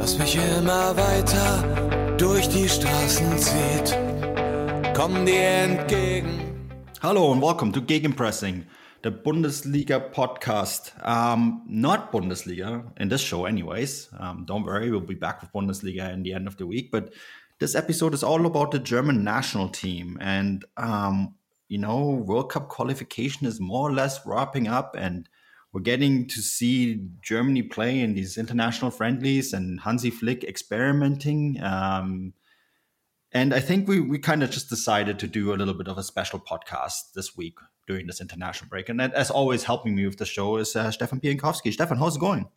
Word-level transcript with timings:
das 0.00 0.18
mich 0.18 0.34
immer 0.56 0.96
weiter 0.96 2.16
durch 2.16 2.48
die 2.48 2.66
Straßen 2.66 3.36
zieht. 3.36 3.98
Komm 4.96 5.26
dir 5.26 5.42
entgegen. 5.42 6.40
Hallo 7.02 7.30
and 7.30 7.42
welcome 7.42 7.70
to 7.70 7.82
Gegenpressing, 7.82 8.64
the 9.02 9.10
Bundesliga 9.10 9.98
podcast. 9.98 10.94
Um, 11.04 11.64
not 11.66 12.10
Bundesliga 12.12 12.90
in 12.98 13.10
this 13.10 13.20
show, 13.20 13.44
anyways. 13.44 14.08
Um, 14.18 14.46
don't 14.46 14.64
worry, 14.64 14.90
we'll 14.90 15.02
be 15.02 15.14
back 15.14 15.42
with 15.42 15.52
Bundesliga 15.52 16.10
in 16.14 16.22
the 16.22 16.32
end 16.32 16.48
of 16.48 16.56
the 16.56 16.66
week. 16.66 16.90
But 16.90 17.12
this 17.58 17.74
episode 17.74 18.14
is 18.14 18.22
all 18.22 18.46
about 18.46 18.70
the 18.70 18.78
German 18.78 19.22
national 19.22 19.68
team. 19.68 20.16
And, 20.18 20.64
um, 20.78 21.34
you 21.68 21.76
know, 21.76 22.24
World 22.26 22.50
Cup 22.50 22.70
qualification 22.70 23.46
is 23.46 23.60
more 23.60 23.90
or 23.90 23.92
less 23.92 24.24
wrapping 24.24 24.66
up, 24.66 24.96
and 24.98 25.28
we're 25.72 25.80
getting 25.80 26.26
to 26.28 26.40
see 26.40 27.00
Germany 27.22 27.62
play 27.62 28.00
in 28.00 28.14
these 28.14 28.36
international 28.36 28.90
friendlies 28.90 29.52
and 29.52 29.80
Hansi 29.80 30.10
Flick 30.10 30.42
experimenting. 30.44 31.62
Um, 31.62 32.32
and 33.32 33.54
I 33.54 33.60
think 33.60 33.86
we, 33.86 34.00
we 34.00 34.18
kind 34.18 34.42
of 34.42 34.50
just 34.50 34.68
decided 34.68 35.18
to 35.20 35.28
do 35.28 35.52
a 35.52 35.56
little 35.56 35.74
bit 35.74 35.86
of 35.86 35.96
a 35.96 36.02
special 36.02 36.40
podcast 36.40 37.12
this 37.14 37.36
week 37.36 37.56
during 37.86 38.08
this 38.08 38.20
international 38.20 38.68
break. 38.68 38.88
And 38.88 38.98
that, 38.98 39.14
as 39.14 39.30
always, 39.30 39.62
helping 39.62 39.94
me 39.94 40.06
with 40.06 40.18
the 40.18 40.24
show 40.24 40.56
is 40.56 40.74
uh, 40.74 40.90
Stefan 40.90 41.20
Bienkowski. 41.20 41.72
Stefan, 41.72 41.98
how's 41.98 42.16
it 42.16 42.20
going? 42.20 42.48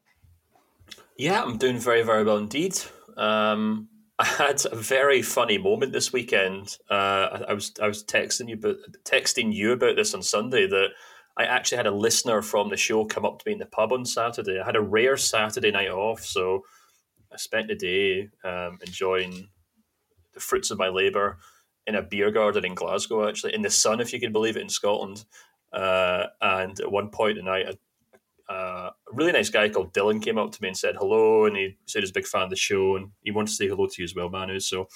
Yeah, 1.18 1.44
I'm 1.44 1.58
doing 1.58 1.78
very, 1.78 2.02
very 2.02 2.24
well 2.24 2.38
indeed. 2.38 2.80
Um, 3.16 3.90
I 4.18 4.26
had 4.26 4.64
a 4.72 4.76
very 4.76 5.22
funny 5.22 5.60
moment 5.60 5.92
this 5.92 6.12
weekend. 6.12 6.78
Uh, 6.90 6.94
I, 6.94 7.46
I, 7.50 7.54
was 7.54 7.74
I 7.82 7.88
was 7.88 8.04
texting 8.04 8.50
you, 8.50 8.58
but 8.58 8.78
texting 9.04 9.54
you 9.54 9.72
about 9.74 9.96
this 9.96 10.16
on 10.16 10.24
Sunday 10.24 10.68
that 10.68 10.90
I 11.36 11.46
actually 11.46 11.78
had 11.78 11.88
a 11.88 11.92
listener 11.92 12.42
from 12.42 12.70
the 12.70 12.78
show 12.78 13.06
come 13.06 13.26
up 13.26 13.40
to 13.40 13.44
me 13.48 13.54
in 13.54 13.60
the 13.60 13.66
pub 13.66 13.92
on 13.92 14.06
Saturday. 14.06 14.60
I 14.60 14.66
had 14.66 14.76
a 14.76 14.82
rare 14.82 15.18
Saturday 15.18 15.72
night 15.72 15.90
off, 15.90 16.24
so 16.24 16.64
I 17.32 17.38
spent 17.38 17.68
the 17.68 17.76
day 17.76 18.30
um, 18.44 18.78
enjoying 18.86 19.50
the 20.34 20.40
fruits 20.40 20.70
of 20.70 20.78
my 20.78 20.90
labour 20.90 21.40
in 21.88 21.96
a 21.96 22.02
beer 22.02 22.32
garden 22.32 22.66
in 22.66 22.76
Glasgow, 22.76 23.28
actually, 23.28 23.56
in 23.56 23.62
the 23.62 23.70
sun, 23.70 24.00
if 24.00 24.14
you 24.14 24.20
can 24.20 24.32
believe 24.32 24.58
it, 24.58 24.62
in 24.62 24.70
Scotland. 24.70 25.26
Uh, 25.72 26.28
and 26.42 26.80
at 26.80 26.92
one 26.92 27.10
point 27.10 27.38
in 27.38 27.46
the 27.46 27.52
night, 27.52 27.66
a, 28.50 28.54
a, 28.54 28.92
really 29.12 29.32
nice 29.32 29.50
guy 29.50 29.70
called 29.70 29.94
Dylan 29.94 30.22
came 30.22 30.38
up 30.38 30.52
to 30.52 30.62
me 30.62 30.68
and 30.68 30.78
said 30.78 30.96
hello, 30.98 31.46
and 31.46 31.58
he 31.58 31.78
said 31.88 32.04
he's 32.04 32.12
a 32.12 32.14
big 32.14 32.28
fan 32.28 32.44
of 32.44 32.50
the 32.52 32.56
show, 32.56 32.96
and 32.96 33.10
he 33.22 33.32
wanted 33.32 33.48
to 33.48 33.54
say 33.56 33.68
hello 33.68 33.88
to 33.88 34.02
you 34.02 34.04
as 34.04 34.16
well, 34.16 34.30
Manu. 34.30 34.60
So 34.60 34.88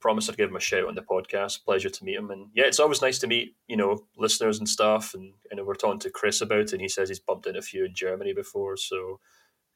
promised 0.00 0.30
I'd 0.30 0.36
give 0.36 0.50
him 0.50 0.56
a 0.56 0.60
shout 0.60 0.86
on 0.86 0.94
the 0.94 1.02
podcast. 1.02 1.64
Pleasure 1.64 1.90
to 1.90 2.04
meet 2.04 2.16
him, 2.16 2.30
and 2.30 2.48
yeah, 2.54 2.64
it's 2.64 2.80
always 2.80 3.02
nice 3.02 3.18
to 3.20 3.26
meet 3.26 3.54
you 3.66 3.76
know 3.76 4.06
listeners 4.16 4.58
and 4.58 4.68
stuff. 4.68 5.14
And 5.14 5.34
you 5.50 5.56
know, 5.56 5.64
we're 5.64 5.74
talking 5.74 6.00
to 6.00 6.10
Chris 6.10 6.40
about 6.40 6.60
it, 6.60 6.72
and 6.72 6.80
he 6.80 6.88
says 6.88 7.08
he's 7.08 7.20
bumped 7.20 7.46
into 7.46 7.58
a 7.58 7.62
few 7.62 7.84
in 7.84 7.94
Germany 7.94 8.32
before, 8.32 8.76
so 8.76 9.20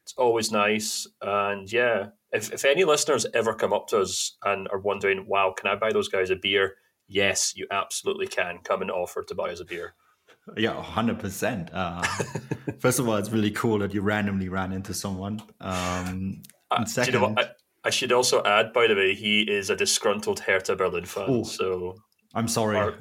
it's 0.05 0.15
always 0.19 0.53
nice. 0.53 1.07
And 1.23 1.73
yeah, 1.73 2.09
if, 2.31 2.53
if 2.53 2.65
any 2.65 2.85
listeners 2.85 3.27
ever 3.33 3.55
come 3.55 3.73
up 3.73 3.89
to 3.89 4.01
us 4.01 4.37
and 4.45 4.69
are 4.71 4.79
wondering, 4.79 5.27
wow, 5.27 5.55
can 5.57 5.71
I 5.71 5.77
buy 5.77 5.93
those 5.93 6.09
guys 6.09 6.31
a 6.31 6.37
beer? 6.37 6.75
Yes, 7.09 7.55
you 7.57 7.67
absolutely 7.71 8.27
can. 8.27 8.59
Come 8.65 8.83
and 8.83 8.91
offer 8.91 9.23
to 9.23 9.35
buy 9.35 9.51
us 9.51 9.61
a 9.61 9.65
beer. 9.65 9.95
Yeah, 10.57 10.81
hundred 10.83 11.17
uh, 11.17 11.21
percent. 11.21 11.71
First 12.81 12.99
of 12.99 13.09
all, 13.09 13.17
it's 13.17 13.31
really 13.31 13.51
cool 13.51 13.79
that 13.79 13.95
you 13.95 14.03
randomly 14.03 14.51
ran 14.51 14.73
into 14.73 14.93
someone. 14.93 15.43
Um, 15.61 16.43
uh, 16.71 16.85
second, 16.85 17.15
you 17.15 17.21
know 17.21 17.35
I, 17.39 17.49
I, 17.85 17.91
should 17.91 18.13
also 18.13 18.43
add, 18.45 18.73
by 18.73 18.87
the 18.87 18.95
way, 18.95 19.15
he 19.15 19.43
is 19.43 19.71
a 19.71 19.77
disgruntled 19.77 20.41
Hertha 20.41 20.77
Berlin 20.77 21.05
fan. 21.05 21.31
Ooh, 21.31 21.45
so 21.45 21.97
I'm 22.35 22.49
sorry. 22.49 22.77
Our, 22.77 22.95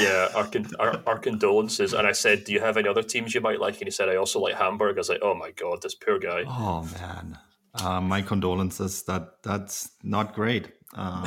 yeah, 0.00 0.28
our, 0.34 0.48
our, 0.78 1.02
our 1.06 1.18
condolences. 1.18 1.94
And 1.94 2.06
I 2.06 2.12
said, 2.12 2.44
"Do 2.44 2.52
you 2.52 2.60
have 2.60 2.76
any 2.76 2.88
other 2.88 3.02
teams 3.02 3.34
you 3.34 3.40
might 3.40 3.60
like?" 3.60 3.74
And 3.74 3.86
he 3.86 3.90
said, 3.90 4.08
"I 4.08 4.16
also 4.16 4.38
like 4.40 4.54
Hamburg." 4.54 4.96
I 4.96 5.00
was 5.00 5.08
like, 5.08 5.22
"Oh 5.22 5.34
my 5.34 5.50
god, 5.52 5.82
this 5.82 5.94
poor 5.94 6.18
guy." 6.18 6.44
Oh 6.46 6.88
man, 7.00 7.38
uh, 7.74 8.00
my 8.00 8.20
condolences. 8.20 9.02
That 9.04 9.42
that's 9.42 9.90
not 10.02 10.34
great. 10.34 10.72
Um, 10.94 11.24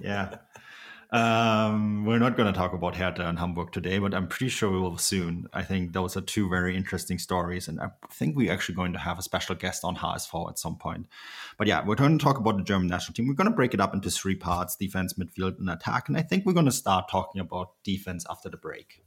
yeah. 0.00 0.36
Um, 1.12 2.04
we're 2.04 2.20
not 2.20 2.36
going 2.36 2.52
to 2.52 2.56
talk 2.56 2.72
about 2.72 2.94
Hertha 2.94 3.28
and 3.28 3.36
Hamburg 3.36 3.72
today, 3.72 3.98
but 3.98 4.14
I'm 4.14 4.28
pretty 4.28 4.48
sure 4.48 4.70
we 4.70 4.78
will 4.78 4.96
soon. 4.96 5.48
I 5.52 5.64
think 5.64 5.92
those 5.92 6.16
are 6.16 6.20
two 6.20 6.48
very 6.48 6.76
interesting 6.76 7.18
stories, 7.18 7.66
and 7.66 7.80
I 7.80 7.88
think 8.12 8.36
we're 8.36 8.52
actually 8.52 8.76
going 8.76 8.92
to 8.92 9.00
have 9.00 9.18
a 9.18 9.22
special 9.22 9.56
guest 9.56 9.82
on 9.82 9.96
HSV 9.96 10.48
at 10.48 10.58
some 10.58 10.76
point. 10.76 11.06
But 11.58 11.66
yeah, 11.66 11.84
we're 11.84 11.96
going 11.96 12.16
to 12.16 12.24
talk 12.24 12.38
about 12.38 12.58
the 12.58 12.62
German 12.62 12.86
national 12.86 13.14
team. 13.14 13.26
We're 13.26 13.34
going 13.34 13.50
to 13.50 13.56
break 13.56 13.74
it 13.74 13.80
up 13.80 13.92
into 13.92 14.08
three 14.08 14.36
parts: 14.36 14.76
defense, 14.76 15.14
midfield, 15.14 15.58
and 15.58 15.68
attack. 15.68 16.08
And 16.08 16.16
I 16.16 16.22
think 16.22 16.46
we're 16.46 16.52
going 16.52 16.66
to 16.66 16.72
start 16.72 17.08
talking 17.10 17.40
about 17.40 17.70
defense 17.82 18.24
after 18.30 18.48
the 18.48 18.56
break. 18.56 19.02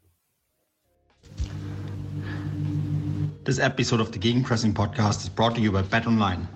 This 3.45 3.59
episode 3.59 4.01
of 4.01 4.11
the 4.11 4.19
Gegenpressing 4.19 4.73
podcast 4.73 5.21
is 5.21 5.29
brought 5.29 5.55
to 5.55 5.61
you 5.61 5.71
by 5.71 5.83
BetOnline. 5.83 6.47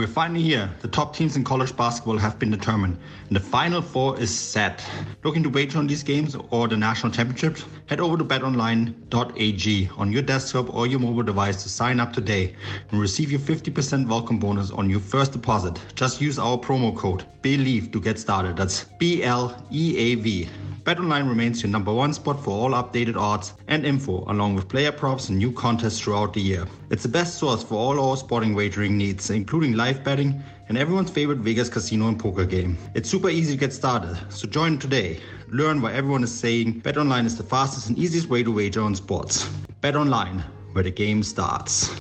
We're 0.00 0.06
finally 0.06 0.40
here. 0.40 0.70
The 0.80 0.88
top 0.88 1.14
teams 1.14 1.36
in 1.36 1.44
college 1.44 1.76
basketball 1.76 2.16
have 2.16 2.38
been 2.38 2.50
determined, 2.50 2.96
and 3.28 3.36
the 3.36 3.40
final 3.40 3.82
four 3.82 4.18
is 4.18 4.34
set. 4.34 4.82
Looking 5.24 5.42
to 5.42 5.50
wager 5.50 5.76
on 5.76 5.86
these 5.86 6.02
games 6.02 6.34
or 6.48 6.68
the 6.68 6.76
national 6.78 7.12
championships? 7.12 7.66
Head 7.84 8.00
over 8.00 8.16
to 8.16 8.24
betonline.ag 8.24 9.90
on 9.98 10.10
your 10.10 10.22
desktop 10.22 10.74
or 10.74 10.86
your 10.86 11.00
mobile 11.00 11.22
device 11.22 11.62
to 11.64 11.68
sign 11.68 12.00
up 12.00 12.14
today 12.14 12.54
and 12.90 12.98
receive 12.98 13.30
your 13.30 13.40
50% 13.40 14.08
welcome 14.08 14.38
bonus 14.38 14.70
on 14.70 14.88
your 14.88 15.00
first 15.00 15.32
deposit. 15.32 15.78
Just 15.96 16.18
use 16.18 16.38
our 16.38 16.56
promo 16.56 16.96
code 16.96 17.26
BLEAV 17.42 17.92
to 17.92 18.00
get 18.00 18.18
started. 18.18 18.56
That's 18.56 18.84
B 18.98 19.22
L 19.22 19.54
E 19.70 19.98
A 19.98 20.14
V. 20.14 20.48
BetOnline 20.84 21.28
remains 21.28 21.62
your 21.62 21.70
number 21.70 21.92
one 21.92 22.14
spot 22.14 22.42
for 22.42 22.50
all 22.52 22.70
updated 22.70 23.14
odds 23.14 23.52
and 23.68 23.84
info, 23.84 24.24
along 24.28 24.54
with 24.54 24.66
player 24.66 24.90
props 24.90 25.28
and 25.28 25.36
new 25.36 25.52
contests 25.52 26.00
throughout 26.00 26.32
the 26.32 26.40
year. 26.40 26.66
It's 26.88 27.02
the 27.02 27.08
best 27.08 27.38
source 27.38 27.62
for 27.62 27.74
all 27.74 28.00
our 28.00 28.16
sporting 28.16 28.54
wagering 28.54 28.96
needs, 28.96 29.28
including 29.28 29.74
live 29.74 29.89
betting 29.98 30.42
and 30.68 30.78
everyone's 30.78 31.10
favorite 31.10 31.38
Vegas 31.38 31.68
casino 31.68 32.08
and 32.08 32.18
poker 32.18 32.44
game. 32.44 32.78
It's 32.94 33.10
super 33.10 33.28
easy 33.28 33.54
to 33.54 33.58
get 33.58 33.72
started, 33.72 34.16
so 34.28 34.46
join 34.46 34.78
today. 34.78 35.20
Learn 35.48 35.82
why 35.82 35.92
everyone 35.92 36.22
is 36.22 36.32
saying 36.32 36.82
BetOnline 36.82 37.26
is 37.26 37.36
the 37.36 37.42
fastest 37.42 37.88
and 37.88 37.98
easiest 37.98 38.28
way 38.28 38.42
to 38.42 38.52
wager 38.52 38.82
on 38.82 38.94
sports. 38.94 39.48
BetOnline, 39.82 40.44
where 40.72 40.84
the 40.84 40.90
game 40.90 41.22
starts. 41.22 42.00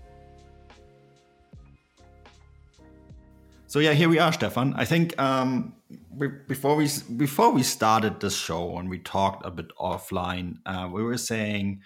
So 3.66 3.80
yeah, 3.80 3.94
here 3.94 4.10
we 4.10 4.20
are, 4.20 4.34
Stefan. 4.34 4.74
I 4.76 4.86
think 4.86 5.20
um, 5.22 5.74
we, 6.12 6.28
before 6.28 6.76
we 6.76 6.90
before 7.18 7.52
we 7.52 7.64
started 7.64 8.20
this 8.20 8.36
show 8.36 8.78
and 8.78 8.90
we 8.90 9.00
talked 9.00 9.46
a 9.46 9.52
bit 9.52 9.68
offline, 9.80 10.58
uh, 10.66 10.90
we 10.92 11.04
were 11.04 11.18
saying, 11.18 11.82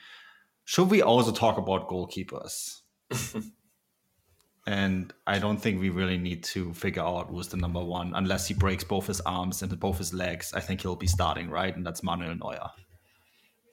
should 0.66 0.90
we 0.90 1.02
also 1.02 1.32
talk 1.32 1.58
about 1.58 1.90
goalkeepers? 1.90 2.82
and 4.66 5.14
I 5.28 5.40
don't 5.40 5.58
think 5.58 5.82
we 5.82 5.90
really 5.90 6.18
need 6.18 6.44
to 6.46 6.74
figure 6.74 7.02
out 7.02 7.28
who's 7.28 7.50
the 7.50 7.58
number 7.58 7.84
one 7.84 8.14
unless 8.16 8.48
he 8.48 8.54
breaks 8.54 8.84
both 8.84 9.08
his 9.08 9.20
arms 9.22 9.62
and 9.62 9.78
both 9.80 9.98
his 9.98 10.14
legs. 10.14 10.54
I 10.54 10.62
think 10.62 10.82
he'll 10.82 10.96
be 10.96 11.08
starting, 11.08 11.50
right? 11.50 11.76
And 11.76 11.86
that's 11.86 12.04
Manuel 12.04 12.36
Neuer. 12.36 12.70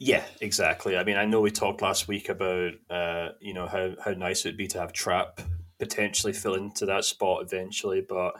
Yeah, 0.00 0.24
exactly. 0.40 0.96
I 0.96 1.04
mean, 1.04 1.16
I 1.16 1.26
know 1.26 1.42
we 1.42 1.50
talked 1.50 1.82
last 1.82 2.08
week 2.08 2.28
about 2.28 2.72
uh, 2.88 3.28
you 3.40 3.54
know 3.54 3.66
how 3.66 3.94
how 4.02 4.12
nice 4.12 4.44
it 4.44 4.48
would 4.48 4.56
be 4.56 4.66
to 4.68 4.80
have 4.80 4.92
Trapp 4.92 5.40
potentially 5.78 6.32
fill 6.32 6.54
into 6.54 6.86
that 6.86 7.04
spot 7.04 7.42
eventually. 7.42 8.00
But 8.06 8.34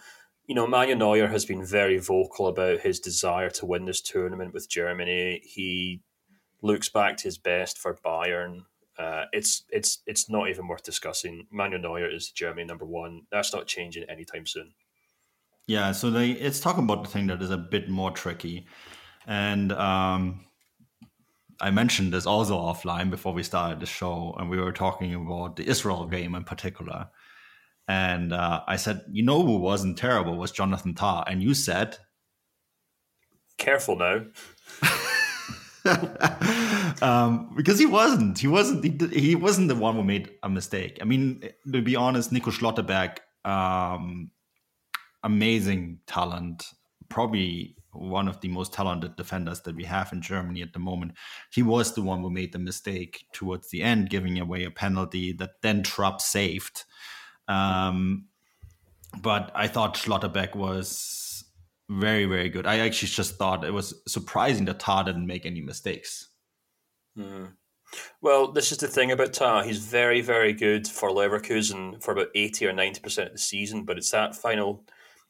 you 0.47 0.55
know, 0.55 0.67
Manuel 0.67 0.99
Neuer 0.99 1.29
has 1.29 1.45
been 1.45 1.65
very 1.65 1.99
vocal 1.99 2.49
about 2.49 2.81
his 2.81 2.99
desire 2.99 3.51
to 3.51 3.67
win 3.67 3.85
this 3.85 4.01
tournament 4.01 4.55
with 4.55 4.69
Germany. 4.69 5.43
He 5.45 6.03
looks 6.63 6.89
back 6.89 7.19
to 7.19 7.25
his 7.25 7.39
best 7.39 7.79
for 7.79 7.99
Bayern. 8.05 8.63
Uh, 9.00 9.25
it's 9.32 9.64
it's 9.70 10.02
it's 10.06 10.29
not 10.29 10.50
even 10.50 10.69
worth 10.69 10.82
discussing. 10.82 11.47
Manuel 11.50 11.81
Neuer 11.81 12.11
is 12.11 12.31
Germany 12.31 12.67
number 12.67 12.85
one. 12.85 13.23
That's 13.32 13.52
not 13.52 13.67
changing 13.67 14.05
anytime 14.11 14.47
soon. 14.47 14.73
Yeah, 15.67 15.93
so 15.93 16.11
they 16.11 16.32
it's 16.32 16.61
talking 16.61 16.85
about 16.85 17.05
the 17.05 17.08
thing 17.08 17.29
that 17.29 17.41
is 17.41 17.50
a 17.50 17.56
bit 17.56 17.88
more 17.88 18.11
tricky, 18.11 18.67
and 19.26 19.73
um, 19.73 20.44
I 21.61 21.70
mentioned 21.70 22.12
this 22.12 22.26
also 22.26 22.58
offline 22.58 23.11
before 23.11 23.32
we 23.32 23.43
started 23.43 23.81
the 23.81 23.87
show, 23.87 24.35
and 24.38 24.50
we 24.50 24.58
were 24.58 24.73
talking 24.73 25.14
about 25.14 25.56
the 25.56 25.67
Israel 25.67 26.06
game 26.06 26.35
in 26.35 26.44
particular. 26.44 27.08
And 27.88 28.32
uh, 28.32 28.62
I 28.69 28.76
said, 28.76 29.02
you 29.11 29.25
know 29.25 29.43
who 29.43 29.58
wasn't 29.58 29.99
terrible 29.99 30.37
was 30.37 30.52
Jonathan 30.52 30.94
Tah. 30.94 31.25
And 31.26 31.43
you 31.43 31.55
said, 31.55 31.99
careful 33.58 33.97
now. 33.97 34.26
um, 37.03 37.53
because 37.56 37.79
he 37.79 37.87
wasn't. 37.87 38.38
He 38.38 38.49
wasn't. 38.49 38.85
He, 38.85 39.21
he, 39.21 39.35
wasn't 39.35 39.69
the 39.69 39.75
one 39.75 39.97
who 39.97 40.05
made 40.05 40.31
a 40.43 40.49
mistake. 40.49 40.99
I 41.00 41.05
mean, 41.05 41.43
to 41.71 41.82
be 41.82 41.97
honest, 41.97 42.32
Nico 42.32 42.50
Schlotterbeck 42.50 43.19
um, 43.44 44.31
amazing 45.23 46.00
talent, 46.06 46.67
probably 47.09 47.77
one 47.93 48.29
of 48.29 48.41
the 48.41 48.49
most 48.49 48.73
talented 48.73 49.17
defenders 49.17 49.62
that 49.62 49.75
we 49.75 49.85
have 49.85 50.12
in 50.12 50.23
Germany 50.23 50.62
at 50.62 50.73
the 50.73 50.79
moment. 50.79 51.12
He 51.50 51.62
was 51.62 51.94
the 51.94 52.03
one 52.03 52.21
who 52.21 52.31
made 52.31 52.53
the 52.53 52.59
mistake 52.59 53.25
towards 53.33 53.71
the 53.71 53.83
end, 53.83 54.11
giving 54.11 54.38
away 54.38 54.65
a 54.65 54.71
penalty 54.71 55.33
that 55.33 55.62
then 55.62 55.83
Trapp 55.83 56.21
saved. 56.21 56.85
Um, 57.49 58.26
but 59.21 59.50
I 59.55 59.67
thought 59.67 59.97
Schlotterbeck 59.97 60.55
was 60.55 61.20
very, 61.91 62.25
very 62.25 62.49
good. 62.49 62.67
I 62.67 62.79
actually 62.79 63.09
just 63.09 63.37
thought 63.37 63.65
it 63.65 63.73
was 63.73 64.01
surprising 64.07 64.65
that 64.67 64.79
Tah 64.79 65.03
didn't 65.03 65.27
make 65.27 65.45
any 65.45 65.61
mistakes. 65.61 66.29
Mm. 67.19 67.53
Well, 68.21 68.53
this 68.53 68.71
is 68.71 68.79
the 68.79 68.87
thing 68.87 69.11
about 69.11 69.33
Tah. 69.33 69.63
He's 69.63 69.85
very, 69.85 70.21
very 70.21 70.53
good 70.53 70.87
for 70.87 71.11
Leverkusen 71.11 72.01
for 72.03 72.13
about 72.13 72.29
80 72.35 72.67
or 72.69 72.73
90% 72.73 73.27
of 73.27 73.33
the 73.33 73.39
season, 73.39 73.85
but 73.85 73.99
it's 73.99 74.11
that 74.13 74.37
final 74.37 74.85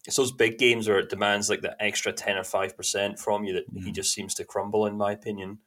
it's 0.07 0.17
those 0.17 0.33
big 0.33 0.59
games 0.59 0.89
where 0.89 0.99
it 0.99 1.11
demands 1.11 1.51
like 1.51 1.61
that 1.63 1.77
extra 1.79 2.13
10 2.13 2.37
or 2.37 2.43
5% 2.43 3.19
from 3.19 3.45
you 3.45 3.53
that 3.55 3.71
mm. 3.71 3.77
he 3.77 3.81
mm-hmm. 3.81 3.93
just 3.93 4.13
seems 4.13 4.35
to 4.35 4.45
crumble 4.45 4.87
in 4.87 4.97
my 4.97 5.13
opinion 5.13 5.59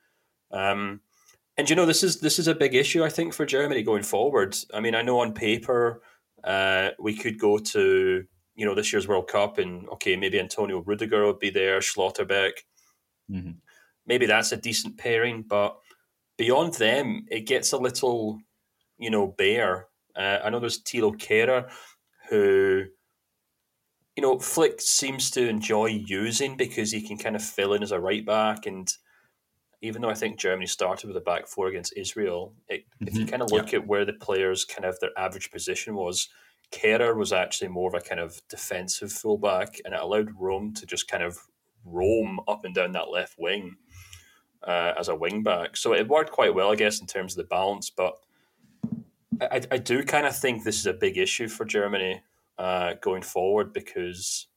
um, 0.51 1.01
and 1.57 1.69
you 1.69 1.75
know 1.75 1.86
this 1.86 2.04
is 2.04 2.19
this 2.19 2.39
is 2.39 2.48
a 2.48 2.56
big 2.56 2.74
issue 2.74 3.04
i 3.04 3.10
think 3.10 3.34
for 3.34 3.46
germany 3.46 3.84
going 3.84 4.01
forward 4.01 4.57
i 4.74 4.80
mean 4.80 4.96
i 4.96 5.01
know 5.01 5.19
on 5.19 5.34
paper 5.34 6.01
uh, 6.44 6.89
we 7.00 7.16
could 7.16 7.39
go 7.39 7.57
to 7.57 8.25
you 8.55 8.65
know 8.65 8.75
this 8.75 8.91
year's 8.91 9.07
world 9.07 9.27
cup 9.27 9.57
and 9.57 9.88
okay 9.89 10.15
maybe 10.15 10.39
antonio 10.39 10.79
rudiger 10.79 11.25
would 11.25 11.39
be 11.39 11.50
there 11.50 11.79
schlotterbeck 11.79 12.51
mm-hmm. 13.29 13.51
maybe 14.05 14.25
that's 14.25 14.51
a 14.51 14.57
decent 14.57 14.97
pairing 14.97 15.44
but 15.47 15.77
beyond 16.38 16.73
them 16.75 17.25
it 17.29 17.47
gets 17.47 17.71
a 17.71 17.77
little 17.77 18.39
you 18.97 19.09
know 19.09 19.27
bare 19.27 19.88
uh, 20.15 20.39
i 20.44 20.50
know 20.50 20.59
there's 20.59 20.83
Thilo 20.83 21.15
Kehrer 21.15 21.69
who 22.29 22.85
you 24.15 24.21
know, 24.21 24.38
Flick 24.38 24.79
seems 24.79 25.31
to 25.31 25.47
enjoy 25.47 25.88
using 25.88 26.55
because 26.55 26.91
he 26.91 27.01
can 27.01 27.17
kind 27.17 27.35
of 27.35 27.44
fill 27.44 27.73
in 27.73 27.81
as 27.81 27.91
a 27.91 28.00
right 28.00 28.25
back. 28.25 28.65
And 28.65 28.91
even 29.81 30.01
though 30.01 30.09
I 30.09 30.13
think 30.13 30.39
Germany 30.39 30.67
started 30.67 31.07
with 31.07 31.17
a 31.17 31.21
back 31.21 31.47
four 31.47 31.67
against 31.67 31.97
Israel, 31.97 32.53
it, 32.67 32.81
mm-hmm. 32.81 33.07
if 33.07 33.13
you 33.15 33.21
mm-hmm. 33.21 33.29
kind 33.29 33.41
of 33.41 33.51
look 33.51 33.71
yeah. 33.71 33.79
at 33.79 33.88
where 33.88 34.05
the 34.05 34.13
players 34.13 34.65
kind 34.65 34.85
of 34.85 35.00
their 35.00 35.17
average 35.17 35.51
position 35.51 35.95
was, 35.95 36.29
Kehrer 36.74 37.16
was 37.16 37.31
actually 37.31 37.68
more 37.68 37.88
of 37.88 37.94
a 37.94 38.02
kind 38.02 38.20
of 38.20 38.42
defensive 38.50 39.12
fullback, 39.12 39.80
and 39.86 39.94
it 39.94 40.00
allowed 40.00 40.31
Raum 40.40 40.74
to 40.74 40.86
just 40.86 41.08
kind 41.08 41.24
of 41.24 41.38
roam 41.86 42.40
up 42.48 42.66
and 42.66 42.74
down 42.74 42.94
that 42.94 43.10
left 43.10 43.36
wing 43.38 43.75
uh, 44.64 44.94
as 44.98 45.10
a 45.10 45.16
wing 45.16 45.44
back. 45.44 45.78
So 45.78 45.94
it 45.94 46.08
worked 46.08 46.31
quite 46.31 46.56
well, 46.56 46.72
I 46.72 46.75
guess, 46.75 47.00
in 47.00 47.08
terms 47.08 47.34
of 47.34 47.38
the 47.38 47.50
balance. 47.50 47.90
But 47.90 48.16
I, 49.40 49.62
I 49.72 49.78
do 49.78 50.04
kind 50.04 50.25
of 50.25 50.36
think 50.36 50.64
this 50.64 50.80
is 50.80 50.86
a 50.86 50.94
big 50.94 51.18
issue 51.18 51.48
for 51.48 51.66
Germany 51.66 52.22
uh, 52.58 52.96
going 53.02 53.24
forward 53.24 53.74
because 53.74 54.48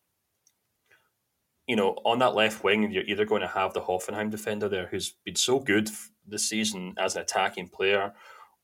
you 1.66 1.74
know 1.74 1.96
on 2.04 2.18
that 2.18 2.34
left 2.34 2.62
wing 2.62 2.92
you're 2.92 3.02
either 3.04 3.24
going 3.24 3.40
to 3.40 3.48
have 3.48 3.72
the 3.72 3.80
Hoffenheim 3.80 4.30
defender 4.30 4.68
there 4.68 4.86
who's 4.86 5.14
been 5.24 5.34
so 5.34 5.58
good 5.58 5.90
this 6.26 6.48
season 6.48 6.94
as 6.98 7.16
an 7.16 7.22
attacking 7.22 7.68
player, 7.68 8.12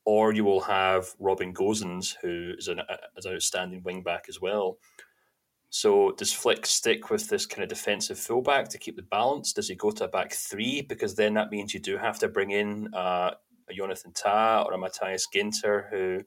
or 0.05 0.33
you 0.33 0.45
will 0.45 0.61
have 0.61 1.09
Robin 1.19 1.53
Gosens 1.55 2.17
who 2.21 2.53
is 2.59 2.69
an, 2.69 2.81
is 3.17 3.25
an 3.25 3.35
outstanding 3.35 3.83
wing 3.83 4.03
back 4.03 4.27
as 4.29 4.41
well. 4.41 4.79
So 5.71 6.13
does 6.13 6.33
Flick 6.33 6.67
stick 6.67 7.09
with 7.09 7.29
this 7.29 7.47
kind 7.47 7.63
of 7.63 7.69
defensive 7.71 8.19
fullback 8.19 8.69
to 8.69 8.79
keep 8.79 8.97
the 8.97 9.03
balance? 9.03 9.55
Does 9.55 9.69
he 9.69 9.75
go 9.75 9.91
to 9.91 10.05
a 10.05 10.09
back 10.09 10.33
three 10.33 10.83
because 10.83 11.15
then 11.15 11.35
that 11.35 11.51
means 11.51 11.73
you 11.73 11.81
do 11.81 11.97
have 11.97 12.19
to 12.19 12.29
bring 12.29 12.51
in 12.51 12.93
uh, 12.93 13.31
a 13.71 13.75
Jonathan 13.75 14.13
Tah 14.13 14.65
or 14.67 14.75
a 14.75 14.79
Matthias 14.79 15.27
Ginter 15.35 15.89
who, 15.89 16.21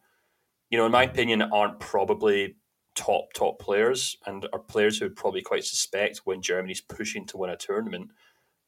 you 0.72 0.78
know, 0.80 0.88
in 0.88 0.92
my 0.92 1.04
opinion, 1.04 1.44
aren't 1.44 1.80
probably 1.80 2.56
top 2.96 3.34
top 3.34 3.60
players 3.60 4.18
and 4.26 4.48
are 4.52 4.60
players 4.60 4.98
who 4.98 5.06
would 5.06 5.16
probably 5.16 5.42
quite 5.42 5.64
suspect 5.64 6.22
when 6.24 6.42
Germany's 6.42 6.82
pushing 6.82 7.26
to 7.28 7.38
win 7.38 7.52
a 7.52 7.58
tournament. 7.58 8.10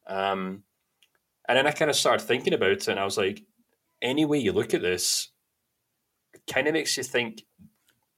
Um, 0.06 0.64
and 1.48 1.58
then 1.58 1.66
I 1.66 1.72
kind 1.72 1.90
of 1.90 1.96
started 1.96 2.26
thinking 2.26 2.54
about 2.54 2.72
it, 2.72 2.88
and 2.88 3.00
I 3.00 3.06
was 3.06 3.18
like, 3.18 3.42
any 4.02 4.26
way 4.26 4.38
you 4.38 4.52
look 4.52 4.74
at 4.74 4.82
this, 4.82 5.30
kind 6.52 6.68
of 6.68 6.74
makes 6.74 6.98
you 6.98 7.04
think 7.04 7.44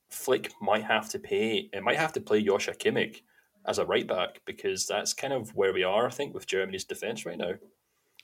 Flick 0.10 0.52
might 0.62 0.84
have 0.84 1.10
to 1.10 1.20
pay. 1.20 1.70
It 1.72 1.84
might 1.84 1.98
have 1.98 2.14
to 2.14 2.22
play 2.22 2.44
Joshua 2.44 2.74
Kimmich 2.74 3.22
as 3.66 3.78
a 3.78 3.86
right 3.86 4.08
back 4.08 4.42
because 4.46 4.88
that's 4.88 5.14
kind 5.14 5.34
of 5.34 5.56
where 5.56 5.74
we 5.74 5.84
are, 5.84 6.08
I 6.08 6.12
think, 6.12 6.34
with 6.34 6.48
Germany's 6.48 6.86
defense 6.86 7.26
right 7.26 7.38
now. 7.38 7.54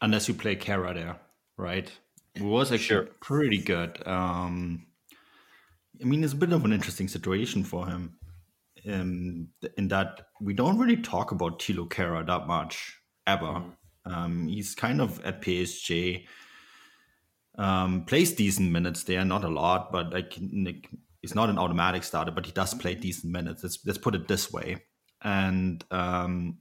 Unless 0.01 0.27
you 0.27 0.33
play 0.33 0.55
Kehrer 0.55 0.93
there, 0.93 1.17
right? 1.57 1.91
It 2.35 2.41
was 2.41 2.71
actually 2.71 3.05
sure. 3.05 3.09
pretty 3.21 3.59
good. 3.59 4.05
Um, 4.05 4.87
I 6.01 6.05
mean, 6.05 6.23
it's 6.23 6.33
a 6.33 6.37
bit 6.37 6.51
of 6.51 6.65
an 6.65 6.73
interesting 6.73 7.07
situation 7.07 7.63
for 7.63 7.87
him 7.87 8.17
um, 8.91 9.47
in 9.77 9.87
that 9.87 10.27
we 10.41 10.53
don't 10.53 10.77
really 10.77 10.97
talk 10.97 11.31
about 11.31 11.59
Thilo 11.59 11.87
Kehrer 11.87 12.25
that 12.25 12.47
much 12.47 12.99
ever. 13.25 13.45
Mm. 13.45 13.71
Um, 14.05 14.47
he's 14.47 14.75
kind 14.75 15.01
of 15.01 15.23
at 15.25 15.41
PSG, 15.41 16.25
um, 17.57 18.05
plays 18.05 18.33
decent 18.33 18.71
minutes. 18.71 19.03
There, 19.03 19.23
not 19.25 19.43
a 19.43 19.49
lot, 19.49 19.91
but 19.91 20.13
like, 20.13 20.37
like 20.53 20.89
he's 21.21 21.35
not 21.35 21.49
an 21.49 21.57
automatic 21.57 22.03
starter, 22.03 22.31
but 22.31 22.45
he 22.45 22.51
does 22.51 22.73
play 22.73 22.95
decent 22.95 23.31
minutes. 23.31 23.63
Let's, 23.63 23.79
let's 23.85 23.97
put 23.97 24.15
it 24.15 24.27
this 24.27 24.51
way. 24.51 24.83
And 25.23 25.83
um, 25.91 26.57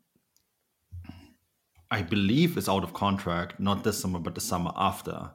I 1.91 2.03
believe 2.03 2.57
is 2.57 2.69
out 2.69 2.83
of 2.83 2.93
contract, 2.93 3.61
not 3.61 3.85
this 3.85 4.01
summer, 4.01 4.19
but 4.19 4.35
the 4.35 4.41
summer 4.41 4.73
after. 4.75 5.31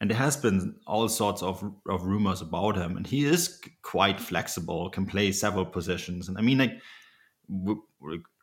And 0.00 0.10
there 0.10 0.18
has 0.18 0.36
been 0.36 0.76
all 0.86 1.08
sorts 1.08 1.42
of, 1.42 1.60
of 1.88 2.04
rumors 2.04 2.40
about 2.40 2.76
him 2.76 2.96
and 2.96 3.06
he 3.06 3.24
is 3.24 3.60
quite 3.82 4.20
flexible 4.20 4.90
can 4.90 5.06
play 5.06 5.32
several 5.32 5.66
positions. 5.66 6.28
And 6.28 6.38
i 6.38 6.40
mean 6.40 6.58
like 6.58 6.78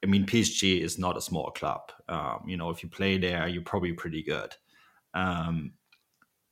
i 0.04 0.06
mean 0.06 0.26
psg 0.26 0.82
is 0.82 1.00
not 1.00 1.16
a 1.16 1.22
small 1.22 1.52
club. 1.52 1.92
Um, 2.10 2.44
you 2.46 2.58
know 2.58 2.72
if 2.72 2.84
you 2.84 2.90
play 2.90 3.18
there 3.18 3.48
you're 3.48 3.64
probably 3.64 3.94
pretty 3.94 4.22
good. 4.22 4.54
Um, 5.14 5.74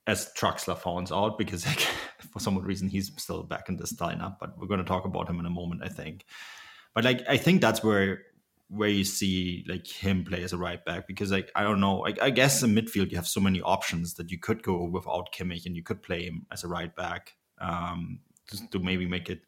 as 0.06 0.32
Draxler 0.38 0.78
finds 0.78 1.12
out 1.12 1.38
because 1.38 1.66
like, 1.66 1.80
for 2.32 2.40
some 2.40 2.58
reason 2.60 2.90
he's 2.90 3.12
still 3.18 3.44
back 3.44 3.70
in 3.70 3.78
this 3.78 3.94
lineup 3.94 4.38
but 4.40 4.58
we're 4.58 4.68
going 4.68 4.80
to 4.80 4.86
talk 4.86 5.06
about 5.06 5.30
him 5.30 5.40
in 5.40 5.46
a 5.46 5.50
moment 5.50 5.82
i 5.84 5.88
think. 5.88 6.26
But 6.94 7.04
like 7.04 7.24
i 7.28 7.38
think 7.38 7.62
that's 7.62 7.84
where 7.84 8.22
where 8.70 8.90
you 8.90 9.04
see 9.04 9.64
like 9.68 9.86
him 9.86 10.24
play 10.24 10.44
as 10.44 10.52
a 10.52 10.58
right 10.58 10.84
back 10.84 11.08
because 11.08 11.32
like 11.32 11.52
I 11.56 11.64
don't 11.64 11.80
know 11.80 12.06
I, 12.08 12.14
I 12.22 12.30
guess 12.32 12.64
in 12.64 12.74
midfield 12.74 13.12
you 13.12 13.18
have 13.18 13.28
so 13.28 13.40
many 13.40 13.62
options 13.62 14.16
that 14.16 14.32
you 14.32 14.40
could 14.40 14.64
go 14.64 14.84
without 14.86 15.32
Kimmich 15.32 15.66
and 15.66 15.76
you 15.76 15.84
could 15.84 16.02
play 16.02 16.24
him 16.24 16.48
as 16.52 16.64
a 16.64 16.68
right 16.68 16.94
back 16.96 17.36
um, 17.60 18.20
just 18.50 18.72
to 18.72 18.80
maybe 18.80 19.06
make 19.06 19.30
it 19.30 19.42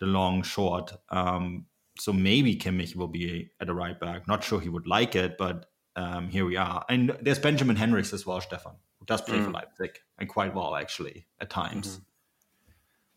the 0.00 0.06
long 0.06 0.42
short 0.42 0.92
um, 1.10 1.66
so 1.98 2.12
maybe 2.12 2.56
Kimmich 2.56 2.96
will 2.96 3.08
be 3.08 3.50
at 3.60 3.68
a 3.68 3.74
right 3.74 3.98
back. 4.00 4.26
Not 4.26 4.42
sure 4.42 4.58
he 4.58 4.68
would 4.68 4.86
like 4.86 5.14
it 5.14 5.36
but 5.38 5.66
um, 5.96 6.28
here 6.28 6.44
we 6.44 6.56
are. 6.56 6.84
And 6.88 7.16
there's 7.20 7.38
Benjamin 7.38 7.76
Henrichs 7.76 8.12
as 8.12 8.26
well 8.26 8.40
Stefan 8.40 8.76
does 9.06 9.22
play 9.22 9.38
mm. 9.38 9.44
for 9.44 9.50
Leipzig 9.50 9.98
and 10.18 10.28
quite 10.28 10.54
well 10.54 10.76
actually 10.76 11.26
at 11.40 11.50
times. 11.50 11.88
Mm-hmm. 11.88 12.02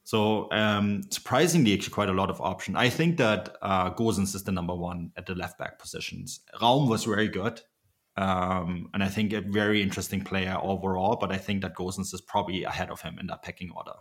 So 0.06 0.52
um, 0.52 1.04
surprisingly, 1.10 1.74
actually 1.74 1.88
quite 1.88 2.10
a 2.10 2.14
lot 2.14 2.30
of 2.30 2.42
option. 2.42 2.76
I 2.76 2.90
think 2.90 3.18
that 3.18 3.56
uh, 3.62 3.90
Gosens 3.92 4.36
is 4.36 4.44
the 4.44 4.52
number 4.52 4.76
one 4.76 5.12
at 5.16 5.26
the 5.26 5.36
left 5.36 5.58
back 5.58 5.80
positions. 5.80 6.42
Raum 6.62 6.90
was 6.90 7.06
very 7.06 7.30
good, 7.30 7.62
um, 8.18 8.90
and 8.94 9.02
I 9.02 9.08
think 9.08 9.32
a 9.32 9.40
very 9.40 9.82
interesting 9.82 10.22
player 10.22 10.58
overall. 10.62 11.16
But 11.16 11.32
I 11.32 11.38
think 11.38 11.62
that 11.62 11.76
Gosens 11.76 12.14
is 12.14 12.22
probably 12.22 12.66
ahead 12.66 12.90
of 12.90 13.02
him 13.02 13.18
in 13.18 13.28
that 13.28 13.44
pecking 13.44 13.72
order. 13.74 13.94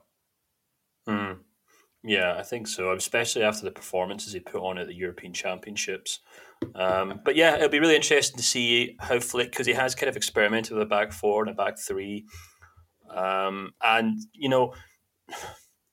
Mm. 1.08 1.38
Yeah, 2.04 2.34
I 2.36 2.42
think 2.42 2.66
so, 2.66 2.92
especially 2.92 3.44
after 3.44 3.64
the 3.64 3.70
performances 3.70 4.32
he 4.32 4.40
put 4.40 4.60
on 4.60 4.78
at 4.78 4.88
the 4.88 4.94
European 4.94 5.32
Championships. 5.32 6.18
Um, 6.74 7.20
but 7.24 7.36
yeah, 7.36 7.56
it'll 7.56 7.68
be 7.68 7.80
really 7.80 7.96
interesting 7.96 8.36
to 8.36 8.42
see 8.42 8.96
how 8.98 9.20
Flick, 9.20 9.50
because 9.50 9.66
he 9.66 9.72
has 9.72 9.94
kind 9.94 10.08
of 10.08 10.16
experimented 10.16 10.72
with 10.72 10.82
a 10.82 10.86
back 10.86 11.12
four 11.12 11.42
and 11.42 11.50
a 11.50 11.54
back 11.54 11.78
three. 11.78 12.26
Um, 13.08 13.74
and, 13.82 14.20
you 14.32 14.48
know, 14.48 14.74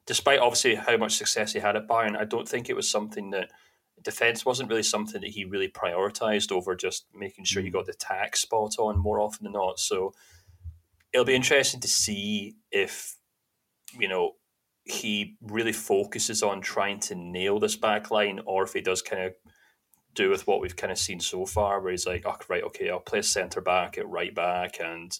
despite 0.07 0.39
obviously 0.39 0.75
how 0.75 0.97
much 0.97 1.15
success 1.15 1.53
he 1.53 1.59
had 1.59 1.75
at 1.75 1.87
Bayern, 1.87 2.17
I 2.17 2.25
don't 2.25 2.47
think 2.47 2.69
it 2.69 2.75
was 2.75 2.89
something 2.89 3.29
that 3.31 3.51
defense 4.01 4.45
wasn't 4.45 4.69
really 4.69 4.83
something 4.83 5.21
that 5.21 5.31
he 5.31 5.45
really 5.45 5.67
prioritized 5.67 6.51
over 6.51 6.75
just 6.75 7.05
making 7.13 7.45
sure 7.45 7.61
he 7.61 7.69
mm. 7.69 7.73
got 7.73 7.85
the 7.85 7.93
tax 7.93 8.39
spot 8.39 8.75
on 8.79 8.97
more 8.97 9.19
often 9.19 9.43
than 9.43 9.53
not. 9.53 9.79
So 9.79 10.13
it'll 11.13 11.25
be 11.25 11.35
interesting 11.35 11.81
to 11.81 11.87
see 11.87 12.55
if 12.71 13.15
you 13.99 14.07
know 14.07 14.35
he 14.91 15.37
really 15.41 15.73
focuses 15.73 16.43
on 16.43 16.61
trying 16.61 16.99
to 16.99 17.15
nail 17.15 17.59
this 17.59 17.75
back 17.75 18.11
line 18.11 18.39
or 18.45 18.63
if 18.63 18.73
he 18.73 18.81
does 18.81 19.01
kind 19.01 19.23
of 19.23 19.33
do 20.15 20.29
with 20.29 20.47
what 20.47 20.59
we've 20.59 20.75
kind 20.75 20.91
of 20.91 20.97
seen 20.97 21.19
so 21.19 21.45
far 21.45 21.79
where 21.79 21.91
he's 21.91 22.07
like 22.07 22.23
oh 22.25 22.35
right 22.49 22.63
okay 22.63 22.89
i'll 22.89 22.99
play 22.99 23.21
center 23.21 23.61
back 23.61 23.97
at 23.97 24.09
right 24.09 24.33
back 24.33 24.77
and 24.83 25.19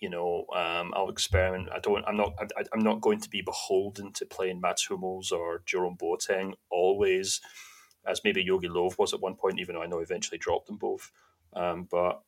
you 0.00 0.10
know, 0.10 0.46
um, 0.54 0.92
I'll 0.94 1.08
experiment. 1.08 1.68
I 1.74 1.78
don't. 1.78 2.04
I'm 2.06 2.16
not. 2.16 2.34
I, 2.56 2.62
am 2.74 2.80
not 2.80 3.00
going 3.00 3.20
to 3.20 3.30
be 3.30 3.42
beholden 3.42 4.12
to 4.14 4.26
playing 4.26 4.60
Mats 4.60 4.86
Hummels 4.86 5.32
or 5.32 5.62
Jerome 5.64 5.96
Boateng 5.96 6.52
always, 6.70 7.40
as 8.06 8.20
maybe 8.24 8.42
Yogi 8.42 8.68
Löw 8.68 8.96
was 8.98 9.14
at 9.14 9.20
one 9.20 9.36
point. 9.36 9.60
Even 9.60 9.74
though 9.74 9.82
I 9.82 9.86
know 9.86 10.00
eventually 10.00 10.38
dropped 10.38 10.66
them 10.66 10.76
both, 10.76 11.10
um, 11.54 11.88
but 11.90 12.20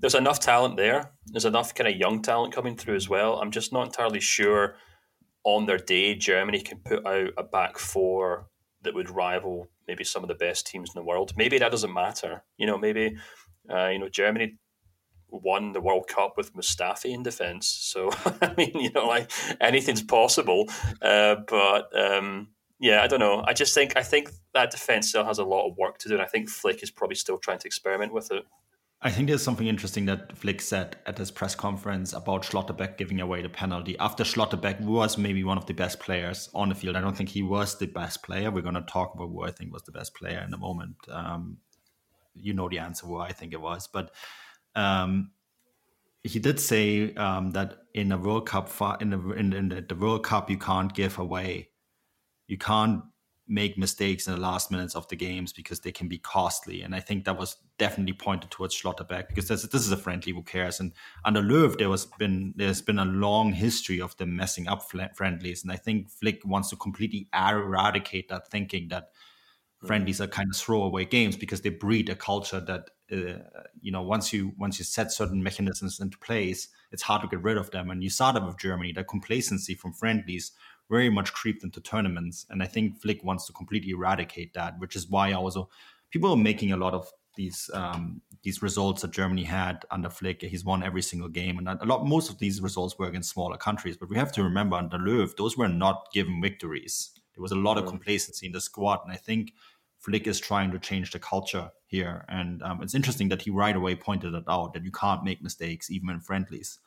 there's 0.00 0.14
enough 0.14 0.40
talent 0.40 0.76
there. 0.76 1.12
There's 1.26 1.44
enough 1.44 1.74
kind 1.74 1.88
of 1.88 1.96
young 1.96 2.22
talent 2.22 2.54
coming 2.54 2.76
through 2.76 2.96
as 2.96 3.08
well. 3.08 3.40
I'm 3.40 3.50
just 3.50 3.72
not 3.72 3.86
entirely 3.86 4.20
sure 4.20 4.76
on 5.44 5.66
their 5.66 5.78
day, 5.78 6.14
Germany 6.14 6.60
can 6.60 6.78
put 6.78 7.06
out 7.06 7.30
a 7.36 7.42
back 7.42 7.78
four 7.78 8.48
that 8.82 8.94
would 8.94 9.10
rival 9.10 9.68
maybe 9.86 10.04
some 10.04 10.22
of 10.22 10.28
the 10.28 10.34
best 10.34 10.66
teams 10.66 10.90
in 10.94 10.98
the 10.98 11.04
world. 11.04 11.32
Maybe 11.36 11.58
that 11.58 11.70
doesn't 11.70 11.92
matter. 11.92 12.44
You 12.56 12.66
know, 12.66 12.78
maybe 12.78 13.16
uh, 13.70 13.88
you 13.88 13.98
know 13.98 14.08
Germany 14.08 14.58
won 15.30 15.72
the 15.72 15.80
World 15.80 16.06
Cup 16.06 16.34
with 16.36 16.54
Mustafi 16.54 17.12
in 17.12 17.22
defence. 17.22 17.66
So 17.66 18.10
I 18.42 18.54
mean, 18.56 18.72
you 18.74 18.90
know, 18.92 19.06
like 19.06 19.30
anything's 19.60 20.02
possible. 20.02 20.66
Uh, 21.02 21.36
but 21.46 21.88
um, 21.98 22.48
yeah, 22.78 23.02
I 23.02 23.06
don't 23.06 23.20
know. 23.20 23.42
I 23.46 23.52
just 23.52 23.74
think 23.74 23.96
I 23.96 24.02
think 24.02 24.30
that 24.54 24.70
defence 24.70 25.08
still 25.08 25.24
has 25.24 25.38
a 25.38 25.44
lot 25.44 25.68
of 25.68 25.76
work 25.76 25.98
to 25.98 26.08
do, 26.08 26.14
and 26.14 26.22
I 26.22 26.26
think 26.26 26.48
Flick 26.48 26.82
is 26.82 26.90
probably 26.90 27.16
still 27.16 27.38
trying 27.38 27.58
to 27.58 27.66
experiment 27.66 28.12
with 28.12 28.30
it. 28.30 28.44
I 29.00 29.10
think 29.12 29.28
there's 29.28 29.44
something 29.44 29.68
interesting 29.68 30.06
that 30.06 30.36
Flick 30.36 30.60
said 30.60 30.96
at 31.06 31.18
his 31.18 31.30
press 31.30 31.54
conference 31.54 32.12
about 32.12 32.42
Schlotterbeck 32.42 32.96
giving 32.96 33.20
away 33.20 33.42
the 33.42 33.48
penalty. 33.48 33.96
After 33.98 34.24
Schlotterbeck 34.24 34.80
was 34.80 35.16
maybe 35.16 35.44
one 35.44 35.56
of 35.56 35.66
the 35.66 35.72
best 35.72 36.00
players 36.00 36.48
on 36.52 36.68
the 36.68 36.74
field, 36.74 36.96
I 36.96 37.00
don't 37.00 37.16
think 37.16 37.28
he 37.28 37.42
was 37.42 37.78
the 37.78 37.86
best 37.86 38.24
player. 38.24 38.50
We're 38.50 38.62
going 38.62 38.74
to 38.74 38.82
talk 38.82 39.14
about 39.14 39.28
who 39.28 39.44
I 39.44 39.52
think 39.52 39.72
was 39.72 39.84
the 39.84 39.92
best 39.92 40.14
player 40.14 40.44
in 40.44 40.52
a 40.52 40.58
moment. 40.58 40.96
Um, 41.08 41.58
you 42.34 42.54
know 42.54 42.68
the 42.68 42.80
answer 42.80 43.06
who 43.06 43.18
I 43.18 43.32
think 43.32 43.52
it 43.52 43.60
was, 43.60 43.86
but 43.86 44.10
um, 44.74 45.30
he 46.24 46.40
did 46.40 46.58
say 46.58 47.14
um, 47.14 47.52
that 47.52 47.78
in 47.94 48.10
a 48.10 48.18
World 48.18 48.46
Cup, 48.46 48.70
in 49.00 49.10
the, 49.10 49.30
in, 49.30 49.52
in 49.52 49.68
the 49.68 49.94
World 49.94 50.24
Cup, 50.24 50.50
you 50.50 50.58
can't 50.58 50.92
give 50.92 51.18
away, 51.18 51.70
you 52.48 52.58
can't 52.58 53.02
make 53.46 53.78
mistakes 53.78 54.26
in 54.26 54.34
the 54.34 54.40
last 54.40 54.70
minutes 54.70 54.94
of 54.94 55.08
the 55.08 55.16
games 55.16 55.52
because 55.52 55.80
they 55.80 55.92
can 55.92 56.08
be 56.08 56.18
costly. 56.18 56.82
And 56.82 56.94
I 56.94 57.00
think 57.00 57.24
that 57.24 57.38
was 57.38 57.56
definitely 57.78 58.12
pointed 58.12 58.50
towards 58.50 58.74
Schlotterbeck 58.74 59.28
because 59.28 59.48
this, 59.48 59.62
this 59.62 59.82
is 59.82 59.92
a 59.92 59.96
friendly 59.96 60.32
who 60.32 60.42
cares. 60.42 60.80
And 60.80 60.92
under 61.24 61.40
Löw, 61.40 61.76
there 61.78 61.88
was 61.88 62.06
been 62.18 62.54
there's 62.56 62.82
been 62.82 62.98
a 62.98 63.04
long 63.04 63.52
history 63.52 64.00
of 64.00 64.16
them 64.16 64.36
messing 64.36 64.68
up 64.68 64.90
friendlies, 65.14 65.62
and 65.62 65.72
I 65.72 65.76
think 65.76 66.10
Flick 66.10 66.44
wants 66.44 66.70
to 66.70 66.76
completely 66.76 67.28
eradicate 67.32 68.28
that 68.28 68.50
thinking 68.50 68.88
that 68.88 69.10
friendlies 69.86 70.20
are 70.20 70.26
kind 70.26 70.48
of 70.50 70.56
throwaway 70.56 71.04
games 71.04 71.36
because 71.36 71.60
they 71.60 71.70
breed 71.70 72.08
a 72.08 72.16
culture 72.16 72.60
that 72.60 72.90
uh, 73.12 73.38
you 73.80 73.92
know 73.92 74.02
once 74.02 74.32
you 74.32 74.52
once 74.58 74.78
you 74.78 74.84
set 74.84 75.12
certain 75.12 75.42
mechanisms 75.42 76.00
into 76.00 76.18
place, 76.18 76.68
it's 76.90 77.02
hard 77.02 77.22
to 77.22 77.28
get 77.28 77.42
rid 77.42 77.56
of 77.56 77.70
them. 77.70 77.90
And 77.90 78.02
you 78.02 78.10
saw 78.10 78.32
that 78.32 78.44
with 78.44 78.58
Germany, 78.58 78.92
that 78.92 79.08
complacency 79.08 79.74
from 79.74 79.92
friendlies 79.92 80.52
very 80.90 81.10
much 81.10 81.32
creeped 81.32 81.64
into 81.64 81.80
tournaments. 81.80 82.46
And 82.48 82.62
I 82.62 82.66
think 82.66 83.00
Flick 83.00 83.22
wants 83.22 83.46
to 83.46 83.52
completely 83.52 83.90
eradicate 83.90 84.54
that, 84.54 84.78
which 84.78 84.96
is 84.96 85.08
why 85.08 85.32
also 85.32 85.68
people 86.10 86.30
are 86.30 86.36
making 86.36 86.72
a 86.72 86.76
lot 86.76 86.94
of 86.94 87.10
these 87.38 87.70
um, 87.72 88.20
these 88.42 88.62
results 88.62 89.02
that 89.02 89.12
Germany 89.12 89.44
had 89.44 89.86
under 89.90 90.10
Flick. 90.10 90.42
He's 90.42 90.64
won 90.64 90.82
every 90.82 91.02
single 91.02 91.28
game, 91.28 91.56
and 91.56 91.68
a 91.68 91.86
lot 91.86 92.04
most 92.04 92.28
of 92.28 92.38
these 92.38 92.60
results 92.60 92.98
were 92.98 93.06
against 93.06 93.30
smaller 93.30 93.56
countries. 93.56 93.96
But 93.96 94.10
we 94.10 94.16
have 94.16 94.32
to 94.32 94.42
remember 94.42 94.76
under 94.76 94.98
Löw, 94.98 95.34
those 95.36 95.56
were 95.56 95.68
not 95.68 96.08
given 96.12 96.42
victories. 96.42 97.12
There 97.34 97.42
was 97.42 97.52
a 97.52 97.56
lot 97.56 97.78
of 97.78 97.86
complacency 97.86 98.46
in 98.46 98.52
the 98.52 98.60
squad, 98.60 99.00
and 99.04 99.12
I 99.12 99.16
think 99.16 99.52
Flick 100.00 100.26
is 100.26 100.40
trying 100.40 100.72
to 100.72 100.78
change 100.80 101.12
the 101.12 101.20
culture 101.20 101.70
here. 101.86 102.24
And 102.28 102.60
um, 102.62 102.82
it's 102.82 102.94
interesting 102.94 103.28
that 103.28 103.42
he 103.42 103.50
right 103.50 103.76
away 103.76 103.94
pointed 103.94 104.34
it 104.34 104.44
out 104.48 104.74
that 104.74 104.84
you 104.84 104.90
can't 104.90 105.24
make 105.24 105.40
mistakes 105.40 105.90
even 105.90 106.10
in 106.10 106.20
friendlies. 106.20 106.80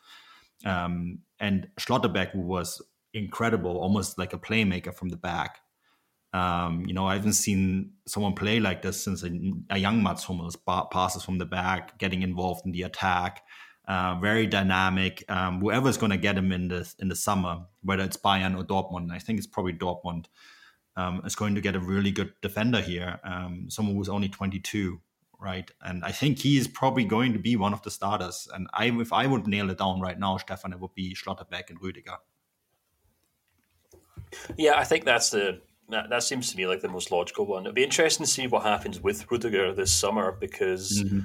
Um, 0.65 1.19
and 1.39 1.69
Schlotterbeck, 1.79 2.35
was 2.35 2.81
incredible, 3.13 3.77
almost 3.77 4.17
like 4.17 4.33
a 4.33 4.37
playmaker 4.37 4.93
from 4.93 5.09
the 5.09 5.17
back. 5.17 5.60
Um, 6.33 6.85
you 6.85 6.93
know, 6.93 7.05
I 7.05 7.15
haven't 7.15 7.33
seen 7.33 7.91
someone 8.07 8.33
play 8.33 8.59
like 8.59 8.81
this 8.81 9.03
since 9.03 9.23
a, 9.23 9.31
a 9.69 9.77
young 9.77 10.01
Mats 10.01 10.23
Hummels 10.23 10.55
passes 10.55 11.23
from 11.23 11.37
the 11.37 11.45
back, 11.45 11.97
getting 11.97 12.21
involved 12.21 12.65
in 12.65 12.71
the 12.71 12.83
attack. 12.83 13.43
Uh, 13.87 14.15
very 14.21 14.47
dynamic. 14.47 15.23
Um, 15.29 15.59
whoever's 15.59 15.97
going 15.97 16.11
to 16.11 16.17
get 16.17 16.37
him 16.37 16.51
in 16.51 16.69
the 16.69 16.93
in 16.99 17.09
the 17.09 17.15
summer, 17.15 17.65
whether 17.83 18.03
it's 18.03 18.15
Bayern 18.15 18.57
or 18.57 18.63
Dortmund, 18.63 19.11
I 19.11 19.19
think 19.19 19.37
it's 19.37 19.47
probably 19.47 19.73
Dortmund, 19.73 20.27
um, 20.95 21.21
is 21.25 21.35
going 21.35 21.55
to 21.55 21.61
get 21.61 21.75
a 21.75 21.79
really 21.79 22.11
good 22.11 22.31
defender 22.41 22.79
here. 22.79 23.19
Um, 23.23 23.65
someone 23.69 23.95
who's 23.95 24.07
only 24.07 24.29
22, 24.29 25.01
right? 25.39 25.69
And 25.81 26.05
I 26.05 26.11
think 26.11 26.39
he 26.39 26.57
is 26.57 26.67
probably 26.67 27.03
going 27.03 27.33
to 27.33 27.39
be 27.39 27.55
one 27.55 27.73
of 27.73 27.81
the 27.81 27.91
starters. 27.91 28.47
And 28.53 28.67
I, 28.73 28.85
if 28.85 29.11
I 29.11 29.27
would 29.27 29.47
nail 29.47 29.69
it 29.69 29.79
down 29.79 29.99
right 29.99 30.19
now, 30.19 30.37
Stefan, 30.37 30.71
it 30.71 30.79
would 30.79 30.93
be 30.93 31.15
Schlotterbeck 31.15 31.69
and 31.69 31.81
Rüdiger. 31.81 32.17
Yeah, 34.57 34.75
I 34.77 34.85
think 34.85 35.03
that's 35.03 35.31
the 35.31 35.59
that, 35.91 36.09
that 36.09 36.23
seems 36.23 36.51
to 36.51 36.57
me 36.57 36.67
like 36.67 36.81
the 36.81 36.89
most 36.89 37.11
logical 37.11 37.45
one. 37.45 37.63
It'd 37.63 37.75
be 37.75 37.83
interesting 37.83 38.25
to 38.25 38.31
see 38.31 38.47
what 38.47 38.63
happens 38.63 38.99
with 38.99 39.29
Rudiger 39.29 39.73
this 39.73 39.91
summer 39.91 40.31
because 40.31 41.03
mm-hmm. 41.03 41.19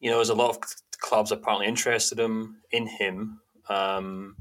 you 0.00 0.10
know 0.10 0.16
there's 0.16 0.28
a 0.28 0.34
lot 0.34 0.50
of 0.50 0.58
clubs 0.98 1.32
apparently 1.32 1.66
interested 1.66 2.18
him 2.18 2.58
in 2.70 2.86
him. 2.86 3.40
Um, 3.68 4.36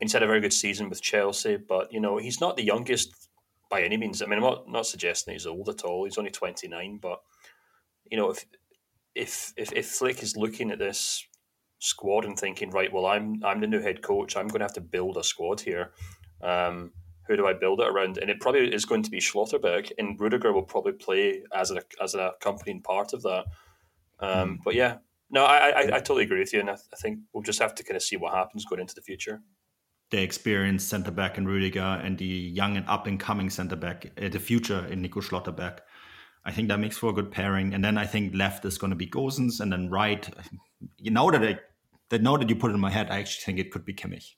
he's 0.00 0.12
had 0.12 0.22
a 0.22 0.26
very 0.26 0.40
good 0.40 0.52
season 0.52 0.88
with 0.88 1.02
Chelsea, 1.02 1.56
but 1.56 1.92
you 1.92 2.00
know 2.00 2.18
he's 2.18 2.40
not 2.40 2.56
the 2.56 2.64
youngest 2.64 3.28
by 3.70 3.82
any 3.82 3.96
means. 3.96 4.22
I 4.22 4.26
mean, 4.26 4.38
I'm 4.38 4.44
not 4.44 4.68
not 4.68 4.86
suggesting 4.86 5.34
he's 5.34 5.46
old 5.46 5.68
at 5.68 5.84
all. 5.84 6.04
He's 6.04 6.18
only 6.18 6.30
29, 6.30 6.98
but 7.00 7.20
you 8.10 8.16
know 8.16 8.30
if 8.30 8.44
if 9.14 9.52
if, 9.56 9.72
if 9.72 9.86
Flick 9.86 10.22
is 10.22 10.36
looking 10.36 10.70
at 10.70 10.78
this 10.78 11.26
squad 11.78 12.24
and 12.24 12.38
thinking, 12.38 12.70
right, 12.70 12.92
well, 12.92 13.06
I'm 13.06 13.42
I'm 13.44 13.60
the 13.60 13.66
new 13.66 13.80
head 13.80 14.02
coach. 14.02 14.36
I'm 14.36 14.48
going 14.48 14.60
to 14.60 14.64
have 14.64 14.74
to 14.74 14.80
build 14.80 15.16
a 15.16 15.24
squad 15.24 15.60
here. 15.60 15.92
Um, 16.42 16.92
who 17.30 17.36
do 17.36 17.46
I 17.46 17.52
build 17.52 17.80
it 17.80 17.86
around? 17.86 18.18
And 18.18 18.28
it 18.28 18.40
probably 18.40 18.74
is 18.74 18.84
going 18.84 19.04
to 19.04 19.10
be 19.10 19.20
Schlotterbeck, 19.20 19.92
and 19.98 20.18
Rudiger 20.18 20.52
will 20.52 20.64
probably 20.64 20.92
play 20.92 21.42
as 21.54 21.70
a 21.70 21.80
as 22.02 22.14
an 22.14 22.20
accompanying 22.20 22.82
part 22.82 23.12
of 23.12 23.22
that. 23.22 23.44
Um, 24.18 24.58
mm. 24.58 24.58
But 24.64 24.74
yeah, 24.74 24.96
no, 25.30 25.44
I, 25.44 25.68
I, 25.68 25.80
I 25.82 26.00
totally 26.00 26.24
agree 26.24 26.40
with 26.40 26.52
you, 26.52 26.58
and 26.58 26.68
I, 26.68 26.74
I, 26.74 26.96
think 27.00 27.20
we'll 27.32 27.44
just 27.44 27.60
have 27.60 27.74
to 27.76 27.84
kind 27.84 27.96
of 27.96 28.02
see 28.02 28.16
what 28.16 28.34
happens 28.34 28.64
going 28.64 28.80
into 28.80 28.96
the 28.96 29.00
future. 29.00 29.40
The 30.10 30.20
experienced 30.20 30.88
centre 30.88 31.12
back 31.12 31.38
in 31.38 31.46
Rudiger 31.46 32.00
and 32.02 32.18
the 32.18 32.24
young 32.24 32.76
and 32.76 32.86
up 32.88 33.06
and 33.06 33.18
coming 33.18 33.48
centre 33.48 33.76
back, 33.76 34.10
uh, 34.20 34.28
the 34.28 34.40
future 34.40 34.84
in 34.86 35.00
Nico 35.00 35.20
Schlotterbeck. 35.20 35.78
I 36.44 36.50
think 36.50 36.66
that 36.68 36.80
makes 36.80 36.98
for 36.98 37.10
a 37.10 37.12
good 37.12 37.30
pairing. 37.30 37.74
And 37.74 37.84
then 37.84 37.96
I 37.96 38.06
think 38.06 38.34
left 38.34 38.64
is 38.64 38.76
going 38.76 38.90
to 38.90 38.96
be 38.96 39.06
Gosens, 39.06 39.60
and 39.60 39.72
then 39.72 39.88
right. 39.88 40.28
You 40.96 41.12
know 41.12 41.30
that 41.30 41.44
I 41.44 41.60
that 42.08 42.22
now 42.22 42.36
that 42.38 42.48
you 42.48 42.56
put 42.56 42.72
it 42.72 42.74
in 42.74 42.80
my 42.80 42.90
head, 42.90 43.08
I 43.08 43.20
actually 43.20 43.44
think 43.44 43.60
it 43.60 43.70
could 43.70 43.84
be 43.84 43.94
Kimmich. 43.94 44.32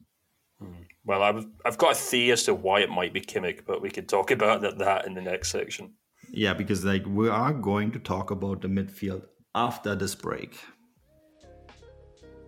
Well, 1.04 1.22
I've 1.22 1.46
I've 1.64 1.78
got 1.78 1.92
a 1.92 1.94
theory 1.94 2.32
as 2.32 2.44
to 2.44 2.54
why 2.54 2.80
it 2.80 2.90
might 2.90 3.12
be 3.12 3.20
Kimmich, 3.20 3.64
but 3.66 3.82
we 3.82 3.90
could 3.90 4.08
talk 4.08 4.30
about 4.36 4.60
that, 4.62 4.78
that 4.78 5.06
in 5.06 5.14
the 5.14 5.22
next 5.22 5.50
section. 5.50 5.94
Yeah, 6.30 6.54
because 6.54 6.84
like 6.84 7.04
we 7.06 7.28
are 7.28 7.52
going 7.52 7.90
to 7.92 7.98
talk 7.98 8.30
about 8.30 8.62
the 8.62 8.68
midfield 8.68 9.24
after 9.54 9.94
this 9.94 10.14
break. 10.14 10.58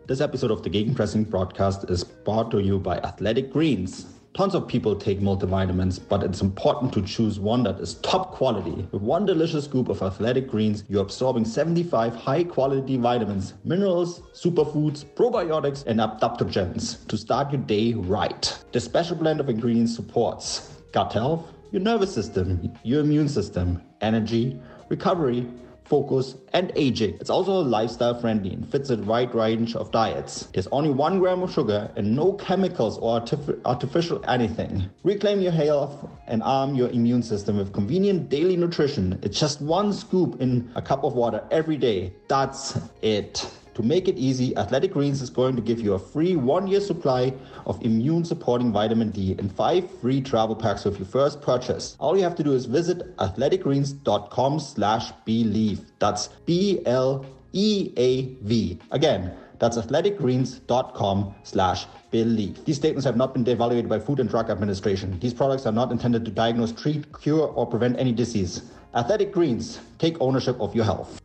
This 0.06 0.20
episode 0.20 0.50
of 0.50 0.62
the 0.62 0.70
Gegenpressing 0.70 1.30
broadcast 1.30 1.88
is 1.90 2.04
brought 2.04 2.50
to 2.50 2.61
you 2.61 2.78
by 2.78 2.99
Athletic 2.99 3.50
Greens. 3.50 4.06
Tons 4.34 4.56
of 4.56 4.66
people 4.66 4.96
take 4.96 5.20
multivitamins, 5.20 6.00
but 6.08 6.24
it's 6.24 6.40
important 6.40 6.92
to 6.92 7.02
choose 7.02 7.38
one 7.38 7.62
that 7.62 7.78
is 7.78 7.94
top 8.00 8.32
quality. 8.32 8.88
With 8.90 9.00
one 9.00 9.24
delicious 9.24 9.66
scoop 9.66 9.88
of 9.88 10.02
athletic 10.02 10.48
greens, 10.48 10.82
you're 10.88 11.02
absorbing 11.02 11.44
75 11.44 12.16
high 12.16 12.42
quality 12.42 12.96
vitamins, 12.96 13.54
minerals, 13.62 14.22
superfoods, 14.32 15.04
probiotics, 15.04 15.86
and 15.86 16.00
adaptogens 16.00 17.06
to 17.06 17.16
start 17.16 17.52
your 17.52 17.60
day 17.60 17.94
right. 17.94 18.58
The 18.72 18.80
special 18.80 19.14
blend 19.14 19.38
of 19.38 19.48
ingredients 19.48 19.94
supports 19.94 20.82
gut 20.90 21.12
health, 21.12 21.52
your 21.70 21.82
nervous 21.82 22.12
system, 22.12 22.72
your 22.82 23.02
immune 23.02 23.28
system, 23.28 23.80
energy, 24.00 24.60
recovery, 24.88 25.46
focus, 25.84 26.36
and 26.52 26.72
aging. 26.76 27.14
It's 27.20 27.30
also 27.30 27.52
lifestyle 27.60 28.18
friendly 28.20 28.52
and 28.52 28.68
fits 28.70 28.90
a 28.90 28.96
wide 28.96 29.34
range 29.34 29.76
of 29.76 29.90
diets. 29.90 30.48
There's 30.52 30.66
only 30.68 30.90
one 30.90 31.18
gram 31.18 31.42
of 31.42 31.52
sugar 31.52 31.90
and 31.96 32.14
no 32.14 32.32
chemicals 32.34 32.98
or 32.98 33.20
artif- 33.20 33.60
artificial 33.64 34.24
anything. 34.26 34.88
Reclaim 35.02 35.40
your 35.40 35.52
health 35.52 36.08
and 36.26 36.42
arm 36.42 36.74
your 36.74 36.88
immune 36.88 37.22
system 37.22 37.58
with 37.58 37.72
convenient 37.72 38.28
daily 38.28 38.56
nutrition. 38.56 39.18
It's 39.22 39.38
just 39.38 39.60
one 39.60 39.92
scoop 39.92 40.40
in 40.40 40.70
a 40.74 40.82
cup 40.82 41.04
of 41.04 41.14
water 41.14 41.42
every 41.50 41.76
day. 41.76 42.12
That's 42.28 42.78
it. 43.02 43.46
To 43.75 43.83
make 43.83 44.07
it 44.07 44.16
easy, 44.16 44.57
Athletic 44.57 44.93
Greens 44.93 45.21
is 45.21 45.31
going 45.31 45.57
to 45.57 45.62
give 45.62 45.81
you 45.81 45.95
a 45.95 45.99
free 45.99 46.37
one 46.37 46.69
year 46.69 46.81
supply 46.81 47.35
of 47.66 47.83
immune 47.85 48.25
supporting 48.25 48.73
vitamin 48.73 49.11
D 49.11 49.35
and 49.38 49.52
five 49.52 49.90
free 50.00 50.21
travel 50.21 50.54
packs 50.54 50.85
with 50.85 50.99
your 50.99 51.07
first 51.07 51.43
purchase. 51.43 51.97
All 51.99 52.16
you 52.16 52.23
have 52.23 52.37
to 52.37 52.45
do 52.45 52.52
is 52.52 52.66
visit 52.66 53.16
athleticgreens.com 53.16 54.61
slash 54.61 55.12
bleav. 55.26 55.85
That's 55.99 56.28
B 56.47 56.83
L 56.87 57.26
E 57.52 57.93
A 57.97 58.35
V. 58.45 58.78
Again, 58.93 59.35
that's 59.59 59.76
athleticgreens.com 59.76 61.35
slash 61.43 61.87
bleav. 62.12 62.64
These 62.64 62.76
statements 62.76 63.04
have 63.04 63.16
not 63.16 63.35
been 63.35 63.47
evaluated 63.49 63.88
by 63.88 63.99
Food 63.99 64.21
and 64.21 64.31
Drug 64.31 64.50
Administration. 64.50 65.19
These 65.19 65.35
products 65.35 65.66
are 65.66 65.73
not 65.73 65.90
intended 65.90 66.25
to 66.26 66.31
diagnose, 66.31 66.71
treat, 66.71 67.07
cure, 67.21 67.49
or 67.49 67.66
prevent 67.66 67.99
any 67.99 68.12
disease. 68.12 68.62
Athletic 68.95 69.33
Greens, 69.33 69.81
take 69.99 70.16
ownership 70.21 70.61
of 70.61 70.76
your 70.76 70.85
health. 70.85 71.21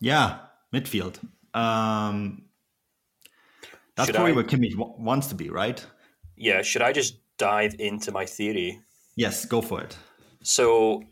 Yeah, 0.00 0.38
midfield. 0.74 1.18
Um, 1.54 2.44
that's 3.96 4.06
should 4.06 4.14
probably 4.14 4.32
I, 4.32 4.36
where 4.36 4.44
Kimmich 4.44 4.76
w- 4.76 4.94
wants 4.98 5.28
to 5.28 5.34
be, 5.34 5.50
right? 5.50 5.84
Yeah. 6.36 6.62
Should 6.62 6.82
I 6.82 6.92
just 6.92 7.18
dive 7.36 7.74
into 7.78 8.12
my 8.12 8.26
theory? 8.26 8.80
Yes, 9.16 9.44
go 9.44 9.60
for 9.60 9.80
it. 9.80 9.96
So, 10.42 11.02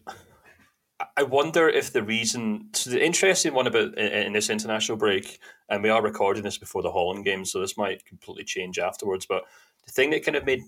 I 1.16 1.24
wonder 1.24 1.68
if 1.68 1.92
the 1.92 2.02
reason. 2.02 2.68
So 2.72 2.90
the 2.90 3.04
interesting 3.04 3.54
one 3.54 3.66
about 3.66 3.98
in, 3.98 4.26
in 4.26 4.32
this 4.32 4.50
international 4.50 4.96
break 4.96 5.40
and 5.68 5.82
we 5.82 5.90
are 5.90 6.02
recording 6.02 6.42
this 6.42 6.58
before 6.58 6.82
the 6.82 6.92
Holland 6.92 7.24
game, 7.24 7.44
so 7.44 7.60
this 7.60 7.76
might 7.76 8.04
completely 8.04 8.44
change 8.44 8.78
afterwards. 8.78 9.26
But 9.26 9.44
the 9.84 9.92
thing 9.92 10.10
that 10.10 10.24
kind 10.24 10.36
of 10.36 10.44
made 10.44 10.62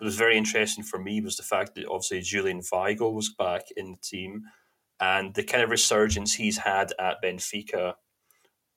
was 0.00 0.16
very 0.16 0.36
interesting 0.36 0.84
for 0.84 0.98
me 0.98 1.20
was 1.20 1.36
the 1.36 1.42
fact 1.42 1.74
that 1.74 1.86
obviously 1.86 2.20
Julian 2.20 2.60
Weigl 2.60 3.12
was 3.12 3.30
back 3.30 3.62
in 3.76 3.92
the 3.92 3.98
team, 3.98 4.44
and 5.00 5.34
the 5.34 5.42
kind 5.42 5.62
of 5.62 5.70
resurgence 5.70 6.34
he's 6.34 6.58
had 6.58 6.92
at 6.98 7.22
Benfica. 7.22 7.94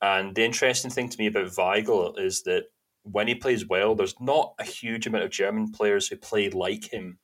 And 0.02 0.36
the 0.36 0.46
interesting 0.46 0.92
thing 0.92 1.10
to 1.10 1.18
me 1.18 1.28
about 1.28 1.52
Weigl 1.52 2.20
is 2.20 2.44
that 2.44 2.66
when 3.04 3.28
he 3.28 3.36
plays 3.36 3.68
well, 3.68 3.96
there's 3.96 4.20
not 4.20 4.54
a 4.60 4.64
huge 4.64 5.08
amount 5.08 5.24
of 5.24 5.32
German 5.32 5.72
players 5.72 6.08
who 6.08 6.16
play 6.16 6.50
like 6.50 6.92
him. 6.92 7.20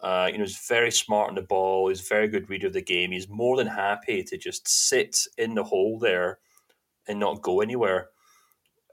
Uh, 0.00 0.28
you 0.30 0.38
know, 0.38 0.44
he's 0.44 0.66
very 0.68 0.90
smart 0.90 1.28
on 1.28 1.34
the 1.34 1.42
ball. 1.42 1.88
He's 1.88 2.02
a 2.02 2.08
very 2.08 2.28
good 2.28 2.48
reader 2.50 2.66
of 2.66 2.72
the 2.72 2.82
game. 2.82 3.12
He's 3.12 3.28
more 3.28 3.56
than 3.56 3.66
happy 3.66 4.22
to 4.24 4.36
just 4.36 4.68
sit 4.68 5.16
in 5.38 5.54
the 5.54 5.64
hole 5.64 5.98
there 5.98 6.38
and 7.08 7.18
not 7.18 7.42
go 7.42 7.60
anywhere. 7.60 8.10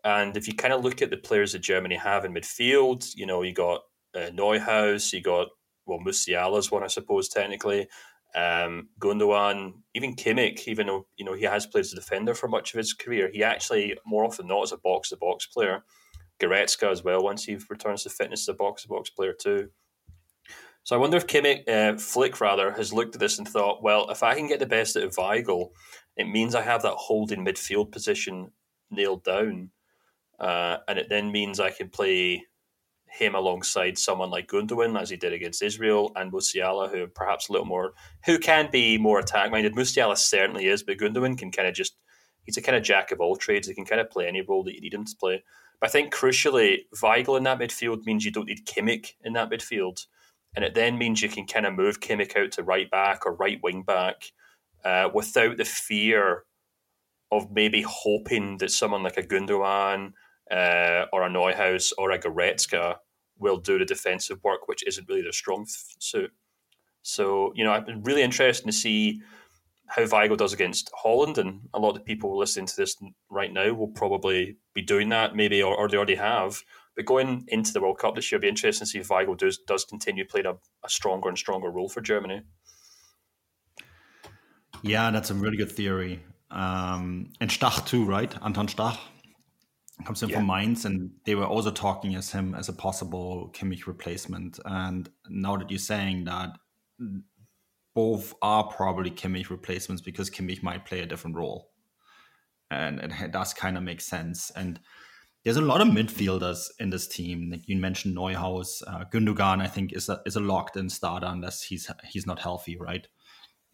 And 0.03 0.35
if 0.35 0.47
you 0.47 0.53
kind 0.53 0.73
of 0.73 0.83
look 0.83 1.01
at 1.01 1.09
the 1.09 1.17
players 1.17 1.53
that 1.53 1.59
Germany 1.59 1.95
have 1.95 2.25
in 2.25 2.33
midfield, 2.33 3.09
you 3.15 3.25
know, 3.25 3.41
you 3.41 3.53
got 3.53 3.81
uh, 4.15 4.29
Neuhaus, 4.31 5.13
you 5.13 5.21
got 5.21 5.47
well 5.85 5.99
Musiala's 5.99 6.71
one, 6.71 6.83
I 6.83 6.87
suppose, 6.87 7.29
technically. 7.29 7.87
Um, 8.35 8.89
Gundogan, 8.99 9.73
even 9.93 10.15
Kimmich, 10.15 10.67
even 10.67 10.87
though 10.87 11.07
you 11.17 11.25
know 11.25 11.33
he 11.33 11.43
has 11.43 11.65
played 11.65 11.81
as 11.81 11.93
a 11.93 11.97
defender 11.97 12.33
for 12.33 12.47
much 12.47 12.73
of 12.73 12.77
his 12.77 12.93
career, 12.93 13.29
he 13.31 13.43
actually 13.43 13.97
more 14.05 14.25
often 14.25 14.47
not 14.47 14.63
as 14.63 14.71
a 14.71 14.77
box 14.77 15.09
to 15.09 15.17
box 15.17 15.45
player. 15.45 15.83
Goretzka 16.39 16.91
as 16.91 17.03
well, 17.03 17.23
once 17.23 17.43
he 17.43 17.57
returns 17.69 18.03
to 18.03 18.09
fitness, 18.09 18.41
as 18.41 18.49
a 18.49 18.53
box 18.53 18.83
to 18.83 18.89
box 18.89 19.09
player 19.09 19.33
too. 19.33 19.69
So 20.83 20.95
I 20.95 20.99
wonder 20.99 21.15
if 21.15 21.27
Kimmich, 21.27 21.69
uh, 21.69 21.97
Flick 21.97 22.41
rather, 22.41 22.71
has 22.71 22.91
looked 22.91 23.15
at 23.15 23.21
this 23.21 23.37
and 23.37 23.47
thought, 23.47 23.81
well, 23.81 24.09
if 24.09 24.21
I 24.21 24.35
can 24.35 24.47
get 24.47 24.59
the 24.59 24.65
best 24.65 24.97
out 24.97 25.03
of 25.03 25.15
Weigl, 25.15 25.69
it 26.17 26.27
means 26.27 26.55
I 26.55 26.61
have 26.61 26.81
that 26.81 26.95
holding 26.95 27.45
midfield 27.45 27.91
position 27.91 28.51
nailed 28.91 29.23
down. 29.23 29.69
Uh, 30.39 30.77
and 30.87 30.99
it 30.99 31.07
then 31.07 31.31
means 31.31 31.59
I 31.59 31.71
can 31.71 31.89
play 31.89 32.43
him 33.13 33.35
alongside 33.35 33.97
someone 33.97 34.31
like 34.31 34.47
Gundogan, 34.47 34.99
as 34.99 35.09
he 35.09 35.17
did 35.17 35.33
against 35.33 35.61
Israel, 35.61 36.11
and 36.15 36.31
Musiala, 36.31 36.91
who 36.91 37.05
perhaps 37.07 37.47
a 37.47 37.51
little 37.51 37.67
more, 37.67 37.93
who 38.25 38.39
can 38.39 38.69
be 38.71 38.97
more 38.97 39.19
attack 39.19 39.51
minded. 39.51 39.75
Musiala 39.75 40.17
certainly 40.17 40.65
is, 40.65 40.81
but 40.81 40.97
Gundogan 40.97 41.37
can 41.37 41.51
kind 41.51 41.67
of 41.67 41.75
just, 41.75 41.95
he's 42.43 42.57
a 42.57 42.61
kind 42.61 42.75
of 42.75 42.83
jack 42.83 43.11
of 43.11 43.21
all 43.21 43.35
trades. 43.35 43.67
He 43.67 43.75
can 43.75 43.85
kind 43.85 44.01
of 44.01 44.09
play 44.09 44.27
any 44.27 44.41
role 44.41 44.63
that 44.63 44.73
you 44.73 44.81
need 44.81 44.93
him 44.93 45.05
to 45.05 45.15
play. 45.19 45.43
But 45.79 45.89
I 45.89 45.91
think 45.91 46.13
crucially, 46.13 46.79
Weigl 47.01 47.37
in 47.37 47.43
that 47.43 47.59
midfield 47.59 48.05
means 48.05 48.25
you 48.25 48.31
don't 48.31 48.47
need 48.47 48.65
Kimmich 48.65 49.11
in 49.23 49.33
that 49.33 49.51
midfield. 49.51 50.05
And 50.55 50.65
it 50.65 50.73
then 50.73 50.97
means 50.97 51.21
you 51.21 51.29
can 51.29 51.45
kind 51.45 51.65
of 51.65 51.73
move 51.73 51.99
Kimmich 51.99 52.35
out 52.35 52.51
to 52.53 52.63
right 52.63 52.89
back 52.89 53.25
or 53.25 53.35
right 53.35 53.59
wing 53.61 53.83
back 53.83 54.31
uh, 54.83 55.09
without 55.13 55.57
the 55.57 55.65
fear 55.65 56.45
of 57.31 57.51
maybe 57.51 57.83
hoping 57.87 58.57
that 58.57 58.71
someone 58.71 59.03
like 59.03 59.17
a 59.17 59.23
Gundogan 59.23 60.13
uh, 60.51 61.05
or 61.11 61.23
a 61.23 61.29
Neuhaus 61.29 61.91
or 61.97 62.11
a 62.11 62.19
Goretzka 62.19 62.97
will 63.43 63.57
do 63.57 63.77
the 63.77 63.85
defensive 63.85 64.43
work, 64.43 64.67
which 64.67 64.83
isn't 64.87 65.07
really 65.07 65.21
their 65.21 65.31
strong 65.31 65.67
suit. 65.99 66.31
So, 67.03 67.51
you 67.55 67.63
know, 67.63 67.73
I've 67.73 67.85
been 67.85 68.01
really 68.01 68.23
interested 68.23 68.65
to 68.65 68.71
see 68.71 69.21
how 69.87 70.03
Weigl 70.03 70.37
does 70.37 70.53
against 70.53 70.89
Holland, 70.95 71.37
and 71.37 71.67
a 71.73 71.79
lot 71.79 71.97
of 71.97 72.05
people 72.05 72.37
listening 72.37 72.65
to 72.67 72.75
this 72.75 72.97
right 73.29 73.51
now 73.51 73.73
will 73.73 73.89
probably 73.89 74.57
be 74.73 74.81
doing 74.81 75.09
that, 75.09 75.35
maybe, 75.35 75.61
or, 75.61 75.75
or 75.75 75.87
they 75.87 75.97
already 75.97 76.15
have. 76.15 76.63
But 76.95 77.05
going 77.05 77.45
into 77.49 77.73
the 77.73 77.81
World 77.81 77.99
Cup 77.99 78.15
this 78.15 78.31
year, 78.31 78.37
it'll 78.37 78.43
be 78.43 78.49
interesting 78.49 78.85
to 78.85 78.89
see 78.89 78.99
if 78.99 79.09
Weigl 79.09 79.37
does, 79.37 79.57
does 79.67 79.83
continue 79.83 80.25
playing 80.25 80.45
a, 80.45 80.53
a 80.85 80.89
stronger 80.89 81.27
and 81.27 81.37
stronger 81.37 81.69
role 81.69 81.89
for 81.89 82.01
Germany. 82.01 82.41
Yeah, 84.81 85.11
that's 85.11 85.29
a 85.29 85.33
really 85.33 85.57
good 85.57 85.71
theory. 85.71 86.21
Um, 86.49 87.31
and 87.41 87.49
Stach 87.49 87.85
too, 87.85 88.05
right? 88.05 88.33
Anton 88.43 88.67
Stach 88.67 88.97
comes 90.05 90.23
in 90.23 90.29
yeah. 90.29 90.37
from 90.37 90.47
Mainz, 90.47 90.85
and 90.85 91.11
they 91.25 91.35
were 91.35 91.45
also 91.45 91.71
talking 91.71 92.15
as 92.15 92.31
him 92.31 92.55
as 92.55 92.69
a 92.69 92.73
possible 92.73 93.51
Kimmich 93.53 93.87
replacement. 93.87 94.59
And 94.65 95.09
now 95.29 95.57
that 95.57 95.69
you're 95.69 95.79
saying 95.79 96.25
that, 96.25 96.51
both 97.95 98.33
are 98.41 98.63
probably 98.65 99.11
Kimmich 99.11 99.49
replacements 99.49 100.01
because 100.01 100.29
Kimmich 100.29 100.63
might 100.63 100.85
play 100.85 101.01
a 101.01 101.05
different 101.05 101.35
role, 101.35 101.71
and 102.71 102.99
it 102.99 103.31
does 103.31 103.53
kind 103.53 103.77
of 103.77 103.83
make 103.83 104.01
sense. 104.01 104.51
And 104.55 104.79
there's 105.43 105.57
a 105.57 105.61
lot 105.61 105.81
of 105.81 105.87
midfielders 105.89 106.69
in 106.79 106.89
this 106.89 107.07
team. 107.07 107.51
Like 107.51 107.67
you 107.67 107.77
mentioned 107.77 108.15
Neuhaus, 108.15 108.81
uh, 108.87 109.05
Gundogan. 109.11 109.61
I 109.61 109.67
think 109.67 109.93
is 109.93 110.09
a 110.09 110.21
is 110.25 110.35
a 110.35 110.41
locked 110.41 110.77
in 110.77 110.89
starter 110.89 111.27
unless 111.27 111.63
he's 111.63 111.89
he's 112.09 112.27
not 112.27 112.39
healthy, 112.39 112.77
right? 112.77 113.07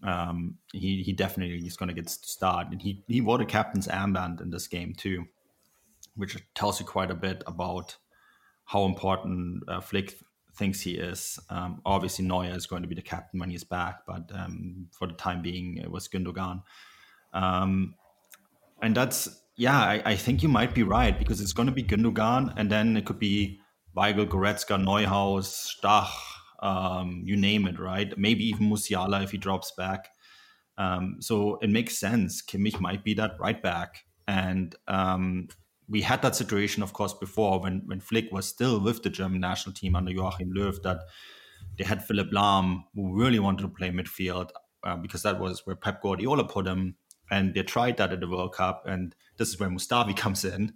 Um, 0.01 0.55
he 0.71 1.03
he 1.03 1.13
definitely 1.13 1.57
is 1.65 1.77
going 1.77 1.89
to 1.89 1.95
get 1.95 2.09
start, 2.09 2.67
and 2.71 2.81
he 2.81 3.03
he 3.07 3.21
wore 3.21 3.37
the 3.37 3.45
captain's 3.45 3.87
armband 3.87 4.41
in 4.41 4.49
this 4.49 4.67
game 4.67 4.93
too 4.93 5.25
which 6.15 6.37
tells 6.55 6.79
you 6.79 6.85
quite 6.85 7.11
a 7.11 7.15
bit 7.15 7.43
about 7.47 7.97
how 8.65 8.85
important 8.85 9.63
uh, 9.67 9.81
Flick 9.81 10.15
thinks 10.55 10.81
he 10.81 10.91
is. 10.91 11.39
Um, 11.49 11.81
obviously, 11.85 12.25
Neuer 12.25 12.55
is 12.55 12.67
going 12.67 12.81
to 12.81 12.87
be 12.87 12.95
the 12.95 13.01
captain 13.01 13.39
when 13.39 13.49
he's 13.49 13.63
back, 13.63 14.05
but 14.05 14.29
um, 14.33 14.87
for 14.91 15.07
the 15.07 15.13
time 15.13 15.41
being, 15.41 15.77
it 15.77 15.89
was 15.89 16.07
Gundogan. 16.07 16.61
Um, 17.33 17.95
and 18.81 18.95
that's, 18.95 19.41
yeah, 19.55 19.77
I, 19.77 20.01
I, 20.05 20.15
think 20.15 20.41
you 20.41 20.49
might 20.49 20.73
be 20.73 20.83
right 20.83 21.17
because 21.17 21.41
it's 21.41 21.53
going 21.53 21.67
to 21.67 21.73
be 21.73 21.83
Gundogan, 21.83 22.53
and 22.57 22.71
then 22.71 22.97
it 22.97 23.05
could 23.05 23.19
be 23.19 23.59
Weigl, 23.95 24.25
Goretzka, 24.25 24.83
Neuhaus, 24.83 25.75
Stach, 25.75 26.11
um, 26.61 27.21
you 27.25 27.35
name 27.35 27.67
it, 27.67 27.79
right? 27.79 28.15
Maybe 28.17 28.45
even 28.49 28.69
Musiala 28.69 29.23
if 29.23 29.31
he 29.31 29.37
drops 29.37 29.71
back. 29.77 30.09
Um, 30.77 31.17
so 31.19 31.57
it 31.61 31.69
makes 31.69 31.97
sense. 31.97 32.41
Kimmich 32.41 32.79
might 32.79 33.03
be 33.03 33.13
that 33.15 33.39
right 33.39 33.61
back. 33.61 34.05
And 34.27 34.75
um, 34.87 35.47
we 35.89 36.01
had 36.01 36.21
that 36.21 36.35
situation, 36.35 36.83
of 36.83 36.93
course, 36.93 37.13
before 37.13 37.59
when 37.59 37.81
when 37.85 37.99
Flick 37.99 38.31
was 38.31 38.47
still 38.47 38.79
with 38.79 39.01
the 39.03 39.09
German 39.09 39.41
national 39.41 39.73
team 39.73 39.95
under 39.95 40.11
Joachim 40.11 40.53
Löw. 40.53 40.81
That 40.83 41.01
they 41.77 41.83
had 41.83 42.05
Philipp 42.05 42.31
Lahm, 42.31 42.83
who 42.93 43.19
really 43.19 43.39
wanted 43.39 43.63
to 43.63 43.69
play 43.69 43.89
midfield 43.89 44.51
uh, 44.83 44.95
because 44.97 45.23
that 45.23 45.39
was 45.39 45.65
where 45.65 45.75
Pep 45.75 46.01
Guardiola 46.01 46.43
put 46.43 46.67
him, 46.67 46.95
and 47.31 47.53
they 47.53 47.63
tried 47.63 47.97
that 47.97 48.13
at 48.13 48.19
the 48.19 48.27
World 48.27 48.53
Cup. 48.53 48.83
And 48.85 49.15
this 49.37 49.49
is 49.49 49.59
where 49.59 49.69
Mustafi 49.69 50.15
comes 50.25 50.45
in, 50.45 50.73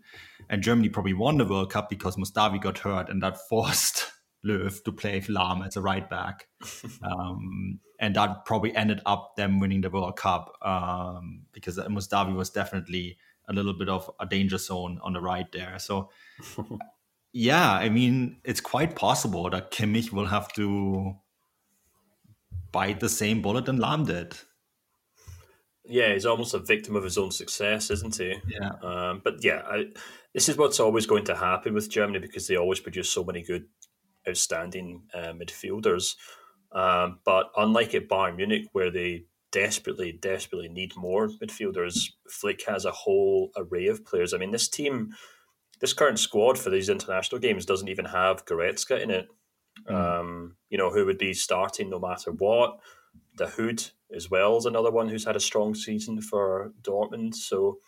and 0.50 0.64
Germany 0.64 0.90
probably 0.90 1.14
won 1.14 1.38
the 1.38 1.46
World 1.46 1.72
Cup 1.72 1.90
because 1.90 2.16
Mustafi 2.16 2.60
got 2.60 2.80
hurt, 2.80 3.10
and 3.10 3.22
that 3.22 3.38
forced 3.50 4.12
Löw 4.46 4.84
to 4.84 4.92
play 4.92 5.22
Lahm 5.22 5.66
as 5.66 5.78
a 5.78 5.82
right 5.82 6.10
back, 6.10 6.48
um, 7.04 7.80
and 8.00 8.16
that 8.16 8.46
probably 8.46 8.76
ended 8.76 9.02
up 9.06 9.36
them 9.38 9.60
winning 9.60 9.82
the 9.82 9.90
World 9.90 10.18
Cup 10.18 10.58
um, 10.64 11.44
because 11.54 11.78
Mustafi 11.78 12.36
was 12.36 12.50
definitely 12.50 13.18
a 13.50 13.54
little 13.54 13.74
bit 13.74 13.90
of 13.90 14.10
a 14.20 14.26
danger 14.26 14.58
zone 14.58 15.00
on 15.04 15.14
the 15.14 15.22
right 15.22 15.52
there. 15.52 15.78
So, 15.80 16.10
yeah, 17.34 17.72
I 17.72 17.90
mean, 17.90 18.38
it's 18.44 18.62
quite 18.62 18.96
possible 18.96 19.50
that 19.50 19.72
Kimmich 19.72 20.12
will 20.12 20.28
have 20.28 20.52
to 20.54 21.16
bite 22.72 23.00
the 23.00 23.10
same 23.10 23.42
bullet 23.42 23.70
and 23.70 23.80
Lahm 23.80 24.06
did. 24.06 24.36
Yeah, 25.86 26.14
he's 26.14 26.26
almost 26.26 26.54
a 26.54 26.60
victim 26.60 26.96
of 26.96 27.04
his 27.04 27.18
own 27.18 27.32
success, 27.32 27.92
isn't 27.92 28.16
he? 28.16 28.36
Yeah. 28.48 28.72
Um, 28.82 29.22
but 29.24 29.44
yeah, 29.44 29.64
I, 29.66 29.88
this 30.34 30.48
is 30.48 30.58
what's 30.58 30.80
always 30.80 31.06
going 31.06 31.26
to 31.26 31.36
happen 31.36 31.74
with 31.74 31.90
Germany 31.90 32.20
because 32.20 32.48
they 32.48 32.56
always 32.56 32.80
produce 32.80 33.10
so 33.10 33.24
many 33.24 33.44
good, 33.44 33.66
outstanding 34.28 35.04
uh, 35.14 35.34
midfielders. 35.34 36.16
Um, 36.72 37.20
but 37.26 37.52
unlike 37.58 37.94
at 37.94 38.08
Bayern 38.08 38.38
Munich, 38.38 38.68
where 38.72 38.92
they 38.92 39.26
desperately, 39.54 40.12
desperately 40.12 40.68
need 40.68 40.98
more 40.98 41.30
midfielders. 41.30 42.12
Flick 42.30 42.66
has 42.68 42.84
a 42.84 42.92
whole 42.92 43.52
array 43.56 43.88
of 43.88 44.04
players. 44.04 44.34
I 44.34 44.38
mean, 44.38 44.52
this 44.52 44.68
team, 44.68 45.14
this 45.80 45.94
current 45.94 46.20
squad 46.20 46.58
for 46.58 46.70
these 46.70 46.90
international 46.90 47.40
games 47.40 47.66
doesn't 47.66 47.88
even 47.88 48.06
have 48.06 48.46
Goretzka 48.46 49.02
in 49.02 49.12
it. 49.12 49.28
Mm. 49.88 49.96
Um, 49.96 50.56
you 50.70 50.78
know, 50.78 50.92
who 50.92 51.06
would 51.06 51.18
be 51.18 51.34
starting 51.34 51.90
no 51.90 52.00
matter 52.00 52.32
what. 52.32 52.80
Dahoud 53.38 53.92
as 54.16 54.30
well 54.30 54.58
is 54.58 54.66
another 54.66 54.92
one 54.92 55.10
who's 55.10 55.26
had 55.26 55.36
a 55.36 55.40
strong 55.40 55.74
season 55.74 56.22
for 56.22 56.74
Dortmund. 56.82 57.36
So 57.36 57.80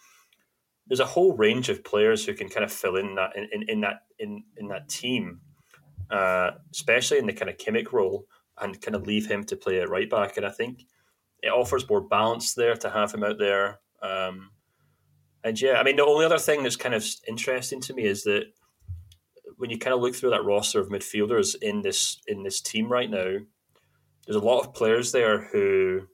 there's 0.88 1.00
a 1.00 1.06
whole 1.06 1.36
range 1.36 1.70
of 1.70 1.84
players 1.84 2.26
who 2.26 2.34
can 2.34 2.50
kind 2.50 2.64
of 2.64 2.72
fill 2.72 2.96
in 2.96 3.16
that 3.16 3.36
in, 3.36 3.48
in, 3.52 3.70
in 3.70 3.82
that 3.82 4.04
in, 4.20 4.44
in 4.58 4.68
that 4.70 4.90
team, 4.90 5.42
uh, 6.10 6.52
especially 6.72 7.18
in 7.18 7.26
the 7.26 7.34
kind 7.34 7.50
of 7.50 7.58
Kimmich 7.58 7.92
role, 7.92 8.26
and 8.60 8.82
kind 8.82 8.96
of 8.96 9.08
leave 9.08 9.28
him 9.28 9.44
to 9.46 9.56
play 9.56 9.80
at 9.80 9.90
right 9.90 10.10
back. 10.10 10.38
And 10.38 10.46
I 10.46 10.52
think 10.52 10.86
it 11.46 11.52
offers 11.52 11.88
more 11.88 12.02
balance 12.02 12.56
there 12.56 12.76
to 12.76 12.90
have 12.90 13.14
him 13.14 13.24
out 13.24 13.38
there. 13.38 13.80
Um, 14.02 14.50
and 15.44 15.62
yeah, 15.62 15.76
I 15.80 15.84
mean, 15.84 15.96
the 15.96 16.06
only 16.06 16.26
other 16.26 16.40
thing 16.40 16.64
that's 16.64 16.76
kind 16.76 16.96
of 16.96 17.06
interesting 17.28 17.80
to 17.82 17.94
me 17.94 18.06
is 18.06 18.24
that 18.24 18.46
when 19.58 19.70
you 19.70 19.78
kind 19.78 19.94
of 19.94 20.02
look 20.02 20.16
through 20.16 20.32
that 20.32 20.44
roster 20.44 20.80
of 20.80 20.90
midfielders 20.90 21.56
in 21.62 21.84
this 21.84 22.20
in 22.28 22.42
this 22.42 22.60
team 22.60 22.92
right 22.92 23.10
now, 23.10 23.38
there's 24.26 24.36
a 24.36 24.40
lot 24.40 24.62
of 24.62 24.74
players 24.74 25.12
there 25.12 25.44
who 25.44 26.08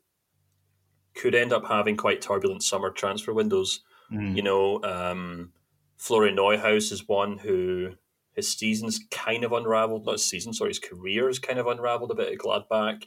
could 1.16 1.34
end 1.34 1.54
up 1.54 1.66
having 1.66 1.96
quite 1.96 2.22
turbulent 2.22 2.62
summer 2.62 2.90
transfer 2.90 3.34
windows. 3.34 3.82
Mm. 4.12 4.36
You 4.36 4.44
know, 4.44 4.84
um, 4.84 5.54
Florian 5.96 6.36
Neuhaus 6.36 6.92
is 6.92 7.08
one 7.08 7.38
who 7.38 7.94
his 8.34 8.52
season's 8.52 9.00
kind 9.10 9.46
of 9.46 9.54
unraveled. 9.54 10.06
Not 10.06 10.14
his 10.14 10.26
season, 10.26 10.52
sorry, 10.54 10.72
his 10.72 10.80
career's 10.80 11.40
kind 11.40 11.58
of 11.58 11.68
unraveled 11.68 12.12
a 12.12 12.16
bit 12.16 12.34
at 12.34 12.38
Gladbach 12.38 13.06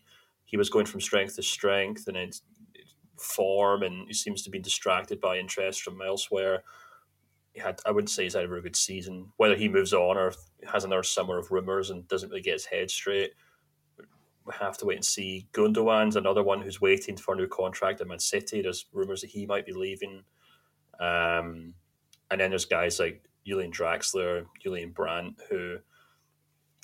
he 0.54 0.56
was 0.56 0.70
going 0.70 0.86
from 0.86 1.00
strength 1.00 1.34
to 1.34 1.42
strength, 1.42 2.06
and 2.06 2.16
it's 2.16 2.42
form, 3.18 3.82
and 3.82 4.06
he 4.06 4.14
seems 4.14 4.40
to 4.40 4.50
be 4.50 4.60
distracted 4.60 5.20
by 5.20 5.36
interest 5.36 5.82
from 5.82 6.00
elsewhere. 6.00 6.62
He 7.54 7.60
had, 7.60 7.80
I 7.84 7.90
wouldn't 7.90 8.10
say 8.10 8.22
he's 8.22 8.34
had 8.34 8.44
a 8.44 8.46
very 8.46 8.62
good 8.62 8.76
season. 8.76 9.32
Whether 9.36 9.56
he 9.56 9.68
moves 9.68 9.92
on 9.92 10.16
or 10.16 10.32
has 10.72 10.84
another 10.84 11.02
summer 11.02 11.38
of 11.38 11.50
rumours 11.50 11.90
and 11.90 12.06
doesn't 12.06 12.28
really 12.28 12.40
get 12.40 12.52
his 12.52 12.66
head 12.66 12.88
straight, 12.88 13.32
we 14.46 14.52
have 14.60 14.78
to 14.78 14.86
wait 14.86 14.98
and 14.98 15.04
see. 15.04 15.48
Gundogan's 15.50 16.14
another 16.14 16.44
one 16.44 16.62
who's 16.62 16.80
waiting 16.80 17.16
for 17.16 17.34
a 17.34 17.36
new 17.36 17.48
contract 17.48 18.00
at 18.00 18.06
Man 18.06 18.20
City. 18.20 18.62
There's 18.62 18.86
rumours 18.92 19.22
that 19.22 19.30
he 19.30 19.46
might 19.46 19.66
be 19.66 19.72
leaving. 19.72 20.22
Um, 21.00 21.74
and 22.30 22.40
then 22.40 22.50
there's 22.50 22.64
guys 22.64 23.00
like 23.00 23.24
Julian 23.44 23.72
Draxler, 23.72 24.46
Julian 24.62 24.92
Brandt, 24.92 25.34
who 25.50 25.78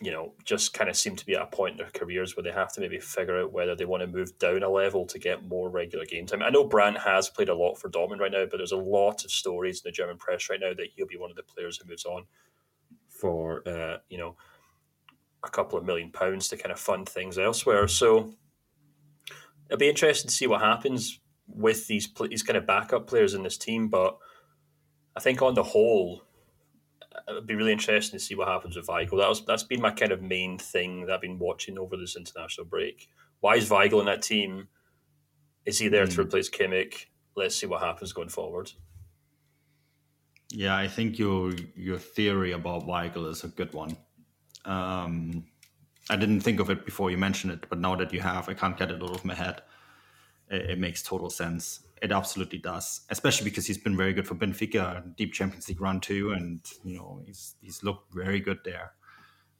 you 0.00 0.10
know, 0.10 0.32
just 0.44 0.72
kind 0.72 0.88
of 0.88 0.96
seem 0.96 1.14
to 1.16 1.26
be 1.26 1.34
at 1.34 1.42
a 1.42 1.46
point 1.46 1.72
in 1.72 1.78
their 1.78 1.90
careers 1.90 2.34
where 2.34 2.42
they 2.42 2.52
have 2.52 2.72
to 2.72 2.80
maybe 2.80 2.98
figure 2.98 3.38
out 3.38 3.52
whether 3.52 3.76
they 3.76 3.84
want 3.84 4.00
to 4.00 4.06
move 4.06 4.38
down 4.38 4.62
a 4.62 4.68
level 4.68 5.04
to 5.06 5.18
get 5.18 5.46
more 5.46 5.68
regular 5.68 6.06
game 6.06 6.26
time. 6.26 6.42
I 6.42 6.48
know 6.48 6.64
Brandt 6.64 6.98
has 6.98 7.28
played 7.28 7.50
a 7.50 7.54
lot 7.54 7.74
for 7.74 7.90
Dortmund 7.90 8.20
right 8.20 8.32
now, 8.32 8.46
but 8.46 8.56
there's 8.56 8.72
a 8.72 8.76
lot 8.76 9.24
of 9.24 9.30
stories 9.30 9.80
in 9.80 9.88
the 9.88 9.92
German 9.92 10.16
press 10.16 10.48
right 10.48 10.60
now 10.60 10.72
that 10.72 10.88
he'll 10.94 11.06
be 11.06 11.18
one 11.18 11.30
of 11.30 11.36
the 11.36 11.42
players 11.42 11.76
who 11.76 11.88
moves 11.88 12.06
on 12.06 12.24
for, 13.08 13.66
uh, 13.68 13.98
you 14.08 14.16
know, 14.16 14.36
a 15.44 15.50
couple 15.50 15.78
of 15.78 15.84
million 15.84 16.10
pounds 16.10 16.48
to 16.48 16.56
kind 16.56 16.72
of 16.72 16.80
fund 16.80 17.08
things 17.08 17.38
elsewhere. 17.38 17.86
So 17.88 18.34
it'll 19.66 19.78
be 19.78 19.88
interesting 19.88 20.28
to 20.28 20.34
see 20.34 20.46
what 20.46 20.60
happens 20.60 21.20
with 21.46 21.86
these 21.86 22.08
these 22.28 22.42
kind 22.42 22.56
of 22.56 22.66
backup 22.66 23.06
players 23.06 23.34
in 23.34 23.42
this 23.42 23.58
team. 23.58 23.88
But 23.88 24.18
I 25.16 25.20
think 25.20 25.42
on 25.42 25.54
the 25.54 25.62
whole, 25.62 26.22
it'd 27.30 27.46
be 27.46 27.54
really 27.54 27.72
interesting 27.72 28.18
to 28.18 28.24
see 28.24 28.34
what 28.34 28.48
happens 28.48 28.76
with 28.76 28.86
Weigl. 28.86 29.18
That 29.18 29.28
was 29.28 29.44
that's 29.44 29.62
been 29.62 29.80
my 29.80 29.90
kind 29.90 30.12
of 30.12 30.22
main 30.22 30.58
thing 30.58 31.06
that 31.06 31.14
I've 31.14 31.20
been 31.20 31.38
watching 31.38 31.78
over 31.78 31.96
this 31.96 32.16
international 32.16 32.66
break. 32.66 33.08
Why 33.40 33.56
is 33.56 33.68
Weigl 33.70 34.00
in 34.00 34.06
that 34.06 34.22
team? 34.22 34.68
Is 35.66 35.78
he 35.78 35.88
there 35.88 36.06
mm. 36.06 36.10
to 36.10 36.14
hmm. 36.16 36.20
replace 36.22 36.50
Kimmich? 36.50 37.06
Let's 37.36 37.56
see 37.56 37.66
what 37.66 37.82
happens 37.82 38.12
going 38.12 38.28
forward. 38.28 38.72
Yeah, 40.50 40.76
I 40.76 40.88
think 40.88 41.18
your 41.18 41.52
your 41.76 41.98
theory 41.98 42.52
about 42.52 42.86
Weigl 42.86 43.28
is 43.28 43.44
a 43.44 43.48
good 43.48 43.72
one. 43.72 43.96
Um, 44.64 45.44
I 46.08 46.16
didn't 46.16 46.40
think 46.40 46.60
of 46.60 46.70
it 46.70 46.84
before 46.84 47.10
you 47.10 47.16
mentioned 47.16 47.52
it, 47.52 47.66
but 47.68 47.78
now 47.78 47.94
that 47.96 48.12
you 48.12 48.20
have, 48.20 48.48
I 48.48 48.54
can't 48.54 48.76
get 48.76 48.90
it 48.90 49.02
out 49.02 49.14
of 49.14 49.24
my 49.24 49.34
head. 49.34 49.62
It, 50.50 50.70
it 50.70 50.78
makes 50.78 51.02
total 51.02 51.30
sense. 51.30 51.80
It 52.02 52.12
absolutely 52.12 52.58
does, 52.58 53.02
especially 53.10 53.44
because 53.44 53.66
he's 53.66 53.76
been 53.76 53.96
very 53.96 54.14
good 54.14 54.26
for 54.26 54.34
Benfica, 54.34 55.14
deep 55.16 55.34
Champions 55.34 55.68
League 55.68 55.80
run 55.80 56.00
too, 56.00 56.32
and 56.32 56.60
you 56.82 56.96
know 56.96 57.22
he's 57.26 57.56
he's 57.60 57.82
looked 57.82 58.14
very 58.14 58.40
good 58.40 58.58
there. 58.64 58.92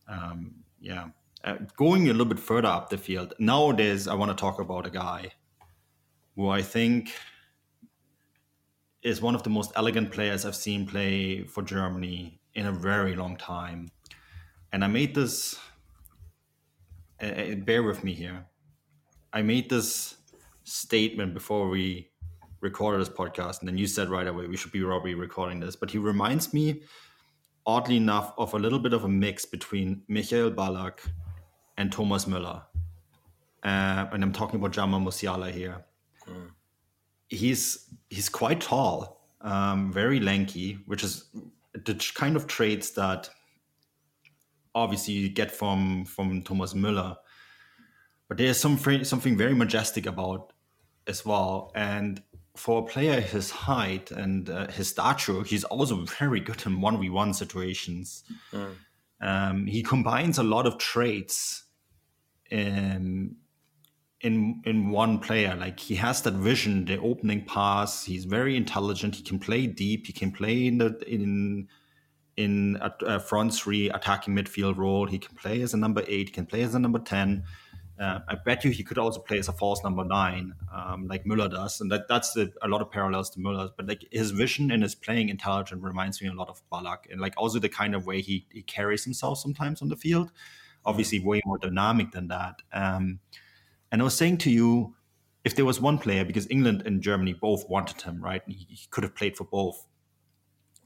Um, 0.08 0.64
yeah, 0.80 1.08
uh, 1.44 1.56
going 1.76 2.04
a 2.08 2.12
little 2.12 2.24
bit 2.24 2.38
further 2.38 2.68
up 2.68 2.88
the 2.88 2.96
field 2.96 3.34
nowadays, 3.38 4.08
I 4.08 4.14
want 4.14 4.30
to 4.30 4.40
talk 4.40 4.58
about 4.58 4.86
a 4.86 4.90
guy 4.90 5.32
who 6.34 6.48
I 6.48 6.62
think 6.62 7.12
is 9.02 9.20
one 9.20 9.34
of 9.34 9.42
the 9.42 9.50
most 9.50 9.72
elegant 9.76 10.10
players 10.10 10.46
I've 10.46 10.56
seen 10.56 10.86
play 10.86 11.44
for 11.44 11.62
Germany 11.62 12.40
in 12.54 12.66
a 12.66 12.72
very 12.72 13.16
long 13.16 13.36
time, 13.36 13.90
and 14.72 14.82
I 14.82 14.86
made 14.86 15.14
this. 15.14 15.58
Uh, 17.20 17.54
bear 17.56 17.82
with 17.82 18.02
me 18.02 18.14
here. 18.14 18.46
I 19.30 19.42
made 19.42 19.68
this 19.68 20.16
statement 20.64 21.34
before 21.34 21.68
we 21.68 22.09
recorded 22.60 23.00
this 23.00 23.08
podcast, 23.08 23.60
and 23.60 23.68
then 23.68 23.78
you 23.78 23.86
said 23.86 24.08
right 24.08 24.26
away 24.26 24.46
we 24.46 24.56
should 24.56 24.72
be 24.72 24.82
probably 24.82 25.14
recording 25.14 25.60
this. 25.60 25.76
But 25.76 25.90
he 25.90 25.98
reminds 25.98 26.52
me, 26.52 26.82
oddly 27.66 27.96
enough, 27.96 28.32
of 28.38 28.54
a 28.54 28.58
little 28.58 28.78
bit 28.78 28.92
of 28.92 29.04
a 29.04 29.08
mix 29.08 29.44
between 29.44 30.02
Michael 30.08 30.50
Ballack 30.50 31.00
and 31.76 31.90
Thomas 31.90 32.26
Müller. 32.26 32.62
Uh, 33.62 34.06
and 34.12 34.22
I'm 34.22 34.32
talking 34.32 34.58
about 34.58 34.72
Jamal 34.72 35.00
Musiala 35.00 35.50
here. 35.50 35.84
Mm. 36.28 36.50
He's 37.28 37.88
he's 38.08 38.28
quite 38.28 38.60
tall, 38.60 39.26
um, 39.40 39.92
very 39.92 40.20
lanky, 40.20 40.78
which 40.86 41.04
is 41.04 41.24
the 41.72 41.94
kind 42.14 42.36
of 42.36 42.46
traits 42.46 42.90
that 42.90 43.30
obviously 44.74 45.14
you 45.14 45.28
get 45.28 45.50
from 45.50 46.04
from 46.04 46.42
Thomas 46.42 46.74
Müller. 46.74 47.16
But 48.28 48.38
there's 48.38 48.58
some 48.58 48.78
something 49.04 49.36
very 49.36 49.54
majestic 49.54 50.06
about 50.06 50.52
as 51.06 51.24
well, 51.24 51.72
and 51.74 52.22
for 52.56 52.82
a 52.82 52.84
player 52.84 53.20
his 53.20 53.50
height 53.50 54.10
and 54.10 54.50
uh, 54.50 54.68
his 54.68 54.88
stature, 54.88 55.42
he's 55.42 55.64
also 55.64 56.04
very 56.18 56.40
good 56.40 56.64
in 56.66 56.78
1v1 56.78 57.34
situations. 57.34 58.24
Mm. 58.52 58.74
Um, 59.20 59.66
he 59.66 59.82
combines 59.82 60.38
a 60.38 60.42
lot 60.42 60.66
of 60.66 60.78
traits 60.78 61.64
in, 62.50 63.36
in 64.20 64.62
in 64.64 64.90
one 64.90 65.18
player. 65.18 65.54
Like 65.54 65.78
he 65.78 65.94
has 65.96 66.22
that 66.22 66.34
vision, 66.34 66.84
the 66.84 66.98
opening 66.98 67.44
pass. 67.44 68.04
He's 68.04 68.24
very 68.24 68.56
intelligent. 68.56 69.16
He 69.16 69.22
can 69.22 69.38
play 69.38 69.66
deep. 69.66 70.06
He 70.06 70.12
can 70.12 70.32
play 70.32 70.66
in 70.66 70.78
the 70.78 70.98
in 71.06 71.68
in 72.36 72.78
a, 72.80 72.92
a 73.06 73.20
front 73.20 73.54
three 73.54 73.90
attacking 73.90 74.34
midfield 74.34 74.76
role. 74.76 75.06
He 75.06 75.18
can 75.18 75.36
play 75.36 75.62
as 75.62 75.74
a 75.74 75.76
number 75.76 76.02
eight. 76.08 76.28
He 76.28 76.34
can 76.34 76.46
play 76.46 76.62
as 76.62 76.74
a 76.74 76.78
number 76.78 76.98
ten. 76.98 77.44
Uh, 78.00 78.20
I 78.28 78.34
bet 78.34 78.64
you 78.64 78.70
he 78.70 78.82
could 78.82 78.96
also 78.96 79.20
play 79.20 79.38
as 79.38 79.48
a 79.48 79.52
false 79.52 79.84
number 79.84 80.04
nine, 80.04 80.54
um, 80.74 81.06
like 81.06 81.24
Müller 81.24 81.50
does, 81.50 81.82
and 81.82 81.92
that 81.92 82.08
that's 82.08 82.32
the, 82.32 82.50
a 82.62 82.68
lot 82.68 82.80
of 82.80 82.90
parallels 82.90 83.28
to 83.30 83.38
Müller. 83.38 83.68
But 83.76 83.88
like 83.88 84.06
his 84.10 84.30
vision 84.30 84.70
and 84.70 84.82
his 84.82 84.94
playing 84.94 85.28
intelligence 85.28 85.82
reminds 85.82 86.22
me 86.22 86.28
a 86.28 86.32
lot 86.32 86.48
of 86.48 86.62
Ballack, 86.72 87.10
and 87.10 87.20
like 87.20 87.34
also 87.36 87.58
the 87.58 87.68
kind 87.68 87.94
of 87.94 88.06
way 88.06 88.22
he 88.22 88.46
he 88.50 88.62
carries 88.62 89.04
himself 89.04 89.36
sometimes 89.36 89.82
on 89.82 89.88
the 89.88 89.96
field. 89.96 90.32
Obviously, 90.86 91.20
way 91.20 91.42
more 91.44 91.58
dynamic 91.58 92.12
than 92.12 92.28
that. 92.28 92.62
Um, 92.72 93.20
and 93.92 94.00
I 94.00 94.04
was 94.04 94.16
saying 94.16 94.38
to 94.38 94.50
you, 94.50 94.94
if 95.44 95.54
there 95.54 95.66
was 95.66 95.78
one 95.78 95.98
player, 95.98 96.24
because 96.24 96.46
England 96.48 96.84
and 96.86 97.02
Germany 97.02 97.34
both 97.34 97.68
wanted 97.68 98.00
him, 98.00 98.24
right? 98.24 98.40
He, 98.46 98.66
he 98.70 98.86
could 98.90 99.04
have 99.04 99.14
played 99.14 99.36
for 99.36 99.44
both. 99.44 99.86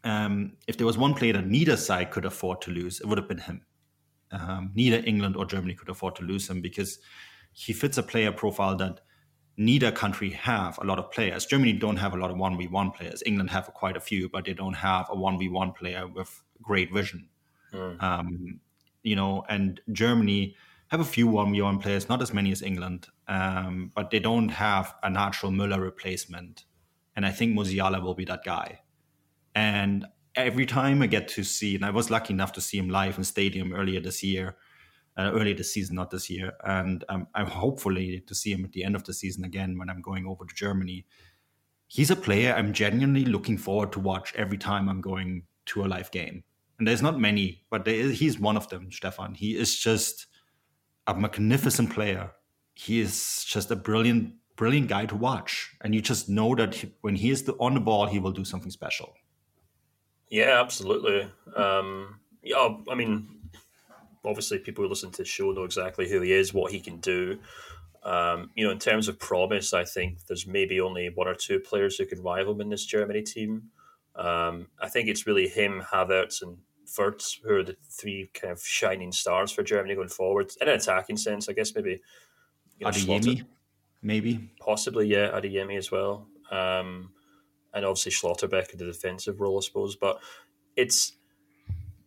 Um, 0.03 0.55
if 0.66 0.77
there 0.79 0.87
was 0.87 0.98
one 0.98 1.14
player 1.14 1.35
that 1.35 1.46
neither 1.46 1.77
side 1.77 2.11
could 2.11 2.24
afford 2.24 2.61
to 2.62 2.72
lose, 2.72 2.98
it 2.98 3.07
would 3.07 3.18
have 3.18 3.29
been 3.29 3.38
him 3.38 3.62
um, 4.35 4.73
neither 4.75 5.03
England 5.07 5.37
or 5.37 5.44
Germany 5.44 5.75
could 5.75 5.88
afford 5.88 6.16
to 6.16 6.23
lose 6.23 6.49
him 6.49 6.61
because 6.61 6.99
he 7.53 7.73
fits 7.73 7.99
a 7.99 8.03
player 8.03 8.33
profile 8.33 8.77
that 8.77 9.01
neither 9.57 9.92
country 9.92 10.31
have 10.31 10.79
a 10.79 10.85
lot 10.85 10.99
of 10.99 11.11
players. 11.11 11.47
Germany 11.47 11.73
don't 11.73 11.97
have 11.97 12.14
a 12.14 12.16
lot 12.16 12.31
of 12.31 12.37
1v1 12.37 12.94
players. 12.94 13.23
England 13.25 13.51
have 13.51 13.66
quite 13.75 13.97
a 13.97 14.01
few, 14.01 14.29
but 14.29 14.44
they 14.44 14.53
don't 14.53 14.75
have 14.75 15.09
a 15.11 15.16
1v1 15.16 15.77
player 15.77 16.07
with 16.07 16.42
great 16.61 16.92
vision. 16.92 17.29
Mm. 17.73 18.03
Um, 18.03 18.61
you 19.03 19.16
know, 19.16 19.44
and 19.49 19.81
Germany 19.92 20.57
have 20.88 21.01
a 21.01 21.05
few 21.05 21.29
1v1 21.29 21.81
players, 21.81 22.09
not 22.09 22.23
as 22.23 22.33
many 22.33 22.51
as 22.53 22.62
England, 22.62 23.07
um, 23.29 23.92
but 23.94 24.11
they 24.11 24.18
don't 24.18 24.49
have 24.49 24.94
a 25.03 25.11
natural 25.11 25.53
Müller 25.53 25.81
replacement. 25.81 26.64
And 27.16 27.25
I 27.25 27.31
think 27.31 27.57
Musiala 27.57 28.03
will 28.03 28.14
be 28.14 28.25
that 28.25 28.44
guy. 28.44 28.81
And 29.55 30.07
every 30.37 30.66
time 30.66 31.03
I 31.03 31.07
get 31.07 31.29
to 31.29 31.44
see, 31.44 31.75
and 31.75 31.85
I 31.85 31.90
was 31.90 32.11
lucky 32.11 32.33
enough 32.33 32.53
to 32.53 32.61
see 32.61 32.79
him 32.79 32.88
live 32.88 33.18
in 33.18 33.25
stadium 33.25 33.73
earlier 33.73 34.01
this 34.01 34.23
year, 34.23 34.57
uh, 35.16 35.31
earlier 35.33 35.55
this 35.55 35.73
season, 35.73 35.97
not 35.97 36.11
this 36.11 36.29
year, 36.29 36.53
and 36.64 37.05
um, 37.09 37.29
I'm 37.35 37.47
hopefully 37.47 38.23
to 38.27 38.35
see 38.35 38.53
him 38.53 38.64
at 38.64 38.73
the 38.73 38.85
end 38.85 38.97
of 38.97 39.05
the 39.05 39.14
season 39.14 39.44
again 39.44 39.79
when 39.79 39.88
I'm 39.88 40.03
going 40.03 40.27
over 40.27 40.44
to 40.44 40.55
Germany. 40.55 41.07
He's 41.87 42.11
a 42.11 42.16
player 42.16 42.53
I'm 42.53 42.73
genuinely 42.73 43.25
looking 43.25 43.59
forward 43.59 43.92
to 43.92 44.01
watch 44.01 44.35
every 44.35 44.59
time 44.59 44.88
I'm 44.88 45.01
going 45.01 45.44
to 45.66 45.85
a 45.85 45.87
live 45.87 46.11
game. 46.11 46.42
And 46.79 46.88
there's 46.88 47.03
not 47.03 47.20
many, 47.20 47.64
but 47.70 47.87
he's 47.87 48.40
one 48.40 48.57
of 48.57 48.68
them, 48.68 48.90
Stefan. 48.90 49.35
He 49.35 49.57
is 49.57 49.79
just 49.79 50.27
a 51.07 51.14
magnificent 51.14 51.92
player. 51.92 52.33
He 52.75 53.01
is 53.01 53.44
just 53.47 53.70
a 53.70 53.77
brilliant, 53.77 54.35
brilliant 54.57 54.88
guy 54.88 55.07
to 55.07 55.14
watch. 55.14 55.77
And 55.83 55.94
you 55.94 56.01
just 56.01 56.29
know 56.29 56.57
that 56.57 56.75
he, 56.75 56.92
when 57.03 57.14
he 57.14 57.31
is 57.31 57.44
the, 57.44 57.53
on 57.61 57.75
the 57.75 57.81
ball, 57.81 58.07
he 58.07 58.18
will 58.18 58.33
do 58.33 58.44
something 58.44 58.73
special. 58.73 59.14
Yeah, 60.35 60.61
absolutely. 60.61 61.31
Um, 61.55 62.18
yeah, 62.42 62.77
I 62.90 62.97
mean, 62.97 63.38
obviously, 64.25 64.59
people 64.59 64.83
who 64.83 64.90
listen 64.90 65.12
to 65.12 65.18
the 65.18 65.25
show 65.25 65.53
know 65.53 65.62
exactly 65.62 66.11
who 66.11 66.20
he 66.23 66.33
is, 66.33 66.53
what 66.53 66.73
he 66.73 66.81
can 66.81 66.97
do. 66.97 67.38
Um, 68.03 68.51
you 68.57 68.64
know, 68.64 68.73
in 68.73 68.81
terms 68.81 69.07
of 69.07 69.20
promise, 69.20 69.73
I 69.73 69.85
think 69.85 70.27
there's 70.27 70.44
maybe 70.44 70.81
only 70.81 71.09
one 71.09 71.29
or 71.29 71.37
two 71.37 71.61
players 71.61 71.97
who 71.97 72.05
can 72.05 72.20
rival 72.20 72.53
him 72.55 72.62
in 72.62 72.68
this 72.68 72.85
Germany 72.85 73.23
team. 73.23 73.70
Um, 74.16 74.66
I 74.83 74.88
think 74.88 75.09
it's 75.09 75.25
really 75.25 75.47
him, 75.47 75.81
Havertz, 75.92 76.42
and 76.42 76.59
Wirtz 76.99 77.38
who 77.44 77.55
are 77.55 77.62
the 77.62 77.77
three 77.88 78.29
kind 78.35 78.51
of 78.51 78.61
shining 78.61 79.12
stars 79.12 79.53
for 79.53 79.62
Germany 79.62 79.94
going 79.94 80.09
forward 80.09 80.51
in 80.61 80.66
an 80.66 80.75
attacking 80.75 81.16
sense. 81.16 81.49
I 81.49 81.53
guess 81.53 81.73
maybe 81.77 82.03
you 82.81 82.87
know, 82.87 82.90
Adeyemi, 82.90 83.44
maybe 84.03 84.51
possibly 84.59 85.07
yeah, 85.07 85.29
Adeyemi 85.29 85.79
as 85.79 85.92
well. 85.92 86.27
Um, 86.51 87.12
and 87.74 87.84
obviously 87.84 88.12
Schlotterbeck 88.12 88.72
in 88.72 88.78
the 88.78 88.87
defensive 88.87 89.40
role, 89.40 89.58
I 89.58 89.60
suppose. 89.60 89.96
But 89.96 90.20
it's 90.76 91.12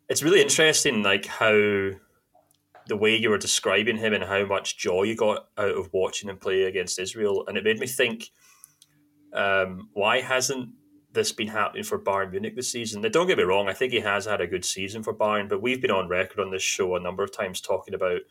it's 0.09 0.23
really 0.23 0.41
interesting, 0.41 1.03
like 1.03 1.25
how 1.25 1.51
the 2.87 2.97
way 2.97 3.15
you 3.15 3.29
were 3.29 3.37
describing 3.37 3.97
him 3.97 4.13
and 4.13 4.23
how 4.23 4.45
much 4.45 4.77
joy 4.77 5.03
you 5.03 5.15
got 5.15 5.47
out 5.57 5.75
of 5.75 5.89
watching 5.91 6.29
him 6.29 6.37
play 6.37 6.63
against 6.63 6.99
Israel, 6.99 7.43
and 7.47 7.57
it 7.57 7.63
made 7.63 7.79
me 7.79 7.87
think, 7.87 8.29
um, 9.33 9.89
why 9.93 10.21
hasn't 10.21 10.69
this 11.11 11.33
been 11.33 11.49
happening 11.49 11.83
for 11.83 11.99
Bayern 11.99 12.31
Munich 12.31 12.55
this 12.55 12.71
season? 12.71 13.01
Now, 13.01 13.09
don't 13.09 13.27
get 13.27 13.37
me 13.37 13.43
wrong, 13.43 13.67
I 13.67 13.73
think 13.73 13.91
he 13.91 13.99
has 13.99 14.25
had 14.25 14.39
a 14.39 14.47
good 14.47 14.63
season 14.63 15.03
for 15.03 15.13
Bayern, 15.13 15.49
but 15.49 15.61
we've 15.61 15.81
been 15.81 15.91
on 15.91 16.07
record 16.07 16.39
on 16.39 16.51
this 16.51 16.63
show 16.63 16.95
a 16.95 16.99
number 16.99 17.23
of 17.23 17.35
times 17.35 17.59
talking 17.59 17.93
about 17.93 18.21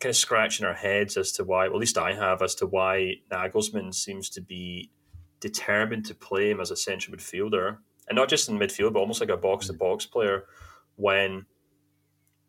kind 0.00 0.10
of 0.10 0.16
scratching 0.16 0.66
our 0.66 0.74
heads 0.74 1.16
as 1.16 1.30
to 1.32 1.44
why, 1.44 1.68
well, 1.68 1.76
at 1.76 1.80
least 1.80 1.98
I 1.98 2.14
have, 2.14 2.42
as 2.42 2.56
to 2.56 2.66
why 2.66 3.14
Nagelsmann 3.30 3.94
seems 3.94 4.28
to 4.30 4.40
be 4.40 4.90
determined 5.42 6.06
to 6.06 6.14
play 6.14 6.50
him 6.50 6.60
as 6.60 6.70
a 6.70 6.76
central 6.76 7.14
midfielder, 7.14 7.76
and 8.08 8.16
not 8.16 8.30
just 8.30 8.48
in 8.48 8.58
midfield, 8.58 8.94
but 8.94 9.00
almost 9.00 9.20
like 9.20 9.28
a 9.28 9.36
box 9.36 9.66
to 9.66 9.74
box 9.74 10.06
player. 10.06 10.44
When 10.96 11.44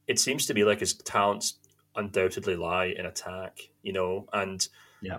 it 0.08 0.20
seems 0.20 0.46
to 0.46 0.54
be 0.54 0.64
like 0.64 0.80
his 0.80 0.94
talents 0.94 1.56
undoubtedly 1.96 2.56
lie 2.56 2.94
in 2.98 3.06
attack, 3.06 3.60
you 3.82 3.92
know, 3.92 4.28
and 4.32 4.66
yeah, 5.02 5.18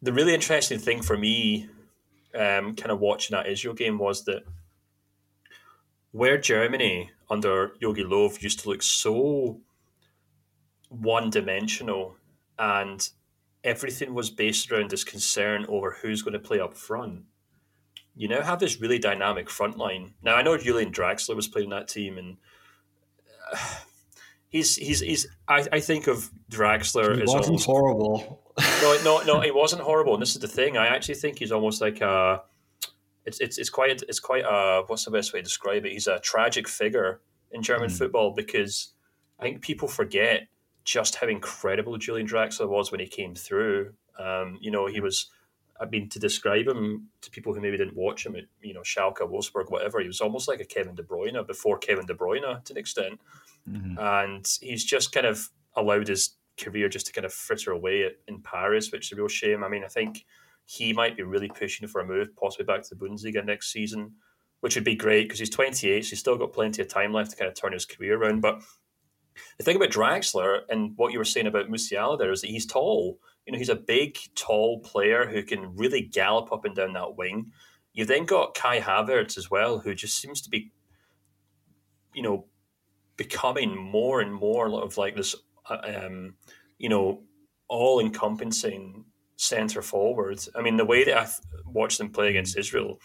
the 0.00 0.12
really 0.12 0.32
interesting 0.32 0.78
thing 0.78 1.02
for 1.02 1.18
me, 1.18 1.68
um, 2.34 2.76
kind 2.76 2.90
of 2.90 3.00
watching 3.00 3.36
that 3.36 3.48
Israel 3.48 3.74
game 3.74 3.98
was 3.98 4.24
that 4.24 4.44
where 6.12 6.38
Germany 6.38 7.10
under 7.28 7.72
Yogi 7.80 8.04
Löw 8.04 8.40
used 8.42 8.60
to 8.60 8.68
look 8.68 8.82
so 8.82 9.60
one 10.88 11.30
dimensional 11.30 12.16
and 12.58 13.08
everything 13.64 14.14
was 14.14 14.30
based 14.30 14.70
around 14.70 14.90
this 14.90 15.04
concern 15.04 15.66
over 15.68 15.98
who's 16.02 16.22
going 16.22 16.32
to 16.32 16.38
play 16.38 16.60
up 16.60 16.76
front. 16.76 17.22
You 18.16 18.28
now 18.28 18.42
have 18.42 18.58
this 18.58 18.80
really 18.80 18.98
dynamic 18.98 19.48
front 19.48 19.78
line. 19.78 20.14
Now 20.22 20.36
I 20.36 20.42
know 20.42 20.56
Julian 20.56 20.92
Draxler 20.92 21.36
was 21.36 21.48
playing 21.48 21.70
that 21.70 21.88
team, 21.88 22.18
and 22.18 22.36
uh, 23.52 23.58
he's 24.48 24.76
he's 24.76 25.00
he's. 25.00 25.26
I, 25.48 25.66
I 25.72 25.80
think 25.80 26.06
of 26.06 26.30
Draxler 26.50 27.16
he 27.16 27.22
as 27.22 27.28
wasn't 27.28 27.46
almost, 27.46 27.66
horrible. 27.66 28.42
no, 28.82 28.98
no, 29.04 29.22
no, 29.22 29.40
he 29.42 29.50
wasn't 29.50 29.82
horrible. 29.82 30.14
And 30.14 30.22
this 30.22 30.34
is 30.34 30.40
the 30.40 30.48
thing. 30.48 30.76
I 30.76 30.88
actually 30.88 31.14
think 31.14 31.38
he's 31.38 31.52
almost 31.52 31.80
like 31.80 32.00
a. 32.00 32.42
It's 33.24 33.38
it's 33.40 33.58
it's 33.58 33.70
quite 33.70 34.02
it's 34.08 34.20
quite 34.20 34.44
a 34.44 34.82
what's 34.86 35.04
the 35.04 35.10
best 35.10 35.32
way 35.32 35.40
to 35.40 35.44
describe 35.44 35.84
it? 35.84 35.92
He's 35.92 36.06
a 36.06 36.18
tragic 36.20 36.66
figure 36.66 37.20
in 37.52 37.62
German 37.62 37.90
mm. 37.90 37.98
football 37.98 38.32
because 38.34 38.92
I 39.38 39.44
think 39.44 39.62
people 39.62 39.88
forget 39.88 40.48
just 40.84 41.16
how 41.16 41.28
incredible 41.28 41.96
Julian 41.98 42.26
Draxler 42.26 42.68
was 42.68 42.90
when 42.90 43.00
he 43.00 43.06
came 43.06 43.34
through. 43.34 43.94
Um, 44.18 44.58
you 44.60 44.70
know, 44.70 44.86
he 44.86 45.00
was. 45.00 45.30
I 45.80 45.86
mean, 45.86 46.10
to 46.10 46.18
describe 46.18 46.68
him 46.68 47.08
to 47.22 47.30
people 47.30 47.54
who 47.54 47.60
maybe 47.62 47.78
didn't 47.78 47.96
watch 47.96 48.26
him 48.26 48.36
at 48.36 48.44
you 48.60 48.74
know 48.74 48.82
Schalke, 48.82 49.20
Wolfsburg, 49.20 49.70
whatever, 49.70 50.00
he 50.00 50.06
was 50.06 50.20
almost 50.20 50.46
like 50.46 50.60
a 50.60 50.64
Kevin 50.64 50.94
De 50.94 51.02
Bruyne 51.02 51.46
before 51.46 51.78
Kevin 51.78 52.04
De 52.04 52.12
Bruyne 52.12 52.62
to 52.64 52.72
an 52.72 52.76
extent, 52.76 53.18
mm-hmm. 53.68 53.98
and 53.98 54.46
he's 54.60 54.84
just 54.84 55.12
kind 55.12 55.26
of 55.26 55.48
allowed 55.74 56.08
his 56.08 56.36
career 56.58 56.88
just 56.88 57.06
to 57.06 57.12
kind 57.12 57.24
of 57.24 57.32
fritter 57.32 57.72
away 57.72 58.10
in 58.28 58.42
Paris, 58.42 58.92
which 58.92 59.06
is 59.06 59.12
a 59.12 59.16
real 59.16 59.28
shame. 59.28 59.64
I 59.64 59.68
mean, 59.68 59.84
I 59.84 59.88
think 59.88 60.26
he 60.66 60.92
might 60.92 61.16
be 61.16 61.22
really 61.22 61.48
pushing 61.48 61.88
for 61.88 62.00
a 62.00 62.06
move, 62.06 62.36
possibly 62.36 62.64
back 62.64 62.82
to 62.82 62.94
the 62.94 63.04
Bundesliga 63.04 63.44
next 63.44 63.72
season, 63.72 64.12
which 64.60 64.74
would 64.74 64.84
be 64.84 64.94
great 64.94 65.24
because 65.24 65.38
he's 65.38 65.50
28, 65.50 66.04
so 66.04 66.10
he's 66.10 66.20
still 66.20 66.36
got 66.36 66.52
plenty 66.52 66.82
of 66.82 66.88
time 66.88 67.12
left 67.12 67.32
to 67.32 67.36
kind 67.36 67.48
of 67.48 67.54
turn 67.54 67.72
his 67.72 67.86
career 67.86 68.20
around. 68.20 68.40
But 68.40 68.62
the 69.58 69.64
thing 69.64 69.76
about 69.76 69.90
Draxler 69.90 70.60
and 70.68 70.96
what 70.96 71.12
you 71.12 71.18
were 71.18 71.24
saying 71.24 71.46
about 71.46 71.68
Musiala 71.68 72.18
there 72.18 72.32
is 72.32 72.40
that 72.40 72.50
he's 72.50 72.66
tall. 72.66 73.18
You 73.46 73.52
know, 73.52 73.58
he's 73.58 73.68
a 73.68 73.76
big, 73.76 74.18
tall 74.34 74.80
player 74.80 75.26
who 75.26 75.42
can 75.42 75.74
really 75.76 76.02
gallop 76.02 76.52
up 76.52 76.64
and 76.64 76.74
down 76.74 76.92
that 76.92 77.16
wing. 77.16 77.52
You've 77.92 78.08
then 78.08 78.24
got 78.24 78.54
Kai 78.54 78.80
Havertz 78.80 79.36
as 79.36 79.50
well, 79.50 79.78
who 79.78 79.94
just 79.94 80.18
seems 80.18 80.40
to 80.42 80.50
be, 80.50 80.70
you 82.14 82.22
know, 82.22 82.46
becoming 83.16 83.76
more 83.76 84.20
and 84.20 84.32
more 84.32 84.68
of 84.80 84.96
like 84.96 85.16
this, 85.16 85.34
uh, 85.68 85.78
um, 86.04 86.34
you 86.78 86.88
know, 86.88 87.22
all 87.68 88.00
encompassing 88.00 89.04
centre 89.36 89.82
forward. 89.82 90.40
I 90.54 90.62
mean, 90.62 90.76
the 90.76 90.84
way 90.84 91.04
that 91.04 91.16
I 91.16 91.28
watched 91.64 92.00
him 92.00 92.10
play 92.10 92.28
against 92.28 92.58
Israel, 92.58 93.00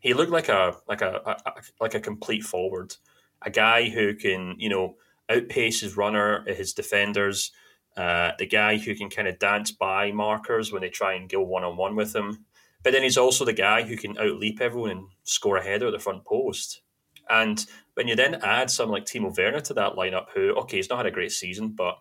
he 0.00 0.14
looked 0.14 0.32
like 0.32 0.48
a 0.48 0.76
like 0.88 1.02
a, 1.02 1.38
a 1.44 1.52
like 1.80 1.94
a 1.94 2.00
complete 2.00 2.42
forward, 2.42 2.94
a 3.42 3.50
guy 3.50 3.88
who 3.88 4.14
can 4.14 4.56
you 4.58 4.68
know 4.68 4.96
outpace 5.30 5.80
his 5.80 5.96
runner, 5.96 6.44
his 6.46 6.72
defenders, 6.72 7.52
uh, 7.96 8.32
the 8.38 8.46
guy 8.46 8.76
who 8.76 8.94
can 8.94 9.08
kind 9.08 9.28
of 9.28 9.38
dance 9.38 9.70
by 9.70 10.12
markers 10.12 10.70
when 10.70 10.82
they 10.82 10.90
try 10.90 11.14
and 11.14 11.30
go 11.30 11.40
one 11.40 11.64
on 11.64 11.76
one 11.76 11.96
with 11.96 12.14
him. 12.14 12.44
But 12.82 12.92
then 12.92 13.02
he's 13.02 13.16
also 13.16 13.44
the 13.44 13.52
guy 13.52 13.82
who 13.82 13.96
can 13.96 14.14
outleap 14.16 14.60
everyone 14.60 14.90
and 14.90 15.06
score 15.24 15.56
a 15.56 15.64
header 15.64 15.86
at 15.86 15.92
the 15.92 15.98
front 15.98 16.24
post. 16.24 16.82
And 17.28 17.64
when 17.94 18.06
you 18.06 18.14
then 18.14 18.36
add 18.36 18.70
someone 18.70 19.00
like 19.00 19.06
Timo 19.06 19.36
Werner 19.36 19.60
to 19.60 19.74
that 19.74 19.94
lineup, 19.94 20.26
who, 20.34 20.50
okay, 20.50 20.76
he's 20.76 20.88
not 20.88 20.98
had 20.98 21.06
a 21.06 21.10
great 21.10 21.32
season, 21.32 21.70
but 21.70 21.98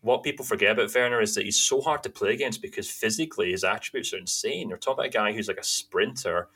what 0.00 0.22
people 0.22 0.44
forget 0.44 0.72
about 0.72 0.94
Werner 0.94 1.20
is 1.20 1.34
that 1.34 1.44
he's 1.44 1.60
so 1.60 1.80
hard 1.80 2.02
to 2.04 2.10
play 2.10 2.32
against 2.32 2.62
because 2.62 2.90
physically 2.90 3.50
his 3.50 3.64
attributes 3.64 4.14
are 4.14 4.18
insane. 4.18 4.68
You're 4.68 4.78
talking 4.78 5.04
about 5.04 5.06
a 5.06 5.10
guy 5.10 5.32
who's 5.32 5.48
like 5.48 5.58
a 5.58 5.64
sprinter 5.64 6.48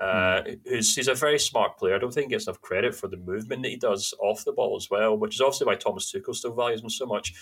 uh, 0.00 0.42
mm. 0.42 0.60
who's 0.68 0.94
he's 0.94 1.08
a 1.08 1.14
very 1.14 1.38
smart 1.38 1.76
player. 1.78 1.94
I 1.94 1.98
don't 1.98 2.12
think 2.12 2.26
he 2.26 2.30
gets 2.30 2.46
enough 2.46 2.60
credit 2.60 2.94
for 2.94 3.08
the 3.08 3.16
movement 3.16 3.62
that 3.62 3.70
he 3.70 3.76
does 3.76 4.14
off 4.20 4.44
the 4.44 4.52
ball 4.52 4.76
as 4.76 4.88
well, 4.90 5.16
which 5.16 5.34
is 5.34 5.40
obviously 5.40 5.66
why 5.66 5.74
Thomas 5.74 6.12
Tuchel 6.12 6.34
still 6.34 6.54
values 6.54 6.82
him 6.82 6.90
so 6.90 7.06
much. 7.06 7.34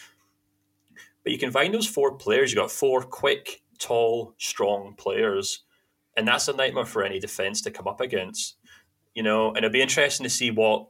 But 1.23 1.33
you 1.33 1.39
can 1.39 1.51
find 1.51 1.75
those 1.75 1.87
four 1.87 2.17
players. 2.17 2.53
You've 2.53 2.63
got 2.63 2.71
four 2.71 3.03
quick, 3.03 3.63
tall, 3.79 4.35
strong 4.39 4.95
players, 4.97 5.65
and 6.17 6.27
that's 6.27 6.49
a 6.49 6.53
nightmare 6.53 6.85
for 6.85 7.03
any 7.03 7.19
defense 7.19 7.61
to 7.63 7.71
come 7.71 7.89
up 7.89 8.01
against. 8.01 8.57
You 9.15 9.23
know, 9.23 9.49
and 9.49 9.59
it'll 9.59 9.71
be 9.71 9.83
interesting 9.83 10.25
to 10.25 10.31
see 10.31 10.51
what 10.51 10.87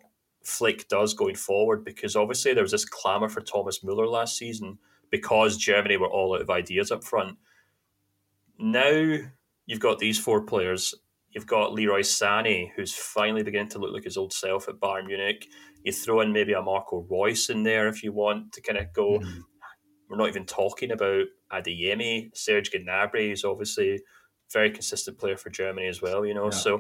Flick 0.46 0.87
does 0.88 1.14
going 1.14 1.35
forward 1.35 1.85
because 1.85 2.14
obviously 2.14 2.55
there 2.55 2.62
was 2.62 2.72
this 2.72 2.85
clamour 2.85 3.29
for 3.29 3.40
Thomas 3.40 3.83
Muller 3.83 4.07
last 4.07 4.37
season 4.37 4.79
because 5.11 5.57
Germany 5.57 5.96
were 5.96 6.11
all 6.11 6.35
out 6.35 6.40
of 6.40 6.50
ideas 6.50 6.92
up 6.92 7.02
front. 7.02 7.37
Now 8.59 9.18
you've 9.66 9.81
got 9.81 9.98
these 9.98 10.18
four 10.18 10.42
players 10.42 10.94
You've 11.37 11.46
got 11.46 11.75
Leroy 11.75 12.01
Sané, 12.01 12.70
who's 12.75 12.94
finally 12.94 13.42
beginning 13.42 13.68
to 13.68 13.79
look 13.79 13.92
like 13.92 14.05
his 14.05 14.16
old 14.16 14.33
self 14.33 14.70
at 14.70 14.77
Bayern 14.77 15.05
Munich. 15.05 15.46
You 15.85 15.92
throw 15.92 16.22
in 16.22 16.33
maybe 16.33 16.55
a 16.55 16.62
Marco 16.62 17.07
Reus 17.11 17.51
in 17.51 17.62
there 17.62 17.88
if 17.88 18.03
you 18.03 18.11
want 18.11 18.53
to 18.53 18.62
kind 18.62 18.79
of 18.79 18.90
go. 18.94 19.18
Mm. 19.18 19.42
We're 20.09 20.16
not 20.16 20.29
even 20.29 20.46
talking 20.46 20.92
about 20.92 21.25
Adeyemi. 21.53 22.35
Serge 22.35 22.70
Gnabry 22.70 23.35
is 23.35 23.44
obviously 23.44 23.96
a 23.96 23.99
very 24.51 24.70
consistent 24.70 25.18
player 25.18 25.37
for 25.37 25.51
Germany 25.51 25.88
as 25.88 26.01
well, 26.01 26.25
you 26.25 26.33
know. 26.33 26.44
Yeah. 26.44 26.51
So 26.53 26.79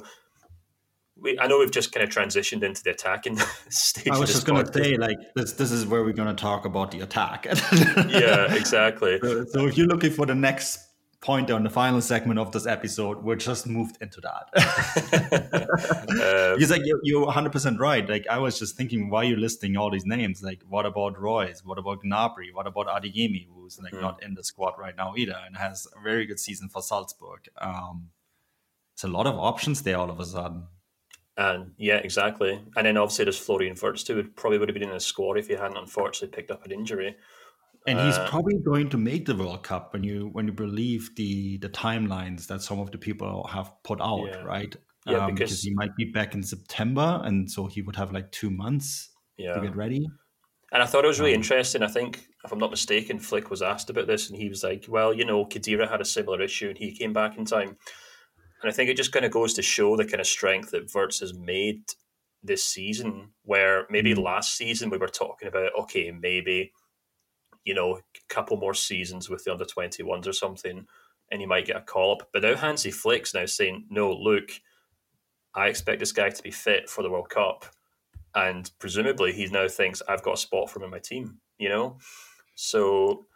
we, 1.20 1.38
I 1.38 1.48
know 1.48 1.58
we've 1.58 1.70
just 1.70 1.92
kind 1.92 2.02
of 2.02 2.08
transitioned 2.08 2.62
into 2.62 2.82
the 2.82 2.92
attacking 2.92 3.36
stage. 3.68 4.08
I 4.08 4.18
was 4.18 4.30
just 4.30 4.46
going 4.46 4.64
to 4.64 4.72
say, 4.72 4.96
like 4.96 5.18
this. 5.34 5.52
This 5.52 5.70
is 5.70 5.84
where 5.84 6.02
we're 6.02 6.14
going 6.14 6.34
to 6.34 6.42
talk 6.42 6.64
about 6.64 6.92
the 6.92 7.00
attack. 7.00 7.44
yeah, 7.44 8.54
exactly. 8.54 9.18
So, 9.20 9.44
so, 9.44 9.66
if 9.66 9.76
you're 9.76 9.86
looking 9.86 10.12
for 10.12 10.24
the 10.24 10.34
next 10.34 10.85
point 11.20 11.50
on 11.50 11.64
the 11.64 11.70
final 11.70 12.00
segment 12.00 12.38
of 12.38 12.52
this 12.52 12.66
episode, 12.66 13.22
we're 13.22 13.36
just 13.36 13.66
moved 13.66 13.98
into 14.00 14.20
that. 14.20 14.48
um, 16.08 16.54
because 16.54 16.70
like 16.70 16.82
you're, 16.84 17.00
you're 17.02 17.26
100% 17.26 17.78
right. 17.78 18.08
Like 18.08 18.26
I 18.28 18.38
was 18.38 18.58
just 18.58 18.76
thinking, 18.76 19.10
why 19.10 19.22
are 19.22 19.28
you 19.28 19.36
listing 19.36 19.76
all 19.76 19.90
these 19.90 20.06
names? 20.06 20.42
Like 20.42 20.62
what 20.68 20.86
about 20.86 21.20
Reus? 21.20 21.64
What 21.64 21.78
about 21.78 22.02
Gnabry? 22.04 22.52
What 22.52 22.66
about 22.66 22.86
Adeyemi, 22.86 23.46
who's 23.54 23.78
like 23.82 23.92
mm. 23.92 24.00
not 24.00 24.22
in 24.22 24.34
the 24.34 24.44
squad 24.44 24.74
right 24.78 24.96
now 24.96 25.14
either 25.16 25.36
and 25.46 25.56
has 25.56 25.86
a 25.96 26.02
very 26.02 26.26
good 26.26 26.40
season 26.40 26.68
for 26.68 26.82
Salzburg? 26.82 27.48
Um, 27.58 28.10
it's 28.94 29.04
a 29.04 29.08
lot 29.08 29.26
of 29.26 29.36
options 29.38 29.82
there 29.82 29.98
all 29.98 30.10
of 30.10 30.20
a 30.20 30.24
sudden. 30.24 30.64
And 31.36 31.72
yeah, 31.76 31.96
exactly. 31.96 32.62
And 32.76 32.86
then 32.86 32.96
obviously 32.96 33.26
there's 33.26 33.38
Florian 33.38 33.76
Wirtz 33.80 34.04
too. 34.04 34.16
Would 34.16 34.36
probably 34.36 34.58
would 34.58 34.68
have 34.68 34.74
been 34.74 34.88
in 34.88 34.94
the 34.94 35.00
squad 35.00 35.36
if 35.36 35.48
he 35.48 35.54
hadn't 35.54 35.76
unfortunately 35.76 36.34
picked 36.34 36.50
up 36.50 36.64
an 36.64 36.72
injury. 36.72 37.16
And 37.86 38.00
he's 38.00 38.16
uh, 38.16 38.28
probably 38.28 38.58
going 38.58 38.90
to 38.90 38.98
make 38.98 39.26
the 39.26 39.36
World 39.36 39.62
Cup 39.62 39.92
when 39.92 40.02
you 40.02 40.30
when 40.32 40.46
you 40.46 40.52
believe 40.52 41.14
the 41.16 41.58
the 41.58 41.68
timelines 41.68 42.46
that 42.48 42.62
some 42.62 42.80
of 42.80 42.90
the 42.90 42.98
people 42.98 43.46
have 43.46 43.72
put 43.84 44.00
out, 44.00 44.26
yeah. 44.26 44.42
right? 44.42 44.76
Yeah, 45.06 45.18
um, 45.18 45.34
because, 45.34 45.50
because, 45.50 45.62
he 45.62 45.74
might 45.74 45.94
be 45.96 46.06
back 46.06 46.34
in 46.34 46.42
September, 46.42 47.20
and 47.24 47.48
so 47.48 47.66
he 47.66 47.82
would 47.82 47.94
have 47.94 48.12
like 48.12 48.32
two 48.32 48.50
months 48.50 49.10
yeah. 49.36 49.54
to 49.54 49.60
get 49.60 49.76
ready. 49.76 50.04
And 50.72 50.82
I 50.82 50.86
thought 50.86 51.04
it 51.04 51.08
was 51.08 51.20
really 51.20 51.32
um, 51.32 51.42
interesting. 51.42 51.84
I 51.84 51.88
think, 51.88 52.26
if 52.44 52.50
I'm 52.50 52.58
not 52.58 52.72
mistaken, 52.72 53.20
Flick 53.20 53.48
was 53.50 53.62
asked 53.62 53.88
about 53.88 54.08
this, 54.08 54.28
and 54.28 54.38
he 54.38 54.48
was 54.48 54.64
like, 54.64 54.86
"Well, 54.88 55.14
you 55.14 55.24
know, 55.24 55.46
Khedira 55.46 55.88
had 55.88 56.00
a 56.00 56.04
similar 56.04 56.42
issue, 56.42 56.70
and 56.70 56.78
he 56.78 56.92
came 56.92 57.12
back 57.12 57.38
in 57.38 57.44
time." 57.44 57.76
And 58.62 58.72
I 58.72 58.72
think 58.72 58.90
it 58.90 58.96
just 58.96 59.12
kind 59.12 59.24
of 59.24 59.30
goes 59.30 59.54
to 59.54 59.62
show 59.62 59.96
the 59.96 60.04
kind 60.04 60.20
of 60.20 60.26
strength 60.26 60.72
that 60.72 60.92
Wirtz 60.92 61.20
has 61.20 61.34
made 61.34 61.82
this 62.42 62.64
season. 62.64 63.30
Where 63.44 63.86
maybe 63.90 64.12
mm-hmm. 64.12 64.22
last 64.22 64.56
season 64.56 64.90
we 64.90 64.98
were 64.98 65.06
talking 65.06 65.46
about, 65.46 65.70
okay, 65.82 66.10
maybe 66.10 66.72
you 67.66 67.74
know, 67.74 67.96
a 67.96 68.00
couple 68.28 68.56
more 68.56 68.72
seasons 68.72 69.28
with 69.28 69.44
the 69.44 69.52
under 69.52 69.64
21s 69.64 70.26
or 70.26 70.32
something, 70.32 70.86
and 71.30 71.42
you 71.42 71.48
might 71.48 71.66
get 71.66 71.76
a 71.76 71.80
call 71.80 72.12
up. 72.12 72.28
But 72.32 72.42
now 72.42 72.54
Hansi 72.54 72.92
Flick's 72.92 73.34
now 73.34 73.44
saying, 73.44 73.86
no, 73.90 74.12
look, 74.12 74.50
I 75.54 75.66
expect 75.66 75.98
this 75.98 76.12
guy 76.12 76.30
to 76.30 76.42
be 76.42 76.52
fit 76.52 76.88
for 76.88 77.02
the 77.02 77.10
World 77.10 77.28
Cup. 77.28 77.66
And 78.36 78.70
presumably 78.78 79.32
he 79.32 79.46
now 79.46 79.66
thinks 79.66 80.00
I've 80.08 80.22
got 80.22 80.34
a 80.34 80.36
spot 80.36 80.70
for 80.70 80.78
him 80.78 80.84
in 80.84 80.90
my 80.90 81.00
team, 81.00 81.38
you 81.58 81.68
know? 81.68 81.98
So 82.54 83.26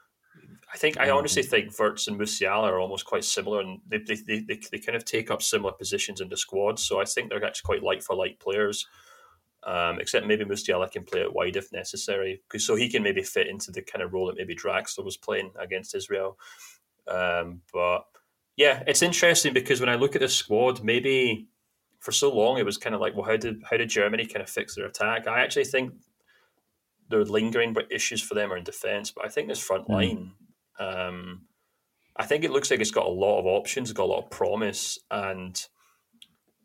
I 0.72 0.76
think, 0.76 1.00
I 1.00 1.10
honestly 1.10 1.42
think 1.42 1.76
Wirtz 1.76 2.06
and 2.06 2.20
Musiala 2.20 2.70
are 2.70 2.78
almost 2.78 3.06
quite 3.06 3.24
similar 3.24 3.60
and 3.60 3.80
they, 3.88 3.98
they, 3.98 4.14
they, 4.14 4.60
they, 4.70 4.78
kind 4.78 4.94
of 4.94 5.04
take 5.04 5.30
up 5.30 5.42
similar 5.42 5.72
positions 5.72 6.20
in 6.20 6.28
the 6.28 6.36
squad. 6.36 6.78
So 6.78 7.00
I 7.00 7.04
think 7.04 7.30
they're 7.30 7.44
actually 7.44 7.66
quite 7.66 7.82
like 7.82 8.02
for 8.02 8.14
like 8.14 8.38
players 8.38 8.86
um, 9.64 10.00
except 10.00 10.26
maybe 10.26 10.44
Musiala 10.44 10.90
can 10.90 11.04
play 11.04 11.20
it 11.20 11.32
wide 11.32 11.56
if 11.56 11.72
necessary, 11.72 12.42
because 12.48 12.66
so 12.66 12.76
he 12.76 12.88
can 12.88 13.02
maybe 13.02 13.22
fit 13.22 13.46
into 13.46 13.70
the 13.70 13.82
kind 13.82 14.02
of 14.02 14.12
role 14.12 14.26
that 14.26 14.36
maybe 14.36 14.54
Draxler 14.54 15.04
was 15.04 15.16
playing 15.16 15.52
against 15.58 15.94
Israel. 15.94 16.38
Um, 17.06 17.62
but 17.72 18.04
yeah, 18.56 18.82
it's 18.86 19.02
interesting 19.02 19.52
because 19.52 19.80
when 19.80 19.88
I 19.88 19.96
look 19.96 20.14
at 20.14 20.20
the 20.20 20.28
squad, 20.28 20.82
maybe 20.82 21.48
for 21.98 22.12
so 22.12 22.34
long 22.34 22.58
it 22.58 22.64
was 22.64 22.78
kind 22.78 22.94
of 22.94 23.00
like, 23.00 23.14
well, 23.14 23.26
how 23.26 23.36
did 23.36 23.62
how 23.68 23.76
did 23.76 23.90
Germany 23.90 24.26
kind 24.26 24.42
of 24.42 24.48
fix 24.48 24.74
their 24.74 24.86
attack? 24.86 25.26
I 25.26 25.40
actually 25.40 25.64
think 25.64 25.94
there 27.08 27.20
are 27.20 27.24
lingering 27.24 27.76
issues 27.90 28.22
for 28.22 28.34
them 28.34 28.52
are 28.52 28.56
in 28.56 28.64
defence, 28.64 29.10
but 29.10 29.24
I 29.24 29.28
think 29.28 29.48
this 29.48 29.58
front 29.58 29.86
hmm. 29.86 29.92
line, 29.92 30.32
um, 30.78 31.42
I 32.16 32.24
think 32.24 32.44
it 32.44 32.50
looks 32.50 32.70
like 32.70 32.80
it's 32.80 32.90
got 32.90 33.06
a 33.06 33.10
lot 33.10 33.40
of 33.40 33.46
options, 33.46 33.92
got 33.92 34.04
a 34.04 34.12
lot 34.12 34.24
of 34.24 34.30
promise, 34.30 34.98
and 35.10 35.66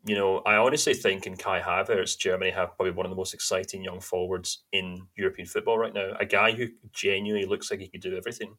you 0.06 0.14
know, 0.14 0.38
I 0.46 0.54
honestly 0.54 0.94
think 0.94 1.26
in 1.26 1.36
Kai 1.36 1.60
Havertz, 1.60 2.16
Germany 2.16 2.52
have 2.52 2.76
probably 2.76 2.92
one 2.92 3.06
of 3.06 3.10
the 3.10 3.16
most 3.16 3.34
exciting 3.34 3.82
young 3.82 4.00
forwards 4.00 4.62
in 4.72 5.08
European 5.16 5.48
football 5.48 5.78
right 5.78 5.92
now. 5.92 6.12
A 6.20 6.24
guy 6.24 6.52
who 6.52 6.68
genuinely 6.92 7.46
looks 7.46 7.70
like 7.70 7.80
he 7.80 7.88
could 7.88 8.02
do 8.02 8.16
everything. 8.16 8.56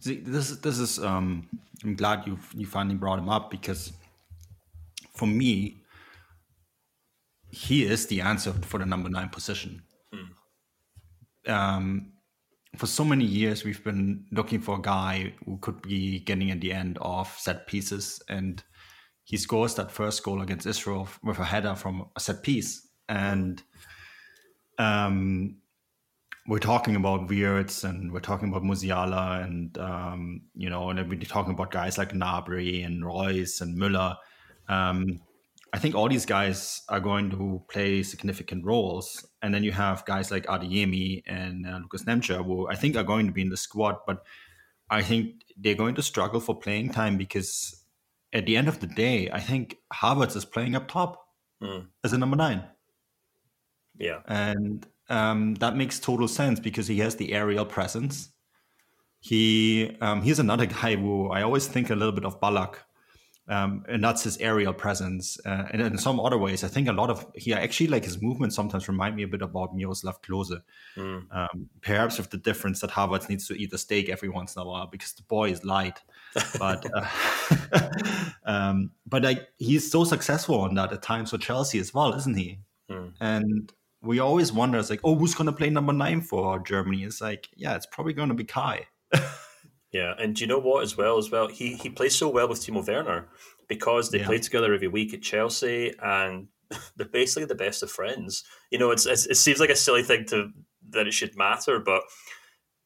See, 0.00 0.16
this 0.16 0.50
this 0.56 0.78
is. 0.78 0.98
Um, 0.98 1.48
I'm 1.82 1.94
glad 1.94 2.26
you 2.26 2.38
you 2.54 2.66
finally 2.66 2.96
brought 2.96 3.18
him 3.18 3.30
up 3.30 3.50
because, 3.50 3.92
for 5.14 5.26
me, 5.26 5.82
he 7.50 7.84
is 7.84 8.06
the 8.06 8.20
answer 8.20 8.52
for 8.52 8.78
the 8.78 8.86
number 8.86 9.08
nine 9.08 9.30
position. 9.30 9.82
Hmm. 10.12 11.50
Um, 11.50 12.12
for 12.76 12.86
so 12.86 13.02
many 13.02 13.24
years, 13.24 13.64
we've 13.64 13.82
been 13.82 14.26
looking 14.30 14.60
for 14.60 14.76
a 14.76 14.82
guy 14.82 15.32
who 15.46 15.56
could 15.58 15.80
be 15.80 16.20
getting 16.20 16.50
at 16.50 16.60
the 16.60 16.72
end 16.72 16.98
of 17.00 17.28
set 17.38 17.66
pieces, 17.66 18.20
and 18.28 18.62
he 19.24 19.36
scores 19.36 19.74
that 19.76 19.90
first 19.90 20.22
goal 20.22 20.42
against 20.42 20.66
Israel 20.66 21.08
with 21.22 21.38
a 21.38 21.44
header 21.44 21.74
from 21.74 22.06
a 22.16 22.20
set 22.20 22.42
piece. 22.42 22.88
And 23.08 23.62
um, 24.78 25.56
we're 26.46 26.58
talking 26.58 26.96
about 26.96 27.28
Wirtz 27.28 27.84
and 27.84 28.12
we're 28.12 28.20
talking 28.20 28.48
about 28.48 28.62
Musiala 28.62 29.44
and 29.44 29.76
um, 29.78 30.42
you 30.54 30.70
know, 30.70 30.90
and 30.90 31.08
we're 31.08 31.20
talking 31.20 31.52
about 31.52 31.70
guys 31.70 31.98
like 31.98 32.12
Gnabry 32.12 32.84
and 32.84 33.04
Reus 33.04 33.60
and 33.60 33.78
Müller. 33.78 34.16
Um, 34.68 35.20
I 35.72 35.78
think 35.78 35.94
all 35.94 36.08
these 36.08 36.26
guys 36.26 36.82
are 36.88 36.98
going 36.98 37.30
to 37.30 37.62
play 37.70 38.02
significant 38.02 38.64
roles, 38.64 39.24
and 39.42 39.54
then 39.54 39.62
you 39.62 39.70
have 39.70 40.04
guys 40.04 40.32
like 40.32 40.46
Adeyemi 40.46 41.22
and 41.26 41.64
uh, 41.64 41.78
Lukas 41.78 42.02
Nmecha, 42.02 42.44
who 42.44 42.68
I 42.68 42.74
think 42.74 42.96
are 42.96 43.04
going 43.04 43.26
to 43.26 43.32
be 43.32 43.42
in 43.42 43.50
the 43.50 43.56
squad, 43.56 43.98
but 44.04 44.24
I 44.90 45.02
think 45.02 45.44
they're 45.56 45.76
going 45.76 45.94
to 45.94 46.02
struggle 46.02 46.40
for 46.40 46.58
playing 46.58 46.90
time 46.90 47.16
because 47.16 47.79
at 48.32 48.46
the 48.46 48.56
end 48.56 48.68
of 48.68 48.80
the 48.80 48.86
day, 48.86 49.28
I 49.30 49.40
think 49.40 49.76
Havertz 49.92 50.36
is 50.36 50.44
playing 50.44 50.74
up 50.74 50.88
top 50.88 51.26
mm. 51.62 51.86
as 52.04 52.12
a 52.12 52.18
number 52.18 52.36
nine. 52.36 52.64
Yeah, 53.98 54.20
and 54.26 54.86
um, 55.08 55.54
that 55.56 55.76
makes 55.76 56.00
total 56.00 56.28
sense 56.28 56.60
because 56.60 56.86
he 56.86 56.98
has 57.00 57.16
the 57.16 57.32
aerial 57.32 57.66
presence. 57.66 58.30
He 59.20 59.96
um, 60.00 60.22
he's 60.22 60.38
another 60.38 60.66
guy 60.66 60.96
who 60.96 61.30
I 61.30 61.42
always 61.42 61.66
think 61.66 61.90
a 61.90 61.94
little 61.94 62.12
bit 62.12 62.24
of 62.24 62.40
Ballack 62.40 62.76
um, 63.50 63.84
and 63.88 64.02
that's 64.02 64.22
his 64.22 64.38
aerial 64.38 64.72
presence. 64.72 65.38
Uh, 65.44 65.64
and 65.72 65.82
in 65.82 65.98
some 65.98 66.20
other 66.20 66.38
ways, 66.38 66.62
I 66.62 66.68
think 66.68 66.88
a 66.88 66.92
lot 66.92 67.10
of 67.10 67.26
he 67.34 67.52
actually 67.52 67.88
like 67.88 68.04
his 68.04 68.22
movements 68.22 68.54
sometimes 68.54 68.88
remind 68.88 69.16
me 69.16 69.24
a 69.24 69.28
bit 69.28 69.42
about 69.42 69.74
Miroslav 69.74 70.22
Klose. 70.22 70.62
Mm. 70.96 71.26
Um, 71.34 71.68
perhaps 71.80 72.16
with 72.16 72.30
the 72.30 72.38
difference 72.38 72.80
that 72.80 72.90
Havertz 72.90 73.28
needs 73.28 73.48
to 73.48 73.60
eat 73.60 73.72
a 73.72 73.78
steak 73.78 74.08
every 74.08 74.28
once 74.28 74.54
in 74.54 74.62
a 74.62 74.64
while 74.64 74.86
because 74.86 75.12
the 75.12 75.24
boy 75.24 75.50
is 75.50 75.64
light. 75.64 76.00
But 76.58 76.86
uh, 76.94 77.90
um, 78.44 78.92
but 79.04 79.24
like 79.24 79.48
he's 79.58 79.90
so 79.90 80.04
successful 80.04 80.60
on 80.60 80.74
that 80.74 80.92
at 80.92 81.02
times 81.02 81.30
for 81.30 81.38
Chelsea 81.38 81.80
as 81.80 81.92
well, 81.92 82.14
isn't 82.14 82.36
he? 82.36 82.60
Mm. 82.88 83.12
And 83.20 83.72
we 84.02 84.20
always 84.20 84.52
wonder, 84.52 84.78
it's 84.78 84.90
like, 84.90 85.00
oh, 85.04 85.14
who's 85.16 85.34
going 85.34 85.46
to 85.46 85.52
play 85.52 85.70
number 85.70 85.92
nine 85.92 86.20
for 86.20 86.58
Germany? 86.60 87.04
It's 87.04 87.20
like, 87.20 87.48
yeah, 87.54 87.74
it's 87.74 87.86
probably 87.86 88.12
going 88.12 88.28
to 88.28 88.34
be 88.34 88.44
Kai. 88.44 88.86
Yeah, 89.92 90.14
and 90.18 90.36
do 90.36 90.42
you 90.42 90.46
know 90.46 90.58
what 90.58 90.84
as 90.84 90.96
well? 90.96 91.18
As 91.18 91.30
well, 91.30 91.48
he 91.48 91.74
he 91.74 91.90
plays 91.90 92.14
so 92.14 92.28
well 92.28 92.48
with 92.48 92.60
Timo 92.60 92.86
Werner 92.86 93.28
because 93.68 94.10
they 94.10 94.18
yeah. 94.20 94.26
play 94.26 94.38
together 94.38 94.72
every 94.72 94.88
week 94.88 95.12
at 95.12 95.22
Chelsea, 95.22 95.94
and 96.00 96.48
they're 96.96 97.08
basically 97.08 97.46
the 97.46 97.54
best 97.54 97.82
of 97.82 97.90
friends. 97.90 98.44
You 98.70 98.78
know, 98.78 98.90
it's, 98.92 99.06
it's, 99.06 99.26
it 99.26 99.36
seems 99.36 99.58
like 99.58 99.70
a 99.70 99.76
silly 99.76 100.02
thing 100.02 100.26
to 100.26 100.50
that 100.90 101.06
it 101.06 101.14
should 101.14 101.36
matter, 101.36 101.80
but 101.80 102.02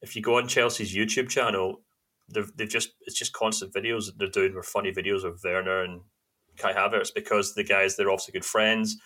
if 0.03 0.15
you 0.15 0.23
go 0.23 0.37
on 0.39 0.49
Chelsea's 0.49 0.95
YouTube 0.95 1.29
channel, 1.29 1.83
they've 2.33 2.51
they've 2.57 2.69
just 2.69 2.91
it's 3.03 3.19
just 3.19 3.33
constant 3.33 3.75
videos 3.75 4.07
that 4.07 4.19
they're 4.19 4.29
doing 4.29 4.55
were 4.55 4.63
funny 4.63 4.93
videos 4.93 5.25
of 5.25 5.41
Werner 5.45 5.83
and 5.83 6.03
Kai 6.57 6.73
Havertz 6.73 7.13
because 7.15 7.55
the 7.55 7.65
guys 7.65 7.97
they're 7.97 8.11
also 8.11 8.33
good 8.33 8.45
friends. 8.45 8.97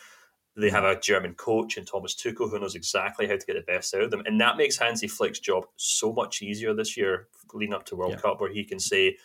They 0.58 0.70
have 0.70 0.84
a 0.84 0.98
German 0.98 1.34
coach 1.34 1.76
in 1.76 1.84
Thomas 1.84 2.16
Tuchel 2.16 2.50
who 2.50 2.58
knows 2.58 2.74
exactly 2.74 3.28
how 3.28 3.36
to 3.36 3.46
get 3.46 3.54
the 3.54 3.72
best 3.72 3.94
out 3.94 4.02
of 4.02 4.10
them. 4.10 4.22
And 4.26 4.40
that 4.40 4.56
makes 4.56 4.76
Hansi 4.76 5.06
Flick's 5.06 5.38
job 5.38 5.66
so 5.76 6.12
much 6.12 6.42
easier 6.42 6.74
this 6.74 6.96
year, 6.96 7.28
leading 7.54 7.74
up 7.74 7.84
to 7.86 7.96
World 7.96 8.12
yeah. 8.12 8.20
Cup, 8.20 8.40
where 8.40 8.52
he 8.52 8.64
can 8.64 8.80
say, 8.80 9.16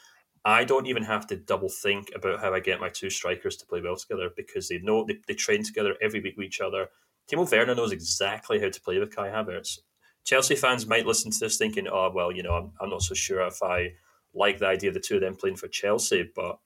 I 0.46 0.64
don't 0.64 0.86
even 0.86 1.04
have 1.04 1.26
to 1.28 1.36
double 1.36 1.70
think 1.70 2.12
about 2.14 2.40
how 2.40 2.54
I 2.54 2.60
get 2.60 2.80
my 2.80 2.90
two 2.90 3.10
strikers 3.10 3.56
to 3.58 3.66
play 3.66 3.82
well 3.82 3.96
together 3.96 4.30
because 4.36 4.68
they 4.68 4.78
know 4.80 5.06
they, 5.06 5.18
they 5.28 5.34
train 5.34 5.64
together 5.64 5.96
every 6.02 6.20
week 6.20 6.38
with 6.38 6.46
each 6.46 6.62
other. 6.62 6.90
Timo 7.32 7.50
Werner 7.50 7.76
knows 7.76 7.94
exactly 7.94 8.60
how 8.60 8.70
to 8.70 8.82
play 8.82 9.00
with 9.00 9.16
Kai 9.16 9.30
Havertz. 9.30 9.80
Chelsea 10.26 10.56
fans 10.56 10.86
might 10.86 11.08
listen 11.08 11.32
to 11.32 11.40
this 11.40 11.58
thinking, 11.58 11.88
oh, 11.88 12.12
well, 12.14 12.32
you 12.32 12.44
know, 12.44 12.54
I'm, 12.54 12.72
I'm 12.80 12.90
not 12.90 13.02
so 13.02 13.14
sure 13.14 13.42
if 13.42 13.64
I 13.64 13.94
like 14.34 14.60
the 14.60 14.68
idea 14.68 14.90
of 14.90 14.94
the 14.94 15.00
two 15.00 15.16
of 15.16 15.22
them 15.22 15.36
playing 15.36 15.58
for 15.58 15.68
Chelsea, 15.68 16.30
but 16.36 16.60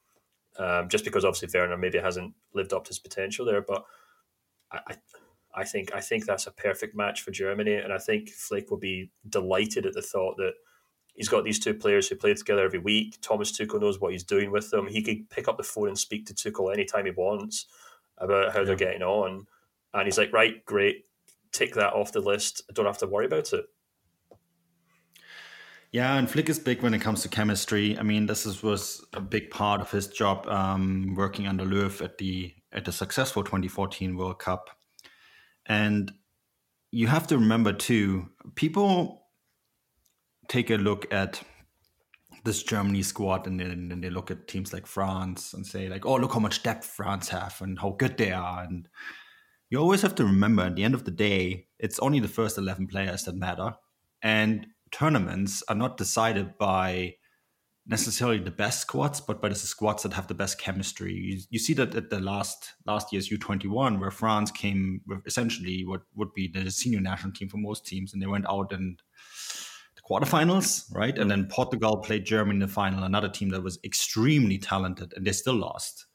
um, 0.57 0.89
just 0.89 1.05
because 1.05 1.23
obviously 1.23 1.57
Werner 1.57 1.77
maybe 1.77 1.99
hasn't 1.99 2.33
lived 2.53 2.73
up 2.73 2.83
to 2.85 2.89
his 2.89 2.99
potential 2.99 3.45
there. 3.45 3.61
But 3.61 3.83
I, 4.71 4.95
I 5.55 5.63
think 5.63 5.93
I 5.93 6.01
think 6.01 6.25
that's 6.25 6.47
a 6.47 6.51
perfect 6.51 6.95
match 6.95 7.21
for 7.21 7.31
Germany, 7.31 7.75
and 7.75 7.91
I 7.91 7.97
think 7.97 8.29
Flick 8.29 8.69
will 8.69 8.77
be 8.77 9.11
delighted 9.27 9.85
at 9.85 9.93
the 9.93 10.01
thought 10.01 10.37
that 10.37 10.53
he's 11.15 11.29
got 11.29 11.43
these 11.43 11.59
two 11.59 11.73
players 11.73 12.07
who 12.07 12.15
play 12.15 12.33
together 12.33 12.63
every 12.63 12.79
week. 12.79 13.17
Thomas 13.21 13.51
Tuchel 13.51 13.81
knows 13.81 13.99
what 13.99 14.11
he's 14.11 14.23
doing 14.23 14.51
with 14.51 14.69
them. 14.69 14.87
He 14.87 15.01
could 15.01 15.29
pick 15.29 15.47
up 15.47 15.57
the 15.57 15.63
phone 15.63 15.87
and 15.87 15.97
speak 15.97 16.25
to 16.27 16.33
Tuchel 16.33 16.71
anytime 16.73 17.05
he 17.05 17.11
wants 17.11 17.65
about 18.17 18.53
how 18.53 18.59
yeah. 18.59 18.65
they're 18.65 18.75
getting 18.75 19.01
on, 19.01 19.47
and 19.93 20.05
he's 20.05 20.17
like, 20.17 20.31
right, 20.31 20.63
great, 20.65 21.05
take 21.51 21.73
that 21.75 21.93
off 21.93 22.11
the 22.11 22.21
list. 22.21 22.61
I 22.69 22.73
don't 22.73 22.85
have 22.85 22.99
to 22.99 23.07
worry 23.07 23.25
about 23.25 23.53
it. 23.53 23.65
Yeah, 25.91 26.17
and 26.17 26.29
Flick 26.29 26.49
is 26.49 26.59
big 26.59 26.83
when 26.83 26.93
it 26.93 26.99
comes 26.99 27.21
to 27.23 27.29
chemistry. 27.29 27.97
I 27.97 28.03
mean, 28.03 28.25
this 28.25 28.45
is, 28.45 28.61
was 28.61 29.03
a 29.13 29.21
big 29.21 29.49
part 29.49 29.79
of 29.79 29.89
his 29.89 30.07
job 30.07 30.45
um, 30.47 31.15
working 31.15 31.47
under 31.47 31.63
Löw 31.63 32.01
at 32.03 32.17
the 32.17 32.53
at 32.71 32.85
the 32.85 32.91
successful 32.91 33.43
2014 33.43 34.15
World 34.15 34.39
Cup. 34.39 34.69
And 35.65 36.11
you 36.91 37.07
have 37.07 37.27
to 37.27 37.37
remember 37.37 37.73
too, 37.73 38.29
people 38.55 39.23
take 40.47 40.69
a 40.69 40.75
look 40.75 41.11
at 41.13 41.41
this 42.43 42.63
Germany 42.63 43.03
squad 43.03 43.45
and 43.45 43.59
then, 43.59 43.89
and 43.91 44.03
they 44.03 44.09
look 44.09 44.31
at 44.31 44.47
teams 44.47 44.71
like 44.71 44.87
France 44.87 45.53
and 45.53 45.65
say 45.65 45.89
like, 45.89 46.05
oh, 46.05 46.15
look 46.15 46.33
how 46.33 46.39
much 46.39 46.63
depth 46.63 46.85
France 46.85 47.29
have 47.29 47.57
and 47.61 47.79
how 47.79 47.91
good 47.91 48.17
they 48.17 48.31
are. 48.31 48.63
And 48.63 48.87
you 49.69 49.79
always 49.79 50.01
have 50.01 50.15
to 50.15 50.23
remember 50.23 50.63
at 50.63 50.75
the 50.75 50.83
end 50.83 50.93
of 50.93 51.03
the 51.03 51.11
day, 51.11 51.67
it's 51.77 51.99
only 51.99 52.19
the 52.19 52.27
first 52.27 52.57
11 52.57 52.87
players 52.87 53.23
that 53.23 53.35
matter. 53.35 53.75
And 54.21 54.67
tournaments 54.91 55.61
are 55.67 55.75
not 55.75 55.97
decided 55.97 56.57
by 56.57 57.15
necessarily 57.89 58.39
the 58.39 58.51
best 58.51 58.81
squads, 58.81 59.21
but 59.21 59.41
by 59.41 59.49
the 59.49 59.55
squads 59.55 60.03
that 60.03 60.13
have 60.13 60.27
the 60.27 60.33
best 60.33 60.59
chemistry. 60.59 61.13
You, 61.13 61.39
you 61.49 61.59
see 61.59 61.73
that 61.75 61.95
at 61.95 62.09
the 62.09 62.19
last 62.19 62.73
last 62.85 63.13
year's 63.13 63.31
U 63.31 63.37
twenty 63.37 63.67
one, 63.67 63.99
where 63.99 64.11
France 64.11 64.51
came 64.51 65.01
with 65.07 65.25
essentially 65.25 65.85
what 65.85 66.01
would 66.15 66.33
be 66.33 66.47
the 66.47 66.69
senior 66.69 66.99
national 66.99 67.33
team 67.33 67.49
for 67.49 67.57
most 67.57 67.85
teams, 67.85 68.13
and 68.13 68.21
they 68.21 68.27
went 68.27 68.47
out 68.49 68.73
in 68.73 68.97
the 69.95 70.01
quarterfinals, 70.01 70.93
right? 70.93 71.17
And 71.17 71.25
mm. 71.25 71.29
then 71.29 71.47
Portugal 71.49 71.97
played 71.97 72.25
Germany 72.25 72.57
in 72.57 72.59
the 72.59 72.67
final, 72.67 73.03
another 73.03 73.29
team 73.29 73.49
that 73.49 73.63
was 73.63 73.79
extremely 73.83 74.57
talented, 74.57 75.13
and 75.15 75.25
they 75.25 75.31
still 75.31 75.55
lost 75.55 76.05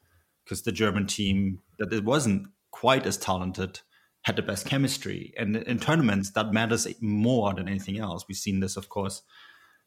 because 0.43 0.61
the 0.61 0.71
German 0.71 1.07
team 1.07 1.59
that 1.79 1.91
it 1.91 2.03
wasn't 2.03 2.47
quite 2.71 3.05
as 3.05 3.17
talented 3.17 3.79
had 4.23 4.35
the 4.35 4.41
best 4.41 4.65
chemistry. 4.65 5.33
And 5.37 5.57
in 5.57 5.79
tournaments, 5.79 6.31
that 6.31 6.53
matters 6.53 6.87
more 7.01 7.53
than 7.53 7.67
anything 7.67 7.99
else. 7.99 8.25
We've 8.27 8.37
seen 8.37 8.59
this, 8.59 8.77
of 8.77 8.89
course 8.89 9.21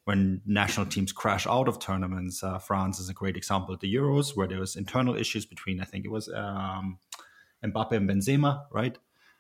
when 0.07 0.40
national 0.47 0.87
teams 0.87 1.11
crash 1.11 1.49
out 1.49 1.66
of 1.66 1.81
tournaments. 1.81 2.42
Uh, 2.45 2.59
France 2.59 3.01
is 3.01 3.09
a 3.09 3.12
great 3.12 3.37
example 3.37 3.75
at 3.75 3.81
the 3.81 3.92
Euros, 3.92 4.37
where 4.37 4.47
there 4.47 4.61
was 4.61 4.77
internal 4.77 5.16
issues 5.16 5.45
between, 5.45 5.81
I 5.81 5.85
think 5.85 6.05
it 6.05 6.12
was 6.12 6.29
um, 6.29 6.99
Mbappe 7.64 7.90
and 7.90 8.09
Benzema, 8.09 8.66
right? 8.71 8.97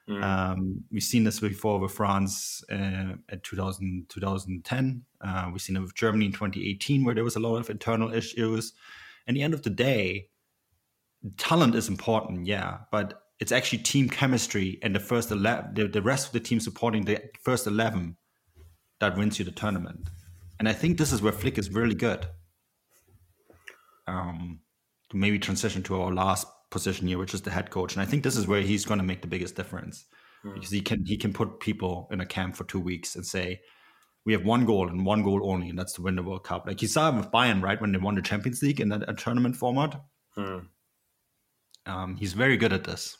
Mm. 0.08 0.22
Um, 0.24 0.84
we've 0.90 1.04
seen 1.04 1.22
this 1.22 1.38
before 1.38 1.78
with 1.78 1.92
France 1.92 2.64
uh, 2.68 3.14
at 3.28 3.44
2000, 3.44 4.06
2010. 4.08 5.04
Uh, 5.20 5.50
we've 5.52 5.62
seen 5.62 5.76
it 5.76 5.80
with 5.80 5.94
Germany 5.94 6.26
in 6.26 6.32
2018, 6.32 7.04
where 7.04 7.14
there 7.14 7.22
was 7.22 7.36
a 7.36 7.40
lot 7.40 7.56
of 7.58 7.70
internal 7.70 8.12
issues. 8.12 8.72
At 9.28 9.34
the 9.34 9.42
end 9.42 9.54
of 9.54 9.62
the 9.62 9.70
day, 9.70 10.30
talent 11.36 11.76
is 11.76 11.88
important, 11.88 12.44
yeah, 12.44 12.78
but 12.90 13.22
it's 13.38 13.52
actually 13.52 13.78
team 13.78 14.08
chemistry 14.08 14.80
and 14.82 14.96
the 14.96 15.00
first 15.00 15.30
11, 15.30 15.74
the, 15.74 15.86
the 15.86 16.02
rest 16.02 16.26
of 16.26 16.32
the 16.32 16.40
team 16.40 16.58
supporting 16.58 17.04
the 17.04 17.22
first 17.40 17.68
11 17.68 18.16
that 18.98 19.16
wins 19.16 19.38
you 19.38 19.44
the 19.44 19.52
tournament. 19.52 20.08
And 20.58 20.68
I 20.68 20.72
think 20.72 20.98
this 20.98 21.12
is 21.12 21.22
where 21.22 21.32
Flick 21.32 21.58
is 21.58 21.70
really 21.70 21.94
good. 21.94 22.26
Um, 24.06 24.60
to 25.10 25.16
maybe 25.16 25.38
transition 25.38 25.82
to 25.84 26.00
our 26.00 26.12
last 26.12 26.46
position 26.70 27.06
here, 27.06 27.18
which 27.18 27.34
is 27.34 27.42
the 27.42 27.50
head 27.50 27.70
coach. 27.70 27.94
And 27.94 28.02
I 28.02 28.04
think 28.04 28.22
this 28.22 28.36
is 28.36 28.46
where 28.46 28.60
he's 28.60 28.84
going 28.84 28.98
to 28.98 29.04
make 29.04 29.22
the 29.22 29.28
biggest 29.28 29.54
difference 29.54 30.04
hmm. 30.42 30.54
because 30.54 30.70
he 30.70 30.80
can 30.80 31.04
he 31.04 31.16
can 31.16 31.32
put 31.32 31.60
people 31.60 32.08
in 32.10 32.20
a 32.20 32.26
camp 32.26 32.56
for 32.56 32.64
two 32.64 32.80
weeks 32.80 33.16
and 33.16 33.24
say, 33.24 33.60
we 34.24 34.32
have 34.32 34.44
one 34.44 34.64
goal 34.64 34.88
and 34.88 35.06
one 35.06 35.22
goal 35.22 35.48
only, 35.50 35.68
and 35.68 35.78
that's 35.78 35.92
to 35.94 36.02
win 36.02 36.16
the 36.16 36.22
World 36.22 36.44
Cup. 36.44 36.66
Like 36.66 36.82
you 36.82 36.88
saw 36.88 37.14
with 37.16 37.30
Bayern, 37.30 37.62
right, 37.62 37.80
when 37.80 37.92
they 37.92 37.98
won 37.98 38.16
the 38.16 38.22
Champions 38.22 38.60
League 38.62 38.80
in 38.80 38.90
a, 38.90 39.00
a 39.06 39.14
tournament 39.14 39.56
format. 39.56 40.00
Hmm. 40.34 40.58
Um, 41.86 42.16
he's 42.16 42.32
very 42.32 42.56
good 42.56 42.72
at 42.72 42.84
this. 42.84 43.16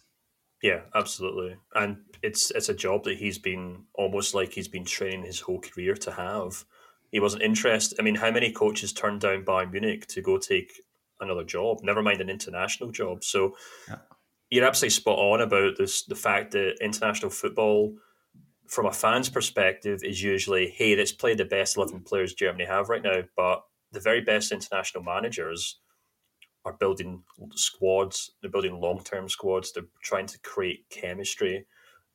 Yeah, 0.63 0.81
absolutely. 0.95 1.57
And 1.75 1.99
it's 2.23 2.51
it's 2.51 2.69
a 2.69 2.75
job 2.75 3.05
that 3.05 3.19
he's 3.19 3.39
been 3.39 3.85
almost 3.95 4.35
like 4.35 4.53
he's 4.53 4.69
been 4.69 4.85
training 4.85 5.25
his 5.25 5.41
whole 5.41 5.61
career 5.61 5.95
to 5.95 6.11
have. 6.11 6.65
He 7.11 7.21
wasn't 7.21 7.43
interested. 7.43 7.99
I 7.99 8.03
mean, 8.03 8.17
how 8.17 8.31
many 8.31 8.53
coaches 8.53 8.93
turned 8.93 9.21
down 9.21 9.45
Bayern 9.45 9.73
Munich 9.73 10.07
to 10.09 10.21
go 10.21 10.39
take 10.39 10.83
another 11.21 11.45
job? 11.45 11.79
Never 11.83 12.03
mind 12.03 12.21
an 12.21 12.31
international 12.31 12.91
job. 12.91 13.25
So 13.25 13.57
yeah. 13.89 13.99
you're 14.51 14.67
absolutely 14.67 14.91
spot 14.91 15.19
on 15.19 15.41
about 15.41 15.77
this. 15.79 16.05
The 16.05 16.15
fact 16.15 16.53
that 16.53 16.77
international 16.81 17.31
football, 17.31 17.95
from 18.67 18.87
a 18.87 18.93
fan's 18.93 19.29
perspective, 19.29 20.01
is 20.03 20.23
usually, 20.23 20.69
hey, 20.69 20.97
let's 20.97 21.13
play 21.13 21.35
the 21.35 21.45
best 21.45 21.77
eleven 21.77 22.01
players 22.01 22.35
Germany 22.35 22.65
have 22.65 22.89
right 22.89 23.03
now. 23.03 23.23
But 23.37 23.63
the 23.93 24.01
very 24.01 24.21
best 24.21 24.53
international 24.53 25.05
managers 25.05 25.79
are 26.65 26.73
building 26.73 27.23
squads. 27.55 28.33
They're 28.41 28.51
building 28.51 28.81
long 28.81 29.03
term 29.05 29.29
squads. 29.29 29.73
They're 29.73 29.85
trying 30.03 30.27
to 30.27 30.39
create 30.41 30.91
chemistry. 30.91 31.67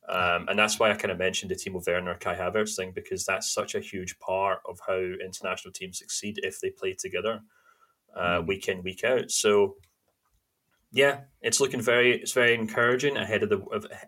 Um, 0.08 0.48
and 0.48 0.58
that's 0.58 0.78
why 0.78 0.90
I 0.90 0.94
kind 0.94 1.12
of 1.12 1.18
mentioned 1.18 1.50
the 1.50 1.54
Timo 1.54 1.84
Werner, 1.86 2.16
Kai 2.16 2.34
Havertz 2.34 2.74
thing, 2.74 2.92
because 2.92 3.24
that's 3.24 3.52
such 3.52 3.74
a 3.74 3.80
huge 3.80 4.18
part 4.18 4.60
of 4.68 4.80
how 4.86 4.98
international 4.98 5.72
teams 5.72 5.98
succeed 5.98 6.40
if 6.42 6.60
they 6.60 6.70
play 6.70 6.94
together 6.94 7.40
uh, 8.16 8.40
mm. 8.40 8.46
week 8.46 8.68
in, 8.68 8.82
week 8.82 9.04
out. 9.04 9.30
So, 9.30 9.76
yeah, 10.90 11.20
it's 11.40 11.60
looking 11.60 11.80
very, 11.80 12.20
it's 12.20 12.32
very 12.32 12.54
encouraging 12.54 13.16
ahead 13.16 13.42
of 13.44 13.48
the 13.48 13.62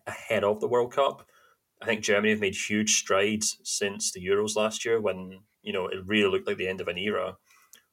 ahead 0.07 0.45
of 0.45 0.61
the 0.61 0.68
World 0.68 0.92
Cup. 0.92 1.26
I 1.80 1.86
think 1.86 2.03
Germany 2.03 2.30
have 2.30 2.40
made 2.40 2.55
huge 2.55 2.97
strides 2.97 3.59
since 3.62 4.12
the 4.12 4.24
Euros 4.24 4.57
last 4.57 4.84
year, 4.84 5.01
when 5.01 5.40
you 5.62 5.72
know 5.72 5.86
it 5.86 6.05
really 6.07 6.30
looked 6.30 6.47
like 6.47 6.57
the 6.57 6.68
end 6.68 6.80
of 6.80 6.88
an 6.88 6.99
era. 6.99 7.36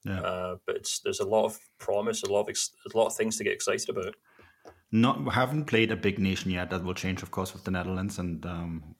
Yeah. 0.03 0.21
Uh, 0.21 0.55
but 0.65 0.89
there's 1.03 1.19
a 1.19 1.25
lot 1.25 1.45
of 1.45 1.59
promise, 1.77 2.23
a 2.23 2.31
lot 2.31 2.41
of 2.41 2.49
ex- 2.49 2.71
a 2.91 2.97
lot 2.97 3.07
of 3.07 3.15
things 3.15 3.37
to 3.37 3.43
get 3.43 3.53
excited 3.53 3.89
about. 3.89 4.15
Not 4.91 5.33
haven't 5.33 5.65
played 5.65 5.91
a 5.91 5.95
big 5.95 6.19
nation 6.19 6.51
yet. 6.51 6.69
That 6.69 6.83
will 6.83 6.93
change, 6.93 7.23
of 7.23 7.31
course, 7.31 7.53
with 7.53 7.63
the 7.63 7.71
Netherlands, 7.71 8.19
and 8.19 8.45
um, 8.45 8.95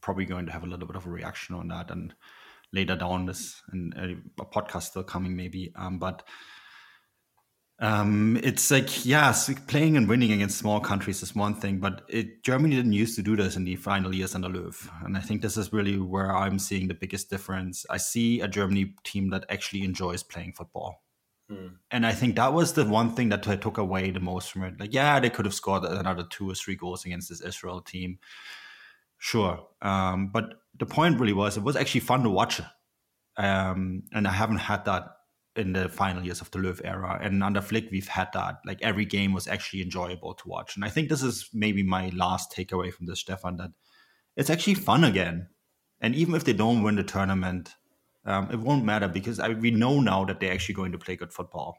probably 0.00 0.24
going 0.24 0.46
to 0.46 0.52
have 0.52 0.62
a 0.62 0.66
little 0.66 0.86
bit 0.86 0.96
of 0.96 1.06
a 1.06 1.10
reaction 1.10 1.56
on 1.56 1.68
that. 1.68 1.90
And 1.90 2.14
later 2.72 2.96
down, 2.96 3.26
this 3.26 3.60
and 3.72 3.94
a, 3.94 4.44
podcast 4.44 4.82
still 4.82 5.02
coming, 5.02 5.34
maybe. 5.34 5.72
Um, 5.74 5.98
but 5.98 6.22
um, 7.78 8.38
it's 8.42 8.70
like 8.70 9.04
yes, 9.04 9.52
playing 9.66 9.98
and 9.98 10.08
winning 10.08 10.32
against 10.32 10.58
small 10.58 10.80
countries 10.80 11.22
is 11.22 11.34
one 11.34 11.54
thing, 11.54 11.78
but 11.78 12.02
it, 12.08 12.42
Germany 12.42 12.74
didn't 12.74 12.94
used 12.94 13.16
to 13.16 13.22
do 13.22 13.36
this 13.36 13.56
in 13.56 13.64
the 13.64 13.76
final 13.76 14.14
years 14.14 14.34
under 14.34 14.48
Löw, 14.48 14.74
and 15.04 15.16
I 15.16 15.20
think 15.20 15.42
this 15.42 15.58
is 15.58 15.74
really 15.74 15.98
where 15.98 16.34
I'm 16.34 16.58
seeing 16.58 16.88
the 16.88 16.94
biggest 16.94 17.28
difference. 17.28 17.84
I 17.90 17.98
see 17.98 18.40
a 18.40 18.48
Germany 18.48 18.94
team 19.04 19.28
that 19.30 19.44
actually 19.50 19.82
enjoys 19.82 20.22
playing 20.22 20.54
football, 20.54 21.02
hmm. 21.48 21.66
and 21.90 22.06
I 22.06 22.12
think 22.12 22.36
that 22.36 22.52
was 22.52 22.72
the 22.72 22.84
one 22.84 23.14
thing 23.14 23.28
that 23.30 23.46
I 23.48 23.56
took 23.56 23.78
away 23.78 24.10
the 24.10 24.20
most 24.20 24.52
from 24.52 24.64
it. 24.64 24.80
Like, 24.80 24.94
yeah, 24.94 25.20
they 25.20 25.30
could 25.30 25.44
have 25.44 25.54
scored 25.54 25.84
another 25.84 26.24
two 26.28 26.50
or 26.50 26.54
three 26.54 26.76
goals 26.76 27.04
against 27.04 27.28
this 27.28 27.40
Israel 27.40 27.80
team, 27.80 28.18
sure, 29.18 29.66
um, 29.82 30.28
but 30.32 30.54
the 30.78 30.86
point 30.86 31.20
really 31.20 31.32
was 31.32 31.56
it 31.56 31.62
was 31.62 31.76
actually 31.76 32.00
fun 32.00 32.22
to 32.22 32.30
watch, 32.30 32.60
um, 33.36 34.02
and 34.12 34.26
I 34.26 34.32
haven't 34.32 34.58
had 34.58 34.84
that 34.84 35.16
in 35.56 35.72
the 35.72 35.88
final 35.88 36.22
years 36.22 36.40
of 36.40 36.50
the 36.50 36.58
Löw 36.58 36.80
era. 36.84 37.18
And 37.20 37.42
under 37.42 37.60
Flick, 37.60 37.90
we've 37.90 38.08
had 38.08 38.28
that. 38.34 38.60
Like 38.64 38.82
every 38.82 39.04
game 39.04 39.32
was 39.32 39.48
actually 39.48 39.82
enjoyable 39.82 40.34
to 40.34 40.48
watch. 40.48 40.76
And 40.76 40.84
I 40.84 40.90
think 40.90 41.08
this 41.08 41.22
is 41.22 41.48
maybe 41.52 41.82
my 41.82 42.10
last 42.10 42.54
takeaway 42.54 42.92
from 42.92 43.06
this, 43.06 43.20
Stefan, 43.20 43.56
that 43.56 43.70
it's 44.36 44.50
actually 44.50 44.74
fun 44.74 45.02
again. 45.02 45.48
And 46.00 46.14
even 46.14 46.34
if 46.34 46.44
they 46.44 46.52
don't 46.52 46.82
win 46.82 46.96
the 46.96 47.02
tournament, 47.02 47.74
um, 48.26 48.48
it 48.50 48.58
won't 48.58 48.84
matter 48.84 49.08
because 49.08 49.40
I, 49.40 49.48
we 49.50 49.70
know 49.70 50.00
now 50.00 50.24
that 50.24 50.40
they're 50.40 50.52
actually 50.52 50.74
going 50.74 50.92
to 50.92 50.98
play 50.98 51.16
good 51.16 51.32
football. 51.32 51.78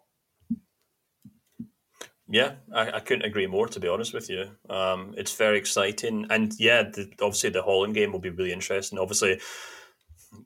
Yeah, 2.30 2.56
I, 2.74 2.92
I 2.92 3.00
couldn't 3.00 3.26
agree 3.26 3.48
more. 3.48 3.68
To 3.68 3.80
be 3.80 3.88
honest 3.88 4.14
with 4.14 4.30
you, 4.30 4.50
um, 4.70 5.14
it's 5.18 5.36
very 5.36 5.58
exciting, 5.58 6.26
and 6.30 6.54
yeah, 6.60 6.84
the, 6.84 7.10
obviously 7.22 7.52
the 7.52 7.64
Holland 7.64 7.94
game 7.94 8.12
will 8.12 8.20
be 8.20 8.30
really 8.30 8.52
interesting. 8.52 9.00
Obviously, 9.00 9.40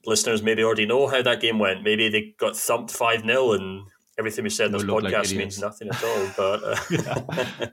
listeners 0.05 0.43
maybe 0.43 0.63
already 0.63 0.85
know 0.85 1.07
how 1.07 1.21
that 1.21 1.41
game 1.41 1.59
went. 1.59 1.83
Maybe 1.83 2.09
they 2.09 2.35
got 2.37 2.55
thumped 2.55 2.91
5 2.91 3.21
0 3.21 3.53
and 3.53 3.83
everything 4.21 4.43
we 4.43 4.49
said 4.49 4.67
in 4.67 4.71
this 4.73 4.83
podcast 4.83 5.29
like 5.29 5.37
means 5.37 5.59
nothing 5.59 5.89
at 5.89 6.03
all. 6.03 6.27
But 6.37 6.63
uh, 6.63 7.65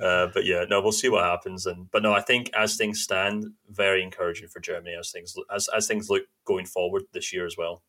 uh, 0.04 0.26
but 0.34 0.44
yeah, 0.44 0.64
no, 0.68 0.82
we'll 0.82 0.92
see 0.92 1.08
what 1.08 1.24
happens. 1.24 1.66
And 1.66 1.90
but 1.90 2.02
no, 2.02 2.12
I 2.12 2.20
think 2.20 2.50
as 2.54 2.76
things 2.76 3.00
stand, 3.00 3.46
very 3.70 4.02
encouraging 4.02 4.48
for 4.48 4.60
Germany 4.60 4.94
as 4.98 5.10
things 5.10 5.34
as 5.54 5.68
as 5.74 5.86
things 5.86 6.10
look 6.10 6.24
going 6.44 6.66
forward 6.66 7.04
this 7.12 7.32
year 7.32 7.46
as 7.46 7.56
well. 7.56 7.82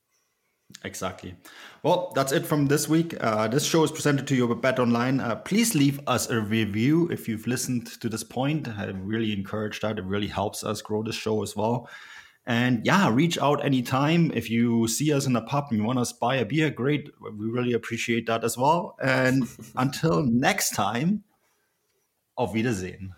Exactly. 0.84 1.36
Well, 1.84 2.12
that's 2.16 2.32
it 2.32 2.46
from 2.46 2.66
this 2.66 2.90
week. 2.90 3.16
Uh, 3.22 3.48
this 3.48 3.66
show 3.66 3.84
is 3.84 3.92
presented 3.92 4.26
to 4.28 4.36
you 4.36 4.48
by 4.48 4.56
Bet 4.56 4.80
Online. 4.80 5.20
Uh, 5.20 5.36
please 5.36 5.76
leave 5.76 6.00
us 6.08 6.30
a 6.30 6.42
review 6.42 7.08
if 7.10 7.28
you've 7.28 7.46
listened 7.46 7.88
to 8.02 8.10
this 8.10 8.24
point. 8.24 8.68
I 8.68 8.86
really 8.88 9.32
encourage 9.32 9.80
that. 9.82 10.00
It 10.00 10.06
really 10.06 10.28
helps 10.28 10.64
us 10.64 10.82
grow 10.82 11.04
the 11.04 11.14
show 11.14 11.44
as 11.44 11.56
well. 11.56 11.88
And 12.48 12.86
yeah, 12.86 13.10
reach 13.12 13.38
out 13.40 13.66
anytime. 13.66 14.32
If 14.34 14.50
you 14.50 14.88
see 14.88 15.12
us 15.12 15.26
in 15.26 15.36
a 15.36 15.42
pub 15.42 15.68
and 15.70 15.80
you 15.80 15.86
want 15.86 16.00
us 16.00 16.14
buy 16.14 16.36
a 16.36 16.46
beer, 16.46 16.70
great. 16.70 17.10
We 17.22 17.48
really 17.48 17.74
appreciate 17.74 18.28
that 18.28 18.44
as 18.44 18.58
well. 18.58 18.96
And 19.02 19.48
until 19.76 20.24
next 20.24 20.76
time, 20.76 21.24
auf 22.38 22.54
Wiedersehen. 22.54 23.16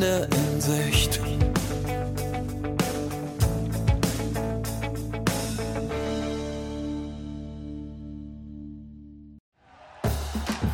Ende 0.00 0.28